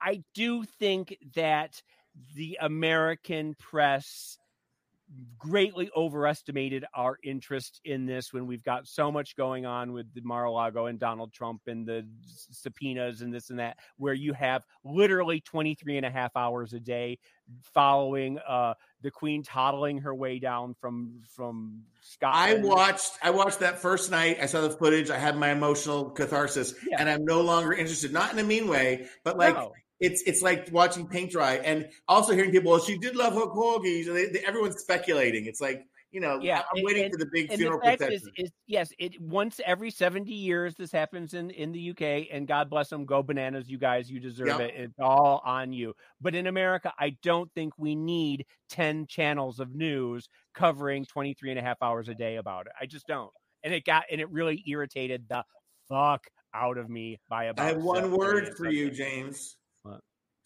I 0.00 0.24
do 0.34 0.64
think 0.64 1.16
that 1.36 1.80
the 2.34 2.58
American 2.60 3.54
press 3.54 4.36
greatly 5.38 5.88
overestimated 5.96 6.84
our 6.94 7.18
interest 7.22 7.80
in 7.84 8.06
this 8.06 8.32
when 8.32 8.46
we've 8.46 8.64
got 8.64 8.86
so 8.86 9.12
much 9.12 9.36
going 9.36 9.64
on 9.64 9.92
with 9.92 10.12
the 10.14 10.20
Mar-a-Lago 10.22 10.86
and 10.86 10.98
Donald 10.98 11.32
Trump 11.32 11.62
and 11.68 11.86
the 11.86 12.06
subpoenas 12.26 13.22
and 13.22 13.32
this 13.32 13.50
and 13.50 13.58
that, 13.58 13.78
where 13.98 14.14
you 14.14 14.32
have 14.32 14.64
literally 14.84 15.40
23 15.40 15.98
and 15.98 16.06
a 16.06 16.10
half 16.10 16.36
hours 16.36 16.72
a 16.72 16.80
day 16.80 17.18
following 17.62 18.38
uh, 18.40 18.74
the 19.02 19.10
queen 19.10 19.42
toddling 19.42 19.98
her 19.98 20.14
way 20.14 20.38
down 20.40 20.74
from 20.74 21.20
from 21.28 21.82
Scotland. 22.00 22.64
I 22.64 22.68
watched 22.68 23.12
I 23.22 23.30
watched 23.30 23.60
that 23.60 23.78
first 23.78 24.10
night. 24.10 24.38
I 24.42 24.46
saw 24.46 24.62
the 24.62 24.70
footage. 24.70 25.10
I 25.10 25.18
had 25.18 25.36
my 25.36 25.50
emotional 25.50 26.10
catharsis, 26.10 26.74
Yeah. 26.90 26.96
and 26.98 27.08
I'm 27.08 27.24
no 27.24 27.40
longer 27.42 27.72
interested. 27.72 28.12
Not 28.12 28.32
in 28.32 28.38
a 28.40 28.44
mean 28.44 28.66
way, 28.66 29.06
but 29.22 29.38
like 29.38 29.54
No. 29.54 29.72
It's 30.00 30.22
it's 30.26 30.42
like 30.42 30.68
watching 30.72 31.06
paint 31.06 31.30
dry, 31.32 31.54
and 31.56 31.88
also 32.08 32.34
hearing 32.34 32.50
people. 32.50 32.70
Well, 32.72 32.80
she 32.80 32.98
did 32.98 33.16
love 33.16 33.34
her 33.34 33.46
corgis, 33.46 34.06
and 34.08 34.16
they, 34.16 34.26
they, 34.26 34.40
everyone's 34.44 34.78
speculating. 34.80 35.46
It's 35.46 35.60
like 35.60 35.86
you 36.12 36.20
know, 36.20 36.38
Yeah, 36.40 36.60
I'm 36.70 36.78
and- 36.78 36.84
waiting 36.86 37.04
and- 37.04 37.12
for 37.12 37.18
the 37.18 37.26
big 37.32 37.52
funeral 37.52 37.80
the 37.82 37.96
procession. 37.96 38.14
is, 38.14 38.30
is 38.46 38.50
yes, 38.66 38.90
it 38.98 39.20
once 39.20 39.60
every 39.66 39.90
70 39.90 40.32
years 40.32 40.74
this 40.76 40.92
happens 40.92 41.34
in 41.34 41.50
in 41.50 41.72
the 41.72 41.90
UK 41.90 42.28
and 42.32 42.46
God 42.46 42.70
bless 42.70 42.88
them 42.88 43.04
go 43.04 43.22
bananas 43.22 43.68
you 43.68 43.76
guys 43.76 44.08
you 44.10 44.20
deserve 44.20 44.46
Yep. 44.46 44.60
it 44.60 44.74
it's 44.76 44.98
all 45.00 45.42
on 45.44 45.72
you 45.72 45.94
but 46.20 46.34
in 46.34 46.46
America 46.46 46.92
I 46.98 47.16
don't 47.22 47.52
think 47.54 47.74
we 47.76 47.94
need 47.96 48.46
10 48.70 49.06
channels 49.08 49.58
of 49.58 49.74
news 49.74 50.28
covering 50.54 51.04
23 51.04 51.50
and 51.50 51.58
a 51.58 51.62
half 51.62 51.82
hours 51.82 52.08
a 52.08 52.14
day 52.14 52.36
about 52.36 52.66
it 52.66 52.72
I 52.80 52.86
just 52.86 53.06
don't 53.08 53.32
and 53.64 53.74
it 53.74 53.84
got 53.84 54.04
and 54.10 54.20
it 54.20 54.30
really 54.30 54.62
irritated 54.66 55.26
the 55.28 55.44
fuck 55.88 56.24
out 56.54 56.78
of 56.78 56.88
me 56.88 57.18
by 57.28 57.44
about 57.46 57.64
I 57.64 57.68
have 57.70 57.82
one 57.82 58.12
word 58.12 58.56
for 58.56 58.70
you. 58.70 58.90
James. 58.90 59.56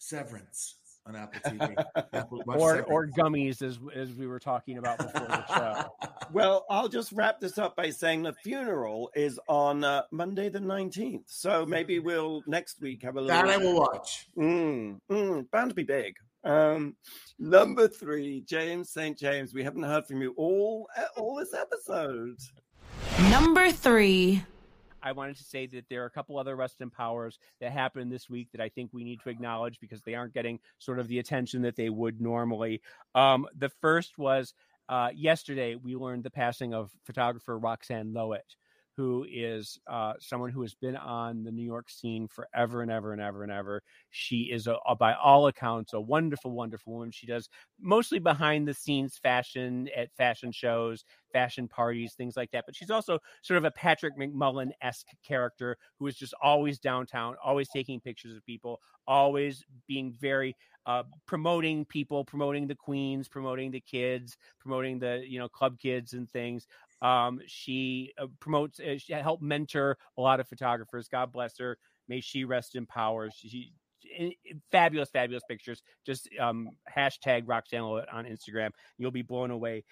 What? 0.01 0.07
Severance 0.19 0.75
on 1.07 1.15
Apple 1.15 1.39
TV. 1.51 1.75
Apple- 2.13 2.43
or 2.47 2.75
Severance. 2.77 2.87
or 2.89 3.07
gummies 3.07 3.61
as 3.61 3.79
as 3.95 4.13
we 4.13 4.27
were 4.27 4.39
talking 4.39 4.77
about 4.77 4.97
before 4.97 5.27
the 5.27 5.45
show 5.47 5.85
Well, 6.31 6.65
I'll 6.69 6.87
just 6.87 7.11
wrap 7.11 7.39
this 7.39 7.57
up 7.57 7.75
by 7.75 7.89
saying 7.89 8.23
the 8.23 8.33
funeral 8.33 9.09
is 9.15 9.39
on 9.49 9.83
uh, 9.83 10.03
Monday 10.11 10.47
the 10.49 10.59
19th. 10.59 11.23
So 11.25 11.65
maybe 11.65 11.99
we'll 11.99 12.41
next 12.47 12.79
week 12.81 13.03
have 13.03 13.17
a 13.17 13.21
little. 13.21 13.35
that 13.41 13.49
I 13.49 13.57
will 13.57 13.75
watch. 13.75 14.27
Mm, 14.37 14.99
mm, 15.11 15.51
bound 15.51 15.69
to 15.71 15.75
be 15.75 15.83
big. 15.83 16.15
Um, 16.43 16.95
number 17.37 17.87
three, 17.87 18.41
James 18.41 18.89
St. 18.89 19.17
James. 19.17 19.53
We 19.53 19.63
haven't 19.63 19.83
heard 19.83 20.07
from 20.07 20.21
you 20.21 20.33
all 20.37 20.87
all 21.17 21.35
this 21.35 21.53
episode. 21.53 22.37
Number 23.29 23.71
three. 23.71 24.43
I 25.03 25.11
wanted 25.11 25.37
to 25.37 25.43
say 25.43 25.65
that 25.67 25.85
there 25.89 26.03
are 26.03 26.07
a 26.07 26.11
couple 26.11 26.37
other 26.37 26.55
rest 26.55 26.81
in 26.81 26.89
powers 26.89 27.39
that 27.59 27.71
happened 27.71 28.11
this 28.11 28.29
week 28.29 28.49
that 28.51 28.61
I 28.61 28.69
think 28.69 28.91
we 28.93 29.03
need 29.03 29.19
to 29.21 29.29
acknowledge 29.29 29.79
because 29.79 30.01
they 30.01 30.15
aren't 30.15 30.33
getting 30.33 30.59
sort 30.79 30.99
of 30.99 31.07
the 31.07 31.19
attention 31.19 31.61
that 31.63 31.75
they 31.75 31.89
would 31.89 32.21
normally. 32.21 32.81
Um, 33.15 33.47
the 33.57 33.69
first 33.69 34.17
was 34.17 34.53
uh, 34.89 35.09
yesterday 35.15 35.75
we 35.75 35.95
learned 35.95 36.23
the 36.23 36.29
passing 36.29 36.73
of 36.73 36.91
photographer 37.05 37.57
Roxanne 37.57 38.13
Lowit, 38.13 38.57
who 38.97 39.25
is 39.29 39.79
uh, 39.87 40.13
someone 40.19 40.51
who 40.51 40.61
has 40.61 40.75
been 40.75 40.95
on 40.97 41.43
the 41.43 41.51
New 41.51 41.63
York 41.65 41.89
scene 41.89 42.27
forever 42.27 42.81
and 42.81 42.91
ever 42.91 43.13
and 43.13 43.21
ever 43.21 43.43
and 43.43 43.51
ever. 43.51 43.81
She 44.09 44.49
is, 44.51 44.67
a, 44.67 44.75
a- 44.85 44.95
by 44.95 45.13
all 45.13 45.47
accounts, 45.47 45.93
a 45.93 46.01
wonderful, 46.01 46.51
wonderful 46.51 46.93
woman. 46.93 47.11
She 47.11 47.25
does 47.25 47.47
mostly 47.79 48.19
behind 48.19 48.67
the 48.67 48.73
scenes 48.73 49.17
fashion 49.17 49.89
at 49.95 50.13
fashion 50.15 50.51
shows, 50.51 51.03
fashion 51.31 51.67
parties, 51.67 52.13
things 52.15 52.35
like 52.35 52.51
that. 52.51 52.65
But 52.65 52.75
she's 52.75 52.91
also 52.91 53.19
sort 53.43 53.57
of 53.57 53.65
a 53.65 53.71
Patrick 53.71 54.17
McMullan 54.17 54.71
esque 54.81 55.07
character 55.23 55.77
who 55.99 56.07
is 56.07 56.15
just 56.15 56.33
always 56.41 56.79
downtown, 56.79 57.35
always 57.43 57.69
taking 57.69 57.99
pictures 57.99 58.35
of 58.35 58.45
people, 58.45 58.79
always 59.07 59.63
being 59.87 60.11
very 60.11 60.55
uh, 60.85 61.03
promoting 61.27 61.85
people, 61.85 62.25
promoting 62.25 62.67
the 62.67 62.75
queens, 62.75 63.29
promoting 63.29 63.71
the 63.71 63.81
kids, 63.81 64.35
promoting 64.59 64.99
the 64.99 65.23
you 65.27 65.37
know 65.39 65.47
club 65.47 65.77
kids 65.79 66.13
and 66.13 66.29
things. 66.29 66.65
Um, 67.01 67.41
she 67.47 68.13
uh, 68.17 68.27
promotes, 68.39 68.79
uh, 68.79 68.97
she 68.97 69.13
helped 69.13 69.43
mentor 69.43 69.97
a 70.17 70.21
lot 70.21 70.39
of 70.39 70.47
photographers. 70.47 71.07
God 71.07 71.31
bless 71.31 71.57
her. 71.59 71.77
May 72.07 72.21
she 72.21 72.43
rest 72.45 72.75
in 72.75 72.85
power. 72.85 73.29
She, 73.33 73.73
i- 74.19 74.35
i- 74.49 74.53
fabulous, 74.71 75.09
fabulous 75.09 75.43
pictures. 75.49 75.81
Just 76.05 76.29
um, 76.39 76.69
hashtag 76.95 77.43
Roxanne 77.45 77.81
on 77.81 78.25
Instagram. 78.25 78.69
You'll 78.97 79.11
be 79.11 79.21
blown 79.21 79.51
away. 79.51 79.83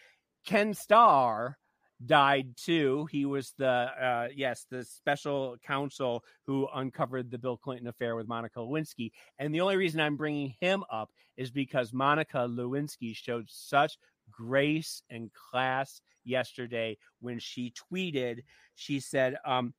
Ken 0.45 0.73
Starr 0.73 1.57
died 2.05 2.55
too. 2.55 3.07
He 3.11 3.25
was 3.25 3.53
the 3.57 3.67
uh, 3.67 4.27
yes, 4.33 4.65
the 4.71 4.85
special 4.85 5.57
counsel 5.65 6.23
who 6.47 6.67
uncovered 6.73 7.29
the 7.29 7.37
Bill 7.37 7.57
Clinton 7.57 7.87
affair 7.87 8.15
with 8.15 8.27
Monica 8.27 8.59
Lewinsky. 8.59 9.11
And 9.37 9.53
the 9.53 9.61
only 9.61 9.75
reason 9.77 9.99
I'm 9.99 10.15
bringing 10.15 10.55
him 10.61 10.83
up 10.91 11.09
is 11.37 11.51
because 11.51 11.91
Monica 11.93 12.47
Lewinsky 12.49 13.15
showed 13.15 13.47
such 13.49 13.97
grace 14.31 15.01
and 15.09 15.31
class 15.33 16.01
yesterday 16.23 16.97
when 17.19 17.39
she 17.39 17.73
tweeted. 17.91 18.43
She 18.75 18.99
said, 18.99 19.37
um, 19.45 19.73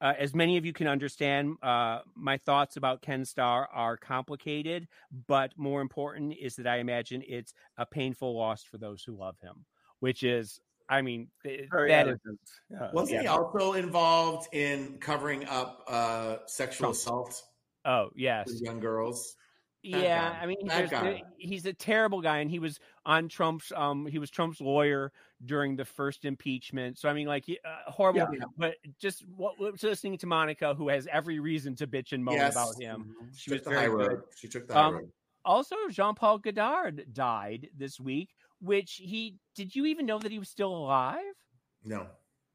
uh, 0.00 0.14
as 0.18 0.34
many 0.34 0.56
of 0.56 0.64
you 0.64 0.72
can 0.72 0.86
understand, 0.86 1.56
uh, 1.62 2.00
my 2.14 2.36
thoughts 2.38 2.76
about 2.76 3.02
Ken 3.02 3.24
Starr 3.24 3.68
are 3.72 3.96
complicated, 3.96 4.86
but 5.26 5.52
more 5.56 5.80
important 5.80 6.34
is 6.40 6.54
that 6.56 6.68
I 6.68 6.76
imagine 6.76 7.22
it's 7.26 7.52
a 7.76 7.86
painful 7.86 8.36
loss 8.36 8.62
for 8.62 8.78
those 8.78 9.02
who 9.02 9.16
love 9.16 9.36
him, 9.42 9.64
which 9.98 10.22
is, 10.22 10.60
I 10.88 11.02
mean, 11.02 11.28
th- 11.42 11.68
Very 11.70 11.88
that 11.90 12.08
is. 12.08 12.18
Yeah. 12.70 12.90
Wasn't 12.92 13.20
he 13.20 13.26
also 13.26 13.72
involved 13.72 14.48
in 14.54 14.98
covering 15.00 15.46
up 15.46 15.82
uh, 15.88 16.36
sexual 16.46 16.90
assault 16.90 17.42
Oh 17.88 18.10
yes, 18.14 18.60
young 18.60 18.80
girls? 18.80 19.34
Yeah. 19.82 20.32
guy. 20.32 20.38
I 20.42 20.46
mean, 20.46 20.66
guy. 20.66 20.86
the- 20.86 21.20
he's 21.36 21.64
a 21.66 21.72
terrible 21.72 22.20
guy, 22.20 22.38
and 22.38 22.50
he 22.50 22.58
was 22.58 22.80
on 23.06 23.28
Trump's. 23.28 23.72
Um, 23.74 24.06
he 24.06 24.18
was 24.18 24.30
Trump's 24.30 24.60
lawyer 24.60 25.12
during 25.44 25.76
the 25.76 25.84
first 25.84 26.24
impeachment. 26.24 26.98
So 26.98 27.08
I 27.08 27.12
mean, 27.12 27.26
like, 27.28 27.44
uh, 27.64 27.90
horrible. 27.90 28.20
Yeah. 28.20 28.44
But 28.56 28.76
just 28.98 29.24
what, 29.28 29.58
listening 29.82 30.18
to 30.18 30.26
Monica, 30.26 30.74
who 30.74 30.88
has 30.88 31.06
every 31.10 31.38
reason 31.38 31.74
to 31.76 31.86
bitch 31.86 32.12
and 32.12 32.24
moan 32.24 32.34
Yes. 32.36 32.54
about 32.54 32.80
him. 32.80 33.14
Mhm. 33.22 33.32
She 33.34 33.38
She 33.44 33.52
was 33.52 33.62
the 33.62 33.70
very 33.70 33.82
high 33.82 33.88
good. 33.88 34.08
road. 34.08 34.22
She 34.36 34.48
took 34.48 34.66
the 34.66 34.74
high 34.74 34.80
Um, 34.84 34.94
road. 34.94 35.12
Also, 35.44 35.76
Jean 35.90 36.14
Paul 36.14 36.38
Godard 36.38 37.12
died 37.14 37.70
this 37.76 37.98
week. 38.00 38.34
Which 38.60 38.94
he 38.94 39.36
did 39.54 39.76
you 39.76 39.86
even 39.86 40.04
know 40.04 40.18
that 40.18 40.32
he 40.32 40.40
was 40.40 40.48
still 40.48 40.74
alive? 40.76 41.34
No. 41.84 42.08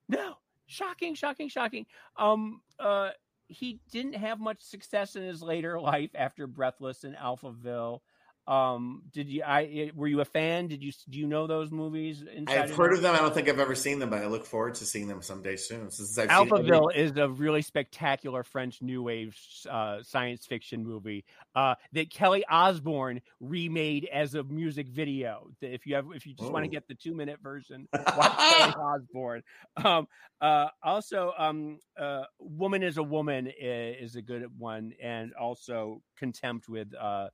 No. 0.10 0.36
Shocking, 0.66 1.16
shocking, 1.16 1.48
shocking. 1.48 1.86
Um 2.18 2.62
uh 2.78 3.12
he 3.54 3.80
didn't 3.91 4.14
have 4.16 4.39
much 4.39 4.62
success 4.62 5.16
in 5.16 5.24
his 5.24 5.41
later 5.41 5.80
life 5.80 6.12
after 6.16 6.47
Breathless 6.47 7.04
and 7.04 7.16
Alphaville. 7.16 8.01
Um, 8.46 9.04
did 9.14 9.30
you? 9.30 9.41
I 9.41 9.64
eh, 9.64 9.91
were 9.96 10.08
you 10.08 10.20
a 10.20 10.26
fan? 10.26 10.68
Did 10.68 10.84
you 10.84 10.91
do 11.10 11.18
you 11.18 11.28
know 11.28 11.48
those 11.48 11.72
movies? 11.72 12.26
I've 12.48 12.76
heard 12.76 12.94
of 12.94 13.02
them. 13.02 13.16
I 13.16 13.20
don't 13.20 13.34
think 13.34 13.48
I've 13.48 13.60
ever 13.60 13.74
seen 13.74 14.00
them, 14.00 14.10
but 14.10 14.22
I 14.22 14.28
look 14.28 14.46
forward 14.46 14.76
to 14.76 14.86
seeing 14.86 15.08
them 15.08 15.22
someday 15.22 15.56
soon. 15.56 15.89
Since 15.89 16.18
I've 16.18 16.28
Alphaville 16.28 16.94
is 16.94 17.16
a 17.16 17.30
really 17.30 17.62
spectacular 17.62 18.44
French 18.44 18.82
new 18.82 19.02
wave 19.02 19.38
uh, 19.70 20.04
science 20.04 20.46
fiction 20.46 20.84
movie 20.86 21.24
uh, 21.56 21.76
that 21.94 22.10
Kelly 22.10 22.44
Osbourne 22.50 23.22
remade 23.39 24.10
as 24.12 24.36
a 24.36 24.44
music 24.44 24.89
video. 24.89 25.48
If 25.62 25.86
you 25.86 25.96
have, 25.96 26.08
if 26.14 26.26
you 26.26 26.34
just 26.34 26.52
want 26.52 26.66
to 26.66 26.70
get 26.70 26.86
the 26.89 26.96
two 26.96 27.16
minute 27.16 27.39
version, 27.41 27.88
watch 27.94 28.38
Kelly 28.38 28.74
Osbourne 28.78 29.44
Um, 29.78 30.08
uh, 30.41 30.68
also, 30.84 31.32
um, 31.38 31.80
uh, 31.98 32.24
"Woman 32.39 32.84
is 32.84 32.98
a 32.98 33.04
Woman" 33.04 33.50
is 33.58 34.18
a 34.18 34.22
good 34.22 34.48
one, 34.58 34.91
and 35.02 35.34
also 35.34 36.02
"Contempt" 36.18 36.68
with. 36.68 36.94
Uh, 36.94 37.30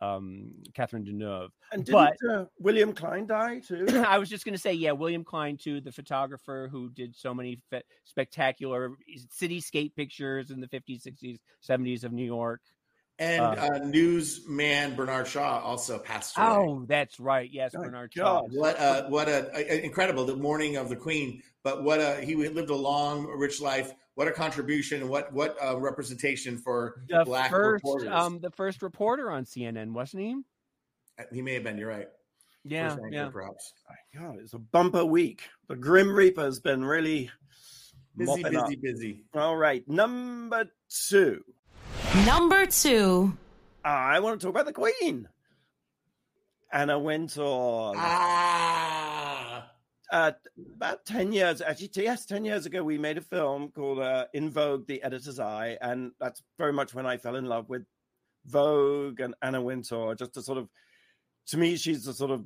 um, 0.00 0.52
Catherine 0.74 1.04
Deneuve. 1.04 1.50
And 1.72 1.84
didn't 1.84 2.16
but, 2.20 2.30
uh, 2.30 2.44
William 2.58 2.92
Klein 2.92 3.26
die 3.26 3.60
too? 3.60 3.86
I 4.06 4.18
was 4.18 4.28
just 4.28 4.44
going 4.44 4.54
to 4.54 4.60
say, 4.60 4.72
yeah, 4.72 4.92
William 4.92 5.24
Klein 5.24 5.56
too, 5.56 5.80
the 5.80 5.92
photographer 5.92 6.68
who 6.70 6.90
did 6.90 7.16
so 7.16 7.34
many 7.34 7.58
fe- 7.70 7.82
spectacular 8.04 8.92
cityscape 9.40 9.94
pictures 9.94 10.50
in 10.50 10.60
the 10.60 10.68
50s, 10.68 11.06
60s, 11.06 11.38
70s 11.68 12.04
of 12.04 12.12
New 12.12 12.24
York. 12.24 12.60
And 13.18 13.40
uh, 13.40 13.68
uh, 13.72 13.78
newsman 13.78 14.94
Bernard 14.94 15.26
Shaw 15.26 15.60
also 15.60 15.98
passed 15.98 16.36
away. 16.36 16.46
Oh, 16.46 16.84
that's 16.86 17.18
right. 17.18 17.48
Yes, 17.50 17.74
oh, 17.74 17.82
Bernard 17.82 18.12
Shaw. 18.12 18.42
What 18.42 18.76
a 18.78 19.06
what 19.08 19.26
a, 19.26 19.50
a, 19.56 19.82
incredible 19.82 20.26
the 20.26 20.36
morning 20.36 20.76
of 20.76 20.90
the 20.90 20.96
Queen. 20.96 21.42
But 21.64 21.82
what 21.82 21.98
a 21.98 22.20
he 22.20 22.34
lived 22.34 22.68
a 22.68 22.76
long, 22.76 23.26
rich 23.26 23.58
life 23.58 23.94
what 24.16 24.26
a 24.26 24.32
contribution 24.32 25.08
what 25.08 25.32
what 25.32 25.56
uh, 25.62 25.78
representation 25.78 26.56
for 26.56 27.02
the 27.08 27.22
black 27.24 27.50
first, 27.50 27.84
reporters. 27.84 28.08
Um, 28.10 28.40
the 28.40 28.50
first 28.50 28.82
reporter 28.82 29.30
on 29.30 29.44
CNN, 29.44 29.92
wasn't 29.92 30.22
he? 30.22 30.36
Uh, 31.18 31.24
he 31.32 31.42
may 31.42 31.54
have 31.54 31.62
been. 31.62 31.78
You're 31.78 31.90
right. 31.90 32.08
Yeah, 32.64 32.92
anchor, 32.92 33.08
yeah. 33.12 33.28
Perhaps. 33.28 33.74
God, 34.18 34.38
it's 34.40 34.54
a 34.54 34.58
bumper 34.58 35.04
week. 35.04 35.42
The 35.68 35.76
Grim 35.76 36.10
Reaper 36.10 36.42
has 36.42 36.58
been 36.58 36.84
really 36.84 37.30
busy, 38.16 38.42
busy, 38.42 38.56
up. 38.56 38.70
busy. 38.80 39.24
All 39.34 39.56
right, 39.56 39.86
number 39.86 40.64
two. 40.88 41.44
Number 42.24 42.66
two. 42.66 43.36
I 43.84 44.18
want 44.20 44.40
to 44.40 44.46
talk 44.46 44.54
about 44.54 44.66
the 44.66 44.72
Queen. 44.72 45.28
Anna 46.72 46.98
Wintour. 46.98 47.92
Ah 47.96 48.95
uh, 50.12 50.32
about 50.74 51.04
10 51.06 51.32
years, 51.32 51.60
actually, 51.60 51.90
yes, 51.96 52.26
10 52.26 52.44
years 52.44 52.66
ago, 52.66 52.82
we 52.82 52.98
made 52.98 53.18
a 53.18 53.22
film 53.22 53.70
called 53.70 53.98
uh, 53.98 54.26
In 54.32 54.50
Vogue, 54.50 54.86
The 54.86 55.02
Editor's 55.02 55.40
Eye. 55.40 55.76
And 55.80 56.12
that's 56.20 56.42
very 56.58 56.72
much 56.72 56.94
when 56.94 57.06
I 57.06 57.16
fell 57.16 57.36
in 57.36 57.46
love 57.46 57.68
with 57.68 57.84
Vogue 58.46 59.20
and 59.20 59.34
Anna 59.42 59.60
Wintour. 59.60 60.14
Just 60.14 60.36
a 60.36 60.42
sort 60.42 60.58
of, 60.58 60.68
to 61.48 61.58
me, 61.58 61.76
she's 61.76 62.06
a 62.06 62.14
sort 62.14 62.30
of, 62.30 62.44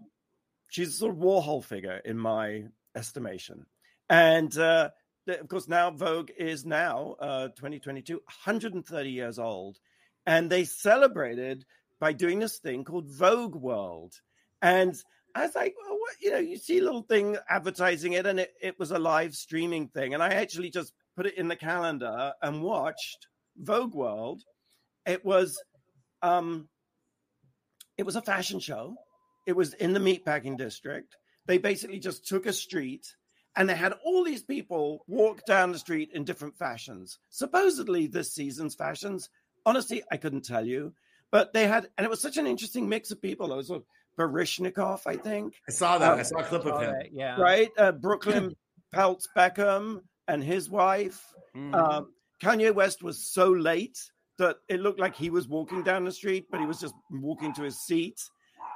she's 0.69 0.89
a 0.89 0.93
sort 0.93 1.13
of 1.13 1.19
Warhol 1.19 1.63
figure 1.65 2.01
in 2.05 2.17
my 2.17 2.65
estimation. 2.95 3.67
And 4.09 4.57
uh, 4.57 4.91
of 5.29 5.49
course, 5.49 5.69
now 5.69 5.91
Vogue 5.91 6.31
is 6.37 6.65
now 6.65 7.17
uh, 7.21 7.49
2022, 7.49 8.15
130 8.15 9.11
years 9.11 9.39
old. 9.39 9.79
And 10.27 10.51
they 10.51 10.65
celebrated 10.65 11.65
by 12.01 12.13
doing 12.13 12.39
this 12.39 12.59
thing 12.59 12.85
called 12.85 13.07
Vogue 13.07 13.55
World. 13.55 14.15
And 14.63 14.95
I 15.35 15.47
was 15.47 15.55
like, 15.55 15.75
well, 15.81 15.99
what, 15.99 16.15
you 16.21 16.31
know, 16.31 16.39
you 16.39 16.57
see 16.57 16.79
a 16.79 16.85
little 16.85 17.03
thing 17.03 17.37
advertising 17.49 18.15
it, 18.15 18.27
and 18.27 18.41
it, 18.41 18.53
it 18.61 18.79
was 18.79 18.91
a 18.91 18.99
live 18.99 19.35
streaming 19.35 19.89
thing. 19.89 20.15
And 20.15 20.23
I 20.23 20.35
actually 20.35 20.71
just 20.71 20.93
put 21.17 21.27
it 21.27 21.39
in 21.39 21.49
the 21.49 21.57
calendar 21.57 22.33
and 22.43 22.63
watched 22.63 23.27
Vogue 23.57 23.95
World. 23.95 24.43
It 25.07 25.25
was, 25.25 25.63
um, 26.23 26.69
it 27.97 28.05
was 28.05 28.17
a 28.17 28.23
fashion 28.23 28.61
show. 28.61 28.97
It 29.47 29.57
was 29.57 29.75
in 29.75 29.93
the 29.93 30.01
meatpacking 30.01 30.57
district. 30.57 31.17
They 31.47 31.59
basically 31.59 31.99
just 31.99 32.27
took 32.27 32.47
a 32.47 32.53
street 32.53 33.07
and 33.57 33.69
they 33.69 33.75
had 33.75 33.95
all 34.05 34.25
these 34.25 34.43
people 34.43 35.05
walk 35.09 35.45
down 35.45 35.73
the 35.73 35.79
street 35.79 36.11
in 36.15 36.25
different 36.25 36.57
fashions. 36.57 37.19
Supposedly, 37.31 38.07
this 38.07 38.33
season's 38.33 38.75
fashions. 38.75 39.29
Honestly, 39.67 40.03
I 40.11 40.17
couldn't 40.17 40.45
tell 40.45 40.65
you, 40.65 40.95
but 41.31 41.53
they 41.53 41.67
had, 41.67 41.89
and 41.99 42.05
it 42.05 42.11
was 42.11 42.23
such 42.23 42.37
an 42.37 42.47
interesting 42.47 42.89
mix 42.89 43.11
of 43.11 43.21
people. 43.21 43.49
There 43.49 43.57
was 43.57 43.71
a 43.71 43.83
Baryshnikov, 44.29 45.03
I 45.07 45.17
think. 45.17 45.55
I 45.69 45.73
saw 45.73 45.99
that. 45.99 46.13
Um, 46.13 46.19
I 46.19 46.23
saw 46.23 46.39
a 46.39 46.45
clip 46.45 46.67
of 46.67 46.83
him. 46.83 46.93
That, 46.93 47.13
yeah. 47.13 47.41
Right? 47.41 47.71
Uh, 47.79 47.93
Brooklyn 48.07 48.55
Peltz 48.95 49.27
Beckham 49.37 50.03
and 50.29 50.43
his 50.43 50.69
wife. 50.69 51.25
Mm-hmm. 51.57 51.75
Um, 51.75 52.13
Kanye 52.43 52.75
West 52.75 53.03
was 53.03 53.33
so 53.33 53.51
late 53.51 53.99
that 54.39 54.57
it 54.69 54.81
looked 54.81 55.01
like 55.01 55.15
he 55.15 55.31
was 55.31 55.49
walking 55.49 55.83
down 55.83 56.05
the 56.05 56.13
street, 56.13 56.47
but 56.51 56.61
he 56.61 56.67
was 56.67 56.81
just 56.81 56.95
walking 57.11 57.53
to 57.55 57.63
his 57.63 57.79
seat. 57.79 58.21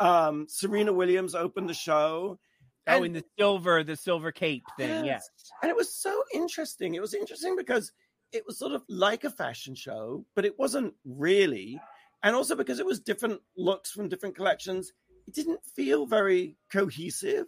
Um, 0.01 0.47
Serena 0.49 0.92
Williams 0.92 1.34
opened 1.34 1.68
the 1.68 1.74
show. 1.74 2.38
Oh, 2.86 2.97
and, 2.97 3.07
in 3.07 3.12
the 3.14 3.24
silver, 3.38 3.82
the 3.82 3.97
silver 3.97 4.30
cape 4.30 4.64
thing, 4.76 5.07
yes. 5.07 5.30
yes. 5.38 5.51
And 5.62 5.70
it 5.70 5.76
was 5.76 5.95
so 5.95 6.22
interesting. 6.34 6.95
It 6.95 7.01
was 7.01 7.14
interesting 7.14 7.57
because 7.57 7.90
it 8.32 8.45
was 8.47 8.59
sort 8.59 8.72
of 8.72 8.82
like 8.88 9.24
a 9.24 9.30
fashion 9.30 9.74
show, 9.74 10.26
but 10.34 10.45
it 10.45 10.59
wasn't 10.59 10.92
really. 11.07 11.80
And 12.22 12.36
also 12.36 12.55
because 12.55 12.80
it 12.80 12.86
was 12.86 13.01
different 13.01 13.40
looks 13.57 13.90
from 13.90 14.09
different 14.09 14.36
collections 14.36 14.92
it 15.27 15.35
didn't 15.35 15.64
feel 15.64 16.07
very 16.07 16.57
cohesive. 16.72 17.47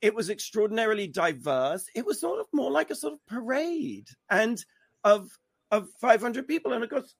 It 0.00 0.14
was 0.14 0.30
extraordinarily 0.30 1.06
diverse. 1.06 1.86
It 1.94 2.04
was 2.04 2.20
sort 2.20 2.40
of 2.40 2.46
more 2.52 2.70
like 2.70 2.90
a 2.90 2.94
sort 2.94 3.14
of 3.14 3.26
parade 3.26 4.08
and 4.30 4.64
of 5.04 5.30
of 5.70 5.88
500 6.00 6.46
people. 6.46 6.72
And 6.72 6.84
of 6.84 6.90
course, 6.90 7.14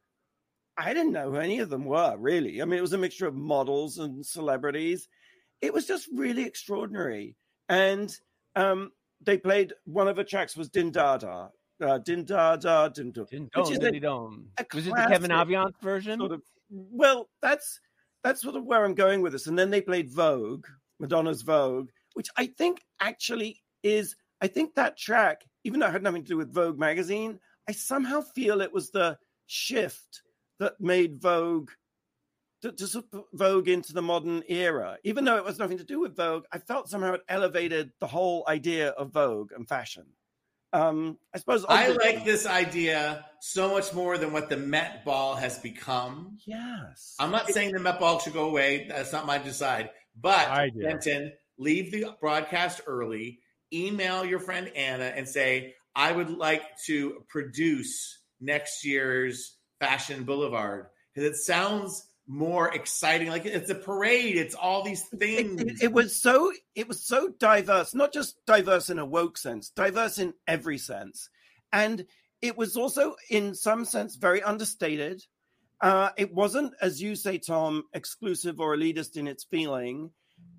I 0.76 0.93
didn't 0.95 1.12
know 1.12 1.30
who 1.30 1.36
any 1.36 1.59
of 1.61 1.70
them 1.70 1.84
were 1.84 2.16
really. 2.18 2.61
I 2.61 2.64
mean, 2.64 2.78
it 2.78 2.82
was 2.82 2.93
a 2.93 2.99
mixture 2.99 3.26
of 3.26 3.34
models 3.34 3.99
and 3.99 4.24
celebrities. 4.24 5.09
It 5.61 5.72
was 5.72 5.86
just 5.86 6.09
really 6.12 6.45
extraordinary. 6.45 7.36
And 7.68 8.14
um, 8.57 8.90
they 9.20 9.38
played 9.38 9.74
one 9.84 10.09
of 10.09 10.16
the 10.16 10.24
tracks 10.24 10.57
was 10.57 10.68
Din 10.68 10.90
Daa 10.90 11.18
Daa. 11.18 11.49
Uh, 11.80 11.99
Din 11.99 12.24
Daa 12.24 12.57
Daa, 12.57 12.88
Din 12.88 13.11
Daa 13.11 13.24
Daa. 13.24 13.62
Is 13.62 13.70
a, 13.78 14.62
a 14.62 14.66
Was 14.74 14.86
it 14.86 14.95
the 14.95 15.07
Kevin 15.09 15.30
Aviance 15.30 15.80
version? 15.82 16.18
Sort 16.18 16.32
of, 16.32 16.43
well, 16.70 17.28
that's 17.40 17.80
that's 18.22 18.42
sort 18.42 18.56
of 18.56 18.64
where 18.64 18.84
I'm 18.84 18.94
going 18.94 19.20
with 19.20 19.32
this. 19.32 19.46
And 19.46 19.58
then 19.58 19.70
they 19.70 19.80
played 19.80 20.10
Vogue, 20.10 20.66
Madonna's 21.00 21.42
Vogue, 21.42 21.90
which 22.14 22.28
I 22.36 22.46
think 22.46 22.80
actually 23.00 23.62
is, 23.82 24.16
I 24.40 24.46
think 24.46 24.74
that 24.74 24.96
track, 24.96 25.42
even 25.64 25.80
though 25.80 25.86
it 25.86 25.92
had 25.92 26.02
nothing 26.02 26.22
to 26.22 26.28
do 26.28 26.36
with 26.36 26.54
Vogue 26.54 26.78
magazine, 26.78 27.38
I 27.68 27.72
somehow 27.72 28.20
feel 28.20 28.60
it 28.60 28.72
was 28.72 28.90
the 28.90 29.18
shift 29.46 30.22
that 30.58 30.80
made 30.80 31.20
Vogue 31.20 31.70
to, 32.62 32.72
to 32.72 32.86
sort 32.86 33.06
of 33.12 33.24
Vogue 33.32 33.68
into 33.68 33.92
the 33.92 34.02
modern 34.02 34.42
era. 34.48 34.96
Even 35.04 35.24
though 35.24 35.36
it 35.36 35.44
was 35.44 35.58
nothing 35.58 35.78
to 35.78 35.84
do 35.84 36.00
with 36.00 36.16
Vogue, 36.16 36.44
I 36.52 36.58
felt 36.58 36.88
somehow 36.88 37.14
it 37.14 37.22
elevated 37.28 37.92
the 38.00 38.06
whole 38.06 38.44
idea 38.48 38.90
of 38.90 39.12
Vogue 39.12 39.52
and 39.52 39.68
fashion. 39.68 40.06
Um, 40.72 41.18
I 41.34 41.38
suppose 41.38 41.66
I 41.68 41.88
like 41.88 42.24
this 42.24 42.46
idea 42.46 43.26
so 43.40 43.70
much 43.70 43.92
more 43.92 44.16
than 44.16 44.32
what 44.32 44.48
the 44.48 44.56
Met 44.56 45.04
Ball 45.04 45.34
has 45.34 45.58
become. 45.58 46.38
Yes, 46.46 47.14
I'm 47.18 47.30
not 47.30 47.48
saying 47.48 47.72
the 47.72 47.78
Met 47.78 48.00
Ball 48.00 48.18
should 48.20 48.32
go 48.32 48.48
away. 48.48 48.86
That's 48.88 49.12
not 49.12 49.26
my 49.26 49.38
decide. 49.38 49.90
But 50.18 50.48
Fenton, 50.80 51.32
leave 51.58 51.92
the 51.92 52.16
broadcast 52.20 52.80
early. 52.86 53.40
Email 53.72 54.24
your 54.24 54.38
friend 54.38 54.70
Anna 54.74 55.04
and 55.04 55.28
say, 55.28 55.74
"I 55.94 56.12
would 56.12 56.30
like 56.30 56.62
to 56.86 57.24
produce 57.28 58.18
next 58.40 58.84
year's 58.84 59.56
Fashion 59.78 60.24
Boulevard," 60.24 60.86
because 61.12 61.30
it 61.30 61.36
sounds 61.36 62.06
more 62.26 62.72
exciting. 62.72 63.28
Like 63.28 63.46
it's 63.46 63.70
a 63.70 63.74
parade. 63.74 64.36
It's 64.36 64.54
all 64.54 64.82
these 64.82 65.02
things. 65.02 65.60
It, 65.60 65.68
it, 65.68 65.82
it, 65.82 65.92
was 65.92 66.20
so 66.20 66.52
it 66.74 66.88
was 66.88 67.04
so 67.04 67.28
diverse, 67.38 67.94
not 67.94 68.12
just 68.12 68.44
diverse 68.46 68.90
in 68.90 68.98
a 68.98 69.06
woke 69.06 69.38
sense, 69.38 69.70
diverse 69.70 70.18
in 70.18 70.34
every 70.46 70.78
sense, 70.78 71.28
and 71.72 72.04
it 72.40 72.56
was 72.56 72.76
also 72.76 73.16
in 73.30 73.54
some 73.54 73.84
sense 73.84 74.16
very 74.16 74.42
understated. 74.42 75.22
Uh, 75.80 76.10
it 76.16 76.32
wasn't, 76.32 76.72
as 76.80 77.02
you 77.02 77.16
say, 77.16 77.38
Tom, 77.38 77.82
exclusive 77.92 78.60
or 78.60 78.76
elitist 78.76 79.16
in 79.16 79.26
its 79.26 79.44
feeling, 79.44 80.10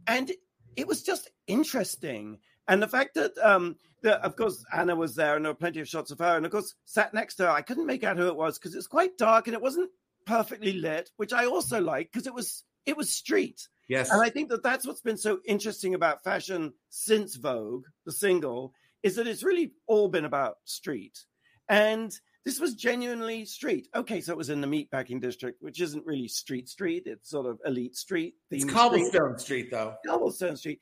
and 0.05 0.32
it 0.76 0.88
was 0.88 1.03
just 1.03 1.30
interesting. 1.47 2.39
And 2.68 2.82
the 2.82 2.88
fact 2.88 3.16
that, 3.16 3.38
um, 3.41 3.78
that 4.03 4.22
of 4.22 4.36
course, 4.36 4.66
Anna 4.74 4.95
was 4.95 5.16
there, 5.16 5.36
and 5.36 5.45
there 5.45 5.51
were 5.51 5.57
plenty 5.57 5.80
of 5.80 5.88
shots 5.88 6.11
of 6.11 6.20
her, 6.20 6.36
and 6.36 6.45
of 6.45 6.51
course, 6.51 6.76
sat 6.86 7.14
next 7.14 7.36
to 7.36 7.43
her, 7.43 7.49
I 7.49 7.61
couldn't 7.61 7.86
make 7.86 8.03
out 8.03 8.18
who 8.18 8.28
it 8.28 8.36
was 8.36 8.59
because 8.59 8.76
it's 8.76 8.88
quite 8.88 9.18
dark 9.18 9.47
and 9.47 9.53
it 9.53 9.61
wasn't 9.61 9.89
perfectly 10.26 10.74
lit, 10.74 11.10
which 11.18 11.34
I 11.34 11.46
also 11.46 11.82
like 11.82 12.12
because 12.12 12.28
it 12.28 12.34
was 12.34 12.64
it 12.86 12.98
was 12.98 13.14
street. 13.14 13.68
Yes, 13.90 14.12
and 14.12 14.22
I 14.22 14.30
think 14.30 14.50
that 14.50 14.64
that's 14.64 14.88
what's 14.88 15.02
been 15.02 15.18
so 15.18 15.40
interesting 15.46 15.94
about 15.94 16.24
fashion 16.24 16.74
since 16.90 17.36
Vogue, 17.36 17.86
the 18.06 18.12
single, 18.12 18.74
is 19.04 19.16
that 19.16 19.28
it's 19.28 19.44
really 19.44 19.74
all 19.88 20.08
been 20.08 20.26
about 20.26 20.58
street, 20.66 21.26
and 21.68 22.14
this 22.46 22.60
was 22.60 22.76
genuinely 22.76 23.46
street. 23.46 23.88
Okay, 23.96 24.22
so 24.22 24.34
it 24.34 24.38
was 24.38 24.50
in 24.50 24.62
the 24.62 24.68
meatpacking 24.68 25.22
district, 25.22 25.62
which 25.62 25.82
isn't 25.82 26.06
really 26.06 26.28
street 26.28 26.68
street; 26.70 27.04
it's 27.06 27.30
sort 27.30 27.46
of 27.46 27.60
elite 27.66 27.96
street. 27.96 28.36
It's 28.52 28.66
cobblestone 28.66 29.38
street. 29.38 29.66
street, 29.66 29.72
though. 29.72 29.96
Cobblestone 30.06 30.58
street. 30.58 30.80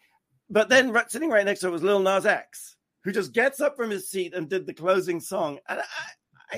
But 0.49 0.69
then 0.69 0.95
sitting 1.07 1.29
right 1.29 1.45
next 1.45 1.61
to 1.61 1.67
it 1.67 1.71
was 1.71 1.83
Lil 1.83 1.99
Nas 1.99 2.25
X, 2.25 2.75
who 3.03 3.11
just 3.11 3.33
gets 3.33 3.61
up 3.61 3.77
from 3.77 3.89
his 3.89 4.09
seat 4.09 4.33
and 4.33 4.49
did 4.49 4.65
the 4.65 4.73
closing 4.73 5.19
song, 5.19 5.59
and 5.67 5.79
I, 5.79 5.83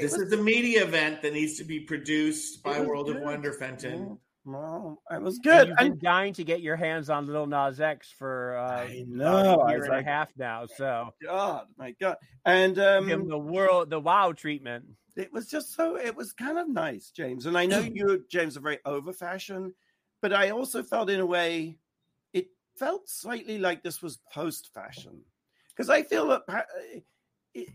This 0.01 0.11
was- 0.13 0.21
is 0.21 0.33
a 0.33 0.37
media 0.37 0.83
event 0.83 1.21
that 1.21 1.33
needs 1.33 1.57
to 1.57 1.63
be 1.63 1.79
produced 1.81 2.63
by 2.63 2.79
was 2.79 2.87
World 2.87 3.09
of. 3.09 3.21
Wonder, 3.21 3.53
Fenton. 3.53 4.17
Well, 4.45 5.01
it 5.09 5.21
was 5.21 5.35
And 5.35 5.43
good. 5.43 5.67
You've 5.69 5.77
been 5.77 5.87
And 5.93 6.01
dying 6.01 6.33
to 6.33 6.43
get 6.43 6.61
your 6.61 6.75
hands 6.75 7.09
on 7.09 7.27
Little 7.27 7.47
Nas 7.47 7.79
X 7.79 8.11
for 8.11 8.57
uh, 8.57 8.81
I 8.81 9.05
know, 9.07 9.59
a 9.61 9.63
I 9.63 9.69
year 9.69 9.77
was 9.79 9.87
and 9.87 9.95
like- 9.97 10.05
a 10.05 10.09
half 10.09 10.31
now. 10.35 10.65
So 10.65 11.13
God, 11.23 11.67
my 11.77 11.91
God. 11.91 12.17
And 12.45 12.75
give 12.75 13.07
him 13.07 13.21
um, 13.21 13.27
the 13.29 13.37
world, 13.37 13.89
the 13.89 13.99
wow 14.01 14.33
treatment. 14.33 14.85
it 15.15 15.31
was 15.31 15.47
just 15.47 15.73
so, 15.75 15.95
it 15.95 16.13
was 16.15 16.33
kind 16.33 16.57
of 16.57 16.67
nice, 16.67 17.11
James. 17.11 17.45
And 17.45 17.57
I 17.57 17.65
know 17.67 17.79
you, 17.79 18.25
James, 18.29 18.57
are 18.57 18.61
very 18.61 18.79
over 18.83 19.13
fashion, 19.13 19.73
but 20.21 20.33
I 20.33 20.49
also 20.49 20.83
felt 20.83 21.09
in 21.09 21.19
a 21.21 21.25
way, 21.25 21.77
it 22.33 22.47
felt 22.75 23.07
slightly 23.07 23.59
like 23.59 23.81
this 23.83 24.01
was 24.01 24.17
post 24.33 24.73
fashion. 24.73 25.21
Because 25.69 25.89
I 25.89 26.03
feel 26.03 26.27
that 26.27 26.41
it, 26.91 27.03
it, 27.53 27.69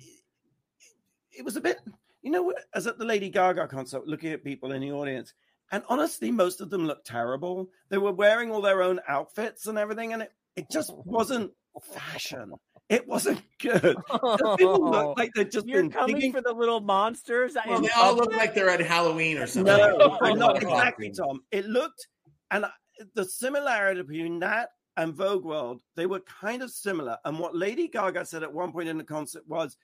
it 1.33 1.45
was 1.45 1.57
a 1.57 1.61
bit, 1.63 1.79
you 2.23 2.31
know, 2.31 2.53
as 2.75 2.87
at 2.87 2.99
the 2.99 3.05
Lady 3.05 3.29
Gaga 3.31 3.69
concert, 3.69 4.07
looking 4.07 4.33
at 4.33 4.45
people 4.45 4.73
in 4.73 4.81
the 4.81 4.93
audience, 4.93 5.35
and 5.71 5.83
honestly, 5.89 6.31
most 6.31 6.61
of 6.61 6.71
them 6.71 6.87
looked 6.87 7.07
terrible. 7.07 7.69
They 7.91 7.99
were 7.99 8.13
wearing 8.13 8.51
all 8.51 8.61
their 8.63 8.83
own 8.83 9.01
outfits 9.09 9.67
and 9.67 9.79
everything, 9.79 10.13
and 10.13 10.23
it, 10.23 10.33
it 10.57 10.71
just 10.71 10.93
wasn't 11.05 11.53
fashion. 11.93 12.53
It 12.89 13.07
wasn't 13.07 13.43
good. 13.61 13.83
The 13.83 14.57
people 14.59 14.91
look 14.91 15.17
like 15.19 15.31
they've 15.35 15.51
just 15.51 15.67
You're 15.67 15.83
been 15.83 15.91
coming 15.91 16.15
digging 16.17 16.33
for 16.33 16.41
the 16.41 16.53
little 16.53 16.81
monsters. 16.81 17.55
Well, 17.67 17.77
in 17.77 17.83
they 17.83 17.91
all 17.91 18.17
look 18.17 18.33
like 18.35 18.55
they're 18.55 18.71
at 18.71 18.81
Halloween 18.81 19.37
or 19.39 19.47
something. 19.47 19.77
No, 19.77 20.19
Like, 20.21 20.37
not 20.39 20.57
exactly. 20.63 21.11
Tom. 21.11 21.41
It 21.51 21.67
looked, 21.67 22.09
and 22.51 22.65
I- 22.65 22.71
the 23.15 23.25
similarity 23.25 24.03
between 24.03 24.41
that 24.41 24.71
and 24.97 25.15
Vogue 25.15 25.45
World, 25.45 25.83
they 25.95 26.07
were 26.07 26.19
kind 26.21 26.63
of 26.63 26.71
similar. 26.73 27.17
And 27.25 27.39
what 27.39 27.55
Lady 27.55 27.87
Gaga 27.87 28.25
said 28.25 28.43
at 28.43 28.53
one 28.53 28.73
point 28.73 28.89
in 28.89 28.99
the 28.99 29.05
concert 29.05 29.45
was, 29.47 29.77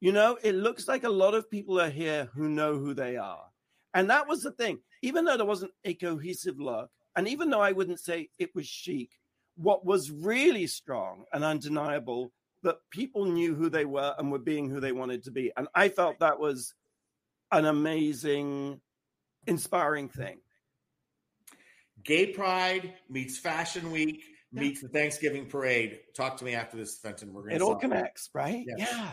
you 0.00 0.12
know, 0.12 0.38
it 0.42 0.54
looks 0.54 0.88
like 0.88 1.04
a 1.04 1.08
lot 1.08 1.34
of 1.34 1.50
people 1.50 1.80
are 1.80 1.90
here 1.90 2.28
who 2.34 2.48
know 2.48 2.78
who 2.78 2.94
they 2.94 3.16
are. 3.16 3.44
And 3.94 4.10
that 4.10 4.28
was 4.28 4.42
the 4.42 4.50
thing. 4.50 4.78
Even 5.02 5.24
though 5.24 5.36
there 5.36 5.46
wasn't 5.46 5.72
a 5.84 5.94
cohesive 5.94 6.60
look, 6.60 6.90
and 7.16 7.26
even 7.28 7.48
though 7.50 7.60
I 7.60 7.72
wouldn't 7.72 8.00
say 8.00 8.28
it 8.38 8.54
was 8.54 8.66
chic, 8.66 9.10
what 9.56 9.86
was 9.86 10.10
really 10.10 10.66
strong 10.66 11.24
and 11.32 11.42
undeniable 11.42 12.32
that 12.62 12.76
people 12.90 13.24
knew 13.24 13.54
who 13.54 13.70
they 13.70 13.84
were 13.84 14.14
and 14.18 14.30
were 14.30 14.38
being 14.38 14.68
who 14.68 14.80
they 14.80 14.92
wanted 14.92 15.22
to 15.24 15.30
be. 15.30 15.52
And 15.56 15.68
I 15.74 15.88
felt 15.88 16.18
that 16.18 16.38
was 16.38 16.74
an 17.52 17.64
amazing, 17.64 18.80
inspiring 19.46 20.08
thing. 20.08 20.38
Gay 22.04 22.26
Pride 22.26 22.94
meets 23.08 23.38
Fashion 23.38 23.90
Week 23.90 24.22
meets 24.52 24.80
the 24.80 24.88
Thanksgiving 24.88 25.46
Parade. 25.46 26.00
Talk 26.14 26.36
to 26.38 26.44
me 26.44 26.54
after 26.54 26.76
this, 26.76 26.98
Fenton. 26.98 27.32
We're 27.32 27.42
going 27.42 27.56
It 27.56 27.62
all 27.62 27.76
connects, 27.76 28.30
right? 28.34 28.64
Yes. 28.66 28.90
Yeah. 28.90 29.10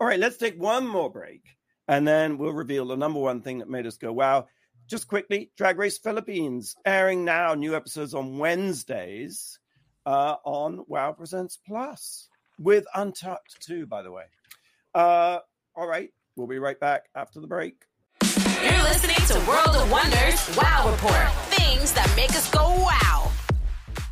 All 0.00 0.06
right, 0.06 0.18
let's 0.18 0.38
take 0.38 0.58
one 0.58 0.86
more 0.86 1.10
break 1.10 1.42
and 1.86 2.08
then 2.08 2.38
we'll 2.38 2.54
reveal 2.54 2.86
the 2.86 2.96
number 2.96 3.20
one 3.20 3.42
thing 3.42 3.58
that 3.58 3.68
made 3.68 3.86
us 3.86 3.98
go, 3.98 4.14
wow. 4.14 4.46
Just 4.88 5.08
quickly, 5.08 5.50
Drag 5.58 5.78
Race 5.78 5.98
Philippines 5.98 6.74
airing 6.86 7.26
now, 7.26 7.52
new 7.52 7.76
episodes 7.76 8.14
on 8.14 8.38
Wednesdays 8.38 9.58
uh, 10.06 10.36
on 10.42 10.84
Wow 10.88 11.12
Presents 11.12 11.58
Plus 11.66 12.30
with 12.58 12.86
Untucked, 12.94 13.60
too, 13.60 13.86
by 13.86 14.00
the 14.02 14.10
way. 14.10 14.24
Uh, 14.94 15.40
all 15.76 15.86
right, 15.86 16.08
we'll 16.34 16.46
be 16.46 16.58
right 16.58 16.80
back 16.80 17.10
after 17.14 17.38
the 17.38 17.46
break. 17.46 17.84
You're 18.22 18.82
listening 18.82 19.16
to 19.16 19.34
World 19.46 19.76
of 19.76 19.90
Wonders 19.90 20.56
Wow 20.56 20.90
Report. 20.90 21.30
Things 21.50 21.92
that 21.92 22.10
make 22.16 22.30
us 22.30 22.50
go 22.50 22.62
wow. 22.62 23.30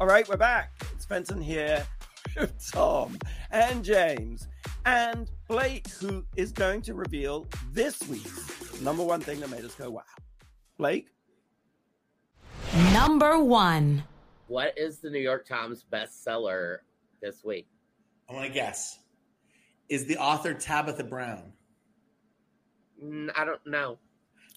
All 0.01 0.07
right, 0.07 0.29
we're 0.29 0.37
back. 0.37 0.71
It's 0.95 1.07
Fenton 1.07 1.41
here 1.41 1.87
with 2.37 2.71
Tom 2.73 3.17
and 3.51 3.83
James 3.83 4.47
and 4.85 5.31
Blake, 5.49 5.89
who 6.01 6.25
is 6.37 6.53
going 6.53 6.83
to 6.83 6.95
reveal 6.95 7.47
this 7.73 8.01
week's 8.09 8.81
number 8.81 9.03
one 9.03 9.21
thing 9.21 9.41
that 9.41 9.51
made 9.51 9.65
us 9.65 9.75
go 9.75 9.91
wow. 9.91 10.03
Blake, 10.79 11.09
Number 12.93 13.39
one. 13.43 14.05
What 14.47 14.75
is 14.77 14.99
the 14.99 15.11
New 15.11 15.19
York 15.21 15.47
Times 15.47 15.85
bestseller 15.91 16.79
this 17.21 17.43
week? 17.45 17.67
I 18.29 18.35
want 18.35 18.47
to 18.47 18.53
guess. 18.53 18.99
Is 19.89 20.07
the 20.07 20.19
author 20.19 20.55
Tabitha 20.55 21.05
Brown? 21.05 21.53
Mm, 23.03 23.31
I 23.37 23.45
don't 23.45 23.65
know. 23.67 23.99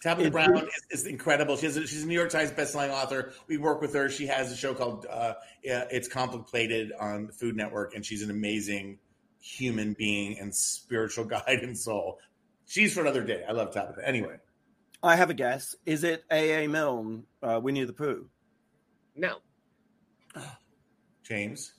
Tabitha 0.02 0.28
It- 0.28 0.34
Brown 0.34 0.58
is, 0.92 1.02
is 1.02 1.08
incredible. 1.08 1.56
She's 1.58 1.78
a, 1.78 1.88
she's 1.88 2.04
a 2.04 2.08
New 2.08 2.16
York 2.16 2.30
Times 2.30 2.52
bestselling 2.52 2.90
author. 2.92 3.34
We 3.48 3.58
work 3.58 3.82
with 3.82 3.94
her. 3.94 4.10
She 4.10 4.28
has 4.28 4.52
a 4.52 4.56
show 4.58 4.74
called 4.74 5.06
uh, 5.10 5.36
"It's 5.64 6.08
Complicated" 6.08 6.92
on 7.00 7.28
the 7.28 7.34
Food 7.34 7.56
Network, 7.56 7.96
and 7.96 8.06
she's 8.06 8.24
an 8.24 8.30
amazing 8.30 9.00
human 9.42 9.94
being 9.94 10.40
and 10.40 10.54
spiritual 10.56 11.26
guide 11.26 11.60
and 11.62 11.78
soul. 11.78 12.20
She's 12.66 12.94
for 12.94 13.02
another 13.02 13.24
day. 13.24 13.44
I 13.48 13.52
love 13.52 13.74
Tabitha. 13.74 14.08
Anyway, 14.08 14.38
I 15.04 15.16
have 15.16 15.30
a 15.30 15.34
guess. 15.34 15.76
Is 15.86 16.04
it 16.04 16.24
A.A. 16.32 16.68
Milne, 16.68 17.24
uh, 17.44 17.60
Winnie 17.62 17.84
the 17.84 17.94
Pooh? 17.94 18.28
No. 19.16 19.38
James. 21.24 21.74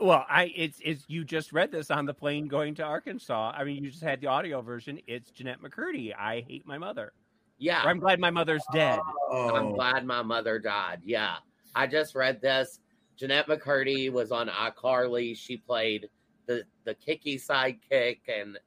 Well, 0.00 0.24
I 0.28 0.52
it's 0.54 0.78
it's 0.84 1.04
you 1.08 1.24
just 1.24 1.52
read 1.52 1.72
this 1.72 1.90
on 1.90 2.06
the 2.06 2.14
plane 2.14 2.46
going 2.46 2.76
to 2.76 2.84
Arkansas. 2.84 3.52
I 3.56 3.64
mean, 3.64 3.82
you 3.82 3.90
just 3.90 4.02
had 4.02 4.20
the 4.20 4.28
audio 4.28 4.60
version. 4.60 5.00
It's 5.08 5.32
Jennette 5.32 5.60
McCurdy. 5.60 6.14
I 6.16 6.44
hate 6.46 6.64
my 6.66 6.78
mother. 6.78 7.12
Yeah. 7.58 7.84
Or 7.84 7.88
I'm 7.88 7.98
glad 7.98 8.20
my 8.20 8.30
mother's 8.30 8.62
dead. 8.72 9.00
Oh, 9.28 9.56
I'm 9.56 9.72
glad 9.72 10.06
my 10.06 10.22
mother 10.22 10.60
died. 10.60 11.00
Yeah. 11.04 11.36
I 11.74 11.88
just 11.88 12.14
read 12.14 12.40
this. 12.40 12.78
Jennette 13.16 13.48
McCurdy 13.48 14.12
was 14.12 14.30
on 14.30 14.48
iCarly. 14.48 15.36
She 15.36 15.56
played 15.56 16.08
the 16.48 16.64
the 16.84 16.94
kicky 16.94 17.38
sidekick 17.38 18.18
and 18.28 18.58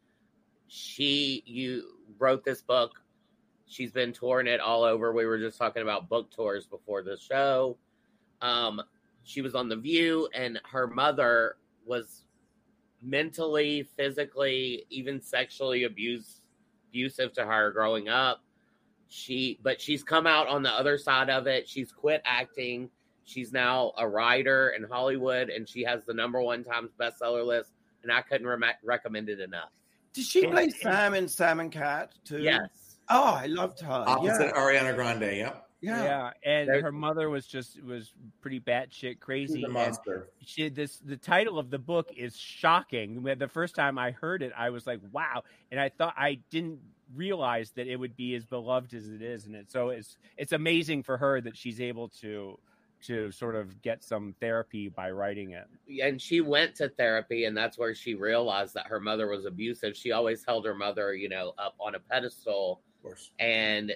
she 0.68 1.44
you 1.46 1.84
wrote 2.18 2.46
this 2.46 2.62
book. 2.62 2.92
She's 3.66 3.92
been 3.92 4.14
touring 4.14 4.48
it 4.48 4.62
all 4.62 4.84
over. 4.84 5.12
We 5.12 5.26
were 5.26 5.40
just 5.40 5.58
talking 5.58 5.82
about 5.82 6.08
book 6.08 6.32
tours 6.32 6.66
before 6.66 7.04
the 7.04 7.18
show. 7.18 7.78
Um 8.42 8.82
she 9.24 9.42
was 9.42 9.54
on 9.54 9.68
The 9.68 9.76
View 9.76 10.30
and 10.34 10.60
her 10.72 10.88
mother 10.88 11.58
was 11.86 12.26
mentally, 13.04 13.84
physically, 13.98 14.86
even 14.90 15.20
sexually 15.22 15.84
abused 15.84 16.42
abusive 16.90 17.32
to 17.34 17.46
her 17.46 17.72
growing 17.72 18.10
up 18.10 18.44
she 19.08 19.60
but 19.62 19.80
she's 19.80 20.04
come 20.04 20.26
out 20.26 20.48
on 20.48 20.64
the 20.64 20.70
other 20.70 20.98
side 20.98 21.30
of 21.30 21.48
it 21.48 21.68
she's 21.68 21.92
quit 21.92 22.22
acting 22.26 22.90
she's 23.24 23.51
now 23.51 23.91
a 23.97 24.07
writer 24.07 24.69
in 24.69 24.84
hollywood 24.84 25.49
and 25.49 25.67
she 25.69 25.84
has 25.84 26.03
the 26.05 26.13
number 26.13 26.41
one 26.41 26.63
times 26.63 26.91
bestseller 26.99 27.45
list 27.45 27.72
and 28.03 28.11
i 28.11 28.22
couldn't 28.22 28.47
re- 28.47 28.74
recommend 28.84 29.30
it 29.30 29.39
enough 29.39 29.69
Did 30.13 30.26
she 30.26 30.45
play 30.47 30.63
and- 30.63 30.74
Sam 30.74 31.13
in 31.13 31.28
Sam 31.28 31.59
and 31.59 31.72
Cat 31.72 32.11
too? 32.26 32.39
yes 32.39 32.59
Oh, 33.13 33.34
I 33.34 33.47
loved 33.47 33.82
her. 33.82 33.91
opposite 33.91 34.51
Yeah. 34.55 34.61
Ariana 34.61 34.95
Grande. 34.95 35.22
Yep, 35.36 35.67
yeah. 35.82 36.03
Yeah, 36.03 36.32
and 36.45 36.69
There- 36.69 36.82
her 36.82 36.91
mother 36.93 37.30
was 37.30 37.45
just 37.45 37.82
was 37.84 38.13
pretty 38.39 38.61
batshit 38.61 38.91
she's 38.93 39.17
crazy. 39.19 39.61
a 39.63 39.65
and 39.65 39.74
monster. 39.74 40.30
she 40.45 40.69
this 40.69 40.97
the 40.99 41.17
title 41.17 41.59
of 41.59 41.69
the 41.72 41.80
book 41.80 42.09
is 42.15 42.38
shocking. 42.38 43.22
The 43.24 43.49
first 43.49 43.76
time 43.76 43.97
I 43.97 44.11
heard 44.11 44.41
it, 44.43 44.53
I 44.55 44.69
was 44.69 44.88
like, 44.88 44.99
"Wow!" 45.11 45.43
And 45.72 45.80
I 45.80 45.89
thought 45.89 46.13
I 46.15 46.36
didn't 46.51 46.80
realize 47.13 47.72
that 47.72 47.88
it 47.88 47.97
would 47.97 48.15
be 48.15 48.34
as 48.36 48.45
beloved 48.45 48.93
as 48.93 49.09
it 49.09 49.22
is, 49.22 49.45
and 49.45 49.55
it 49.55 49.69
so 49.72 49.89
it's 49.89 50.15
it's 50.38 50.53
amazing 50.53 51.03
for 51.03 51.17
her 51.17 51.41
that 51.41 51.57
she's 51.57 51.82
able 51.82 52.09
to 52.22 52.57
to 53.04 53.32
sort 53.32 53.56
of 53.56 53.82
get 53.82 54.04
some 54.04 54.36
therapy 54.39 54.89
by 54.89 55.12
writing 55.12 55.52
it. 55.52 55.68
and 56.04 56.22
she 56.22 56.41
went 56.41 56.76
to 56.76 56.89
therapy 56.89 57.45
and 57.45 57.56
that's 57.56 57.78
where 57.78 57.95
she 57.95 58.16
realized 58.16 58.74
that 58.74 58.88
her 58.88 58.99
mother 58.99 59.28
was 59.28 59.45
abusive. 59.45 59.95
She 59.95 60.12
always 60.12 60.43
held 60.45 60.66
her 60.66 60.76
mother 60.76 61.14
you 61.14 61.30
know 61.30 61.54
up 61.58 61.76
on 61.80 61.95
a 61.95 61.99
pedestal. 61.99 62.82
Of 62.97 63.04
course. 63.04 63.32
and 63.39 63.93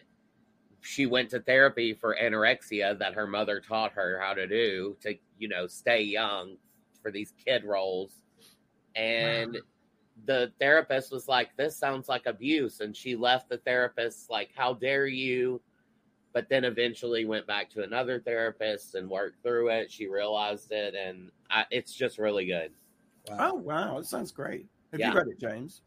she 0.82 1.06
went 1.08 1.32
to 1.32 1.40
therapy 1.40 1.94
for 1.94 2.16
anorexia 2.22 2.98
that 3.00 3.14
her 3.16 3.26
mother 3.26 3.60
taught 3.60 3.92
her 3.94 4.20
how 4.20 4.34
to 4.34 4.48
do 4.48 4.96
to 5.02 5.16
you 5.40 5.48
know 5.48 5.68
stay 5.68 6.02
young 6.02 6.58
for 7.02 7.12
these 7.12 7.34
kid 7.46 7.64
roles. 7.64 8.14
And 8.96 9.58
the 10.26 10.52
therapist 10.60 11.12
was 11.12 11.28
like 11.28 11.50
this 11.58 11.76
sounds 11.76 12.08
like 12.08 12.26
abuse. 12.26 12.80
And 12.80 12.96
she 12.96 13.16
left 13.16 13.50
the 13.50 13.58
therapist 13.58 14.30
like 14.30 14.50
how 14.56 14.74
dare 14.74 15.08
you 15.08 15.62
but 16.36 16.48
then 16.50 16.66
eventually 16.66 17.26
went 17.26 17.48
back 17.48 17.70
to 17.72 17.82
another 17.82 18.20
therapist 18.20 18.94
and 18.94 19.10
worked 19.10 19.42
through 19.42 19.70
it 19.70 19.92
she 19.92 20.06
realized 20.06 20.72
it 20.72 20.94
and 20.94 21.32
I, 21.50 21.66
it's 21.72 21.94
just 21.94 22.20
really 22.20 22.46
good 22.46 22.72
Wow. 23.28 23.38
Oh 23.40 23.54
wow, 23.56 23.98
that 23.98 24.06
sounds 24.06 24.32
great. 24.32 24.68
Have 24.92 25.00
Yeah. 25.00 25.12
you 25.12 25.18
read 25.18 25.28
it, 25.30 25.40
James? 25.40 25.82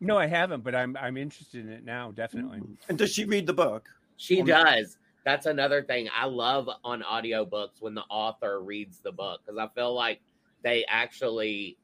No, 0.00 0.18
I 0.18 0.26
haven't, 0.26 0.62
but 0.62 0.74
I'm 0.74 0.96
I'm 0.96 1.16
interested 1.16 1.64
in 1.64 1.72
it 1.72 1.84
now. 1.84 2.10
Definitely. 2.10 2.58
Mm. 2.58 2.76
And 2.88 2.98
does 2.98 3.12
she 3.12 3.24
read 3.24 3.46
the 3.46 3.52
book? 3.52 3.88
She 4.16 4.42
does. 4.42 4.98
That's 5.24 5.46
another 5.46 5.82
thing 5.82 6.08
I 6.14 6.26
love 6.26 6.68
on 6.84 7.02
audiobooks 7.02 7.80
when 7.80 7.94
the 7.94 8.02
author 8.10 8.60
reads 8.62 8.98
the 8.98 9.12
book 9.12 9.40
because 9.44 9.58
I 9.58 9.68
feel 9.74 9.94
like 9.94 10.20
they 10.62 10.84
actually 10.88 11.78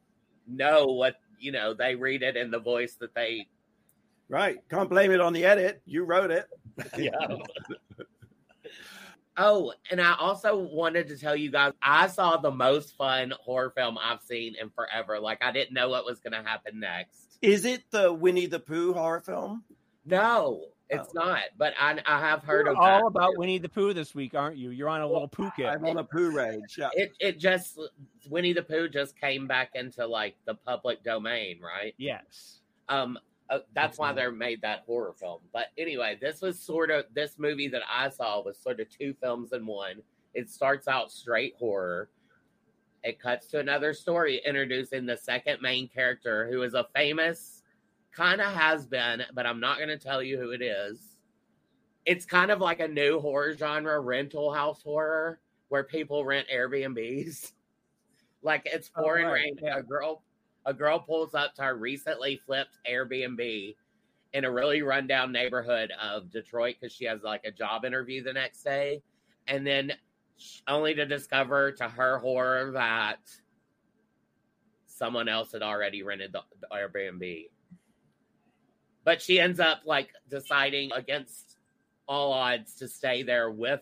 know 0.47 0.85
what, 0.87 1.16
you 1.39 1.53
know, 1.53 1.73
they 1.73 1.95
read 1.95 2.23
it 2.23 2.37
in 2.37 2.51
the 2.51 2.59
voice 2.59 2.95
that 2.97 3.14
they, 3.14 3.47
Right. 4.29 4.59
Can't 4.69 4.91
blame 4.91 5.11
it 5.12 5.21
on 5.21 5.33
the 5.33 5.45
edit. 5.45 5.81
You 5.87 6.05
wrote 6.05 6.31
it. 6.31 6.49
yeah. 6.99 7.12
Oh, 9.39 9.72
and 9.91 10.01
I 10.01 10.14
also 10.18 10.57
wanted 10.59 11.09
to 11.09 11.16
tell 11.16 11.34
you 11.36 11.51
guys 11.51 11.72
I 11.82 12.07
saw 12.09 12.36
the 12.36 12.51
most 12.51 12.97
fun 12.97 13.32
horror 13.41 13.70
film 13.76 13.97
I've 14.03 14.22
seen 14.22 14.55
in 14.61 14.70
forever. 14.70 15.18
Like 15.20 15.43
I 15.43 15.53
didn't 15.53 15.72
know 15.74 15.89
what 15.89 16.05
was 16.05 16.20
going 16.20 16.32
to 16.34 16.47
happen 16.49 16.80
next. 16.80 17.39
Is 17.41 17.64
it 17.64 17.84
the 17.91 18.12
Winnie 18.12 18.47
the 18.47 18.59
Pooh 18.61 18.93
horror 18.93 19.20
film? 19.20 19.62
No, 20.05 20.64
it's 20.91 21.09
Oh. 21.11 21.24
not. 21.24 21.43
But 21.57 21.74
I, 21.78 21.99
I 22.07 22.18
have 22.20 22.43
heard 22.43 22.66
You're 22.66 22.72
of 22.74 22.78
all 22.80 23.01
that. 23.01 23.07
about 23.07 23.39
Winnie 23.39 23.59
the 23.59 23.68
Pooh 23.68 23.93
this 23.93 24.14
week, 24.14 24.34
aren't 24.34 24.57
you? 24.57 24.70
You're 24.70 24.89
on 24.89 25.03
a 25.03 25.07
little 25.07 25.28
poo 25.28 25.51
kick. 25.55 25.66
I'm 25.66 25.84
on 25.84 25.99
a 25.99 26.05
poo 26.05 26.30
rage. 26.30 26.76
Yeah. 26.76 26.89
It 26.95 27.12
it 27.20 27.39
just 27.39 27.78
Winnie 28.28 28.53
the 28.53 28.62
Pooh 28.62 28.89
just 28.89 29.18
came 29.20 29.47
back 29.47 29.70
into 29.74 30.07
like 30.07 30.34
the 30.47 30.55
public 30.55 31.05
domain, 31.05 31.61
right? 31.62 31.95
Yes. 31.99 32.61
Um, 32.89 33.18
uh, 33.51 33.61
that's 33.74 33.99
why 33.99 34.12
they 34.12 34.28
made 34.30 34.61
that 34.62 34.82
horror 34.86 35.14
film. 35.18 35.40
But 35.53 35.66
anyway, 35.78 36.18
this 36.20 36.40
was 36.42 36.59
sort 36.61 36.90
of 36.90 37.07
this 37.14 37.38
movie 37.38 37.68
that 37.68 37.82
I 37.90 38.09
saw 38.11 38.42
was 38.42 38.59
sort 38.59 38.80
of 38.80 38.88
two 38.90 39.14
films 39.20 39.53
in 39.53 39.66
one. 39.66 40.03
It 40.34 40.51
starts 40.51 40.86
out 40.88 41.11
straight 41.11 41.55
horror. 41.59 42.11
It 43.05 43.18
cuts 43.20 43.46
to 43.49 43.61
another 43.61 43.94
story 43.94 44.40
introducing 44.44 45.07
the 45.07 45.16
second 45.16 45.62
main 45.62 45.88
character, 45.88 46.49
who 46.51 46.62
is 46.62 46.74
a 46.74 46.86
famous, 46.94 47.62
kind 48.12 48.40
of 48.40 48.53
has 48.53 48.86
been, 48.86 49.22
but 49.34 49.46
I'm 49.46 49.61
not 49.61 49.78
going 49.78 49.88
to 49.88 49.99
tell 49.99 50.22
you 50.22 50.38
who 50.38 50.51
it 50.51 50.62
is. 50.62 51.16
It's 52.05 52.24
kind 52.26 52.51
of 52.51 52.61
like 52.61 52.80
a 52.80 52.88
new 52.88 53.20
horror 53.20 53.55
genre, 53.55 54.01
rental 54.01 54.53
house 54.53 54.82
horror, 54.82 55.40
where 55.68 55.84
people 55.84 56.24
rent 56.24 56.49
Airbnbs. 56.53 57.53
Like 58.40 58.62
it's 58.66 58.88
Oh, 58.94 59.03
pouring 59.03 59.26
right, 59.26 59.32
rain. 59.32 59.59
yeah. 59.61 59.78
A 59.78 59.82
girl, 59.82 60.22
a 60.69 60.75
girl 60.75 60.99
pulls 60.99 61.35
up 61.35 61.55
to 61.55 61.62
a 61.62 61.75
recently 61.75 62.37
flipped 62.37 62.79
Airbnb 62.89 63.75
in 64.35 64.45
a 64.45 64.51
really 64.51 64.83
rundown 64.83 65.33
neighborhood 65.33 65.91
of 66.01 66.31
Detroit 66.31 66.77
because 66.79 66.95
she 66.95 67.07
has 67.07 67.23
like 67.23 67.41
a 67.47 67.51
job 67.51 67.87
interview 67.87 68.23
the 68.23 68.35
next 68.35 68.62
day, 68.62 69.03
and 69.49 69.66
then 69.66 69.95
only 70.69 70.95
to 70.95 71.07
discover 71.07 71.73
to 71.73 71.89
her 71.89 72.19
horror 72.19 72.71
that 72.73 73.16
someone 74.87 75.27
else 75.27 75.53
had 75.53 75.62
already 75.62 76.03
rented 76.03 76.33
the, 76.33 76.43
the 76.61 76.69
Airbnb. 76.71 77.49
But 79.05 79.23
she 79.23 79.41
ends 79.41 79.61
up 79.61 79.81
like 79.87 80.11
deciding 80.29 80.93
against 80.93 81.57
all 82.07 82.31
odds 82.31 82.75
to 82.75 82.89
stay 82.89 83.23
there 83.23 83.51
with 83.51 83.81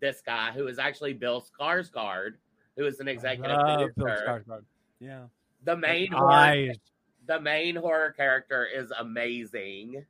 this 0.00 0.22
guy 0.24 0.52
who 0.52 0.68
is 0.68 0.78
actually 0.78 1.14
Bill 1.14 1.44
Skarsgård, 1.44 2.34
who 2.76 2.86
is 2.86 3.00
an 3.00 3.08
executive 3.08 3.58
producer. 3.96 4.44
Yeah. 5.00 5.24
The 5.64 5.76
main 5.76 6.12
horror 6.12 6.30
Eyes. 6.30 6.76
the 7.26 7.40
main 7.40 7.76
horror 7.76 8.12
character 8.12 8.64
is 8.66 8.90
amazing. 8.98 10.04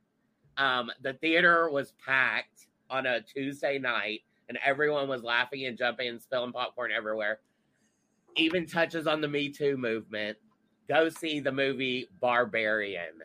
Um, 0.57 0.91
the 1.01 1.13
theater 1.13 1.69
was 1.69 1.93
packed 2.05 2.67
on 2.89 3.05
a 3.05 3.21
Tuesday 3.21 3.77
night, 3.79 4.21
and 4.47 4.57
everyone 4.63 5.07
was 5.07 5.23
laughing 5.23 5.65
and 5.65 5.77
jumping 5.77 6.07
and 6.07 6.21
spilling 6.21 6.51
popcorn 6.51 6.91
everywhere. 6.95 7.39
Even 8.35 8.65
touches 8.65 9.07
on 9.07 9.21
the 9.21 9.27
Me 9.27 9.49
Too 9.49 9.77
movement. 9.77 10.37
Go 10.87 11.09
see 11.09 11.39
the 11.39 11.51
movie 11.51 12.07
Barbarian. 12.19 13.21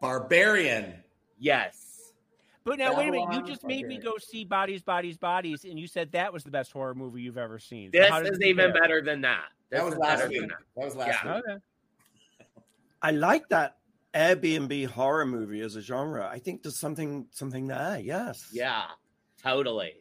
Barbarian. 0.00 0.94
Yes. 1.38 1.93
But 2.64 2.78
now 2.78 2.96
wait 2.96 3.08
a 3.08 3.12
minute, 3.12 3.32
you 3.34 3.42
just 3.46 3.62
made 3.64 3.86
me 3.86 3.98
go 3.98 4.14
see 4.18 4.44
Bodies, 4.44 4.82
Bodies, 4.82 5.18
Bodies, 5.18 5.64
and 5.64 5.78
you 5.78 5.86
said 5.86 6.12
that 6.12 6.32
was 6.32 6.44
the 6.44 6.50
best 6.50 6.72
horror 6.72 6.94
movie 6.94 7.20
you've 7.20 7.36
ever 7.36 7.58
seen. 7.58 7.90
So 7.92 7.98
This 8.00 8.08
how 8.10 8.20
is 8.22 8.40
even 8.40 8.66
compare? 8.66 8.80
better 8.82 9.02
than 9.02 9.20
that. 9.20 9.48
This 9.70 9.80
That 9.80 9.86
was 9.86 9.96
last 9.98 10.18
better 10.20 10.28
week. 10.30 10.40
That 10.40 10.48
that. 10.48 10.84
was 10.84 10.96
last 10.96 11.24
Yeah. 11.24 11.34
week. 11.36 11.44
Okay. 11.48 11.58
I 13.02 13.10
like 13.10 13.48
that 13.50 13.76
Airbnb 14.14 14.86
horror 14.86 15.26
movie 15.26 15.60
as 15.60 15.76
a 15.76 15.82
genre. 15.82 16.26
I 16.26 16.38
think 16.38 16.62
there's 16.62 16.78
something 16.80 17.26
something 17.32 17.66
there. 17.66 17.98
Yes. 17.98 18.48
Yeah, 18.50 18.84
totally. 19.42 19.92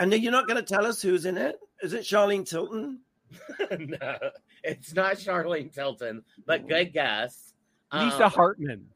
And 0.00 0.12
then 0.12 0.20
you're 0.22 0.32
not 0.32 0.48
going 0.48 0.56
to 0.56 0.66
tell 0.74 0.86
us 0.86 1.00
who's 1.00 1.26
in 1.26 1.36
it? 1.36 1.60
Is 1.82 1.92
it 1.92 2.00
Charlene 2.02 2.48
Tilton? 2.48 3.00
no, 3.78 4.18
it's 4.64 4.94
not 4.94 5.14
Charlene 5.16 5.72
Tilton, 5.72 6.24
but 6.46 6.66
good 6.66 6.92
guess. 6.92 7.52
Lisa 7.92 8.24
Um, 8.24 8.30
Hartman. 8.32 8.88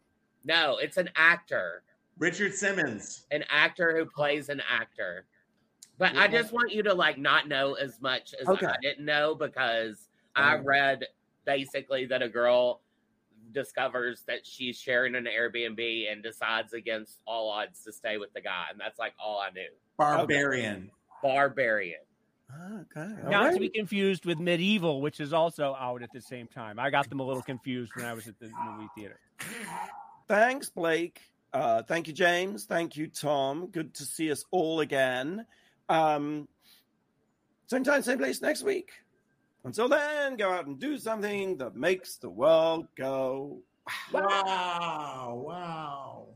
No, 0.45 0.79
it's 0.79 0.97
an 0.97 1.11
actor. 1.15 1.83
Richard 2.19 2.55
Simmons. 2.55 3.27
an 3.31 3.45
actor 3.51 3.97
who 3.97 4.07
plays 4.07 4.49
an 4.49 4.63
actor. 4.69 5.27
But 5.99 6.17
I 6.17 6.27
just 6.29 6.53
want 6.53 6.73
you 6.73 6.83
to 6.85 6.95
like 6.95 7.19
not 7.19 7.47
know 7.49 7.75
as 7.75 8.01
much 8.01 8.35
as 8.41 8.49
Okay. 8.49 8.67
I 8.67 8.77
didn't 8.83 9.05
know 9.05 9.35
because 9.35 10.09
I 10.35 10.57
Mhm. 10.57 10.65
read 10.65 11.07
basically 11.45 12.07
that 12.07 12.23
a 12.23 12.29
girl 12.29 12.81
discovers 13.53 14.23
that 14.25 14.45
she's 14.47 14.77
sharing 14.79 15.15
an 15.15 15.25
Airbnb 15.27 16.11
and 16.11 16.23
decides 16.23 16.73
against 16.73 17.21
all 17.27 17.49
odds 17.49 17.85
to 17.85 17.93
stay 17.93 18.19
with 18.19 18.33
the 18.33 18.41
guy, 18.41 18.67
and 18.71 18.81
that's 18.81 18.99
like 18.99 19.15
all 19.19 19.39
I 19.39 19.51
knew. 19.51 19.71
Barbarian. 19.97 20.91
Barbarian. 21.23 22.01
Ah, 22.51 22.81
Okay. 22.81 23.23
all 23.23 23.31
Not 23.31 23.53
to 23.55 23.61
be 23.61 23.69
confused 23.69 24.25
with 24.27 24.39
Medieval, 24.41 25.01
which 25.01 25.21
is 25.21 25.33
also 25.33 25.75
out 25.75 26.03
at 26.03 26.11
the 26.13 26.21
same 26.21 26.49
time. 26.49 26.79
I 26.81 26.91
got 26.91 27.09
them 27.09 27.21
a 27.21 27.25
little 27.25 27.43
confused 27.43 27.95
when 27.95 28.05
I 28.05 28.15
was 28.15 28.27
at 28.27 28.39
the 28.41 28.49
movie 28.49 28.89
theater. 28.97 29.21
Thanks, 30.27 30.69
Blake. 30.71 31.21
Uh, 31.55 31.85
thank 31.85 32.09
you, 32.09 32.13
James. 32.13 32.65
Thank 32.65 32.97
you, 32.97 33.07
Tom. 33.07 33.69
Good 33.69 33.95
to 33.95 34.05
see 34.05 34.33
us 34.33 34.45
all 34.51 34.81
again. 34.81 35.47
Um, 35.89 36.49
same 37.69 37.85
time, 37.85 38.03
same 38.03 38.19
place 38.19 38.43
next 38.43 38.65
week. 38.65 38.91
Until 39.63 39.89
then, 39.89 40.37
go 40.37 40.51
out 40.51 40.67
and 40.67 40.81
do 40.81 40.99
something 40.99 41.57
that 41.59 41.77
makes 41.77 42.17
the 42.17 42.29
world 42.29 42.89
go. 42.97 43.63
Wow. 44.13 45.45
Wow. 45.47 46.27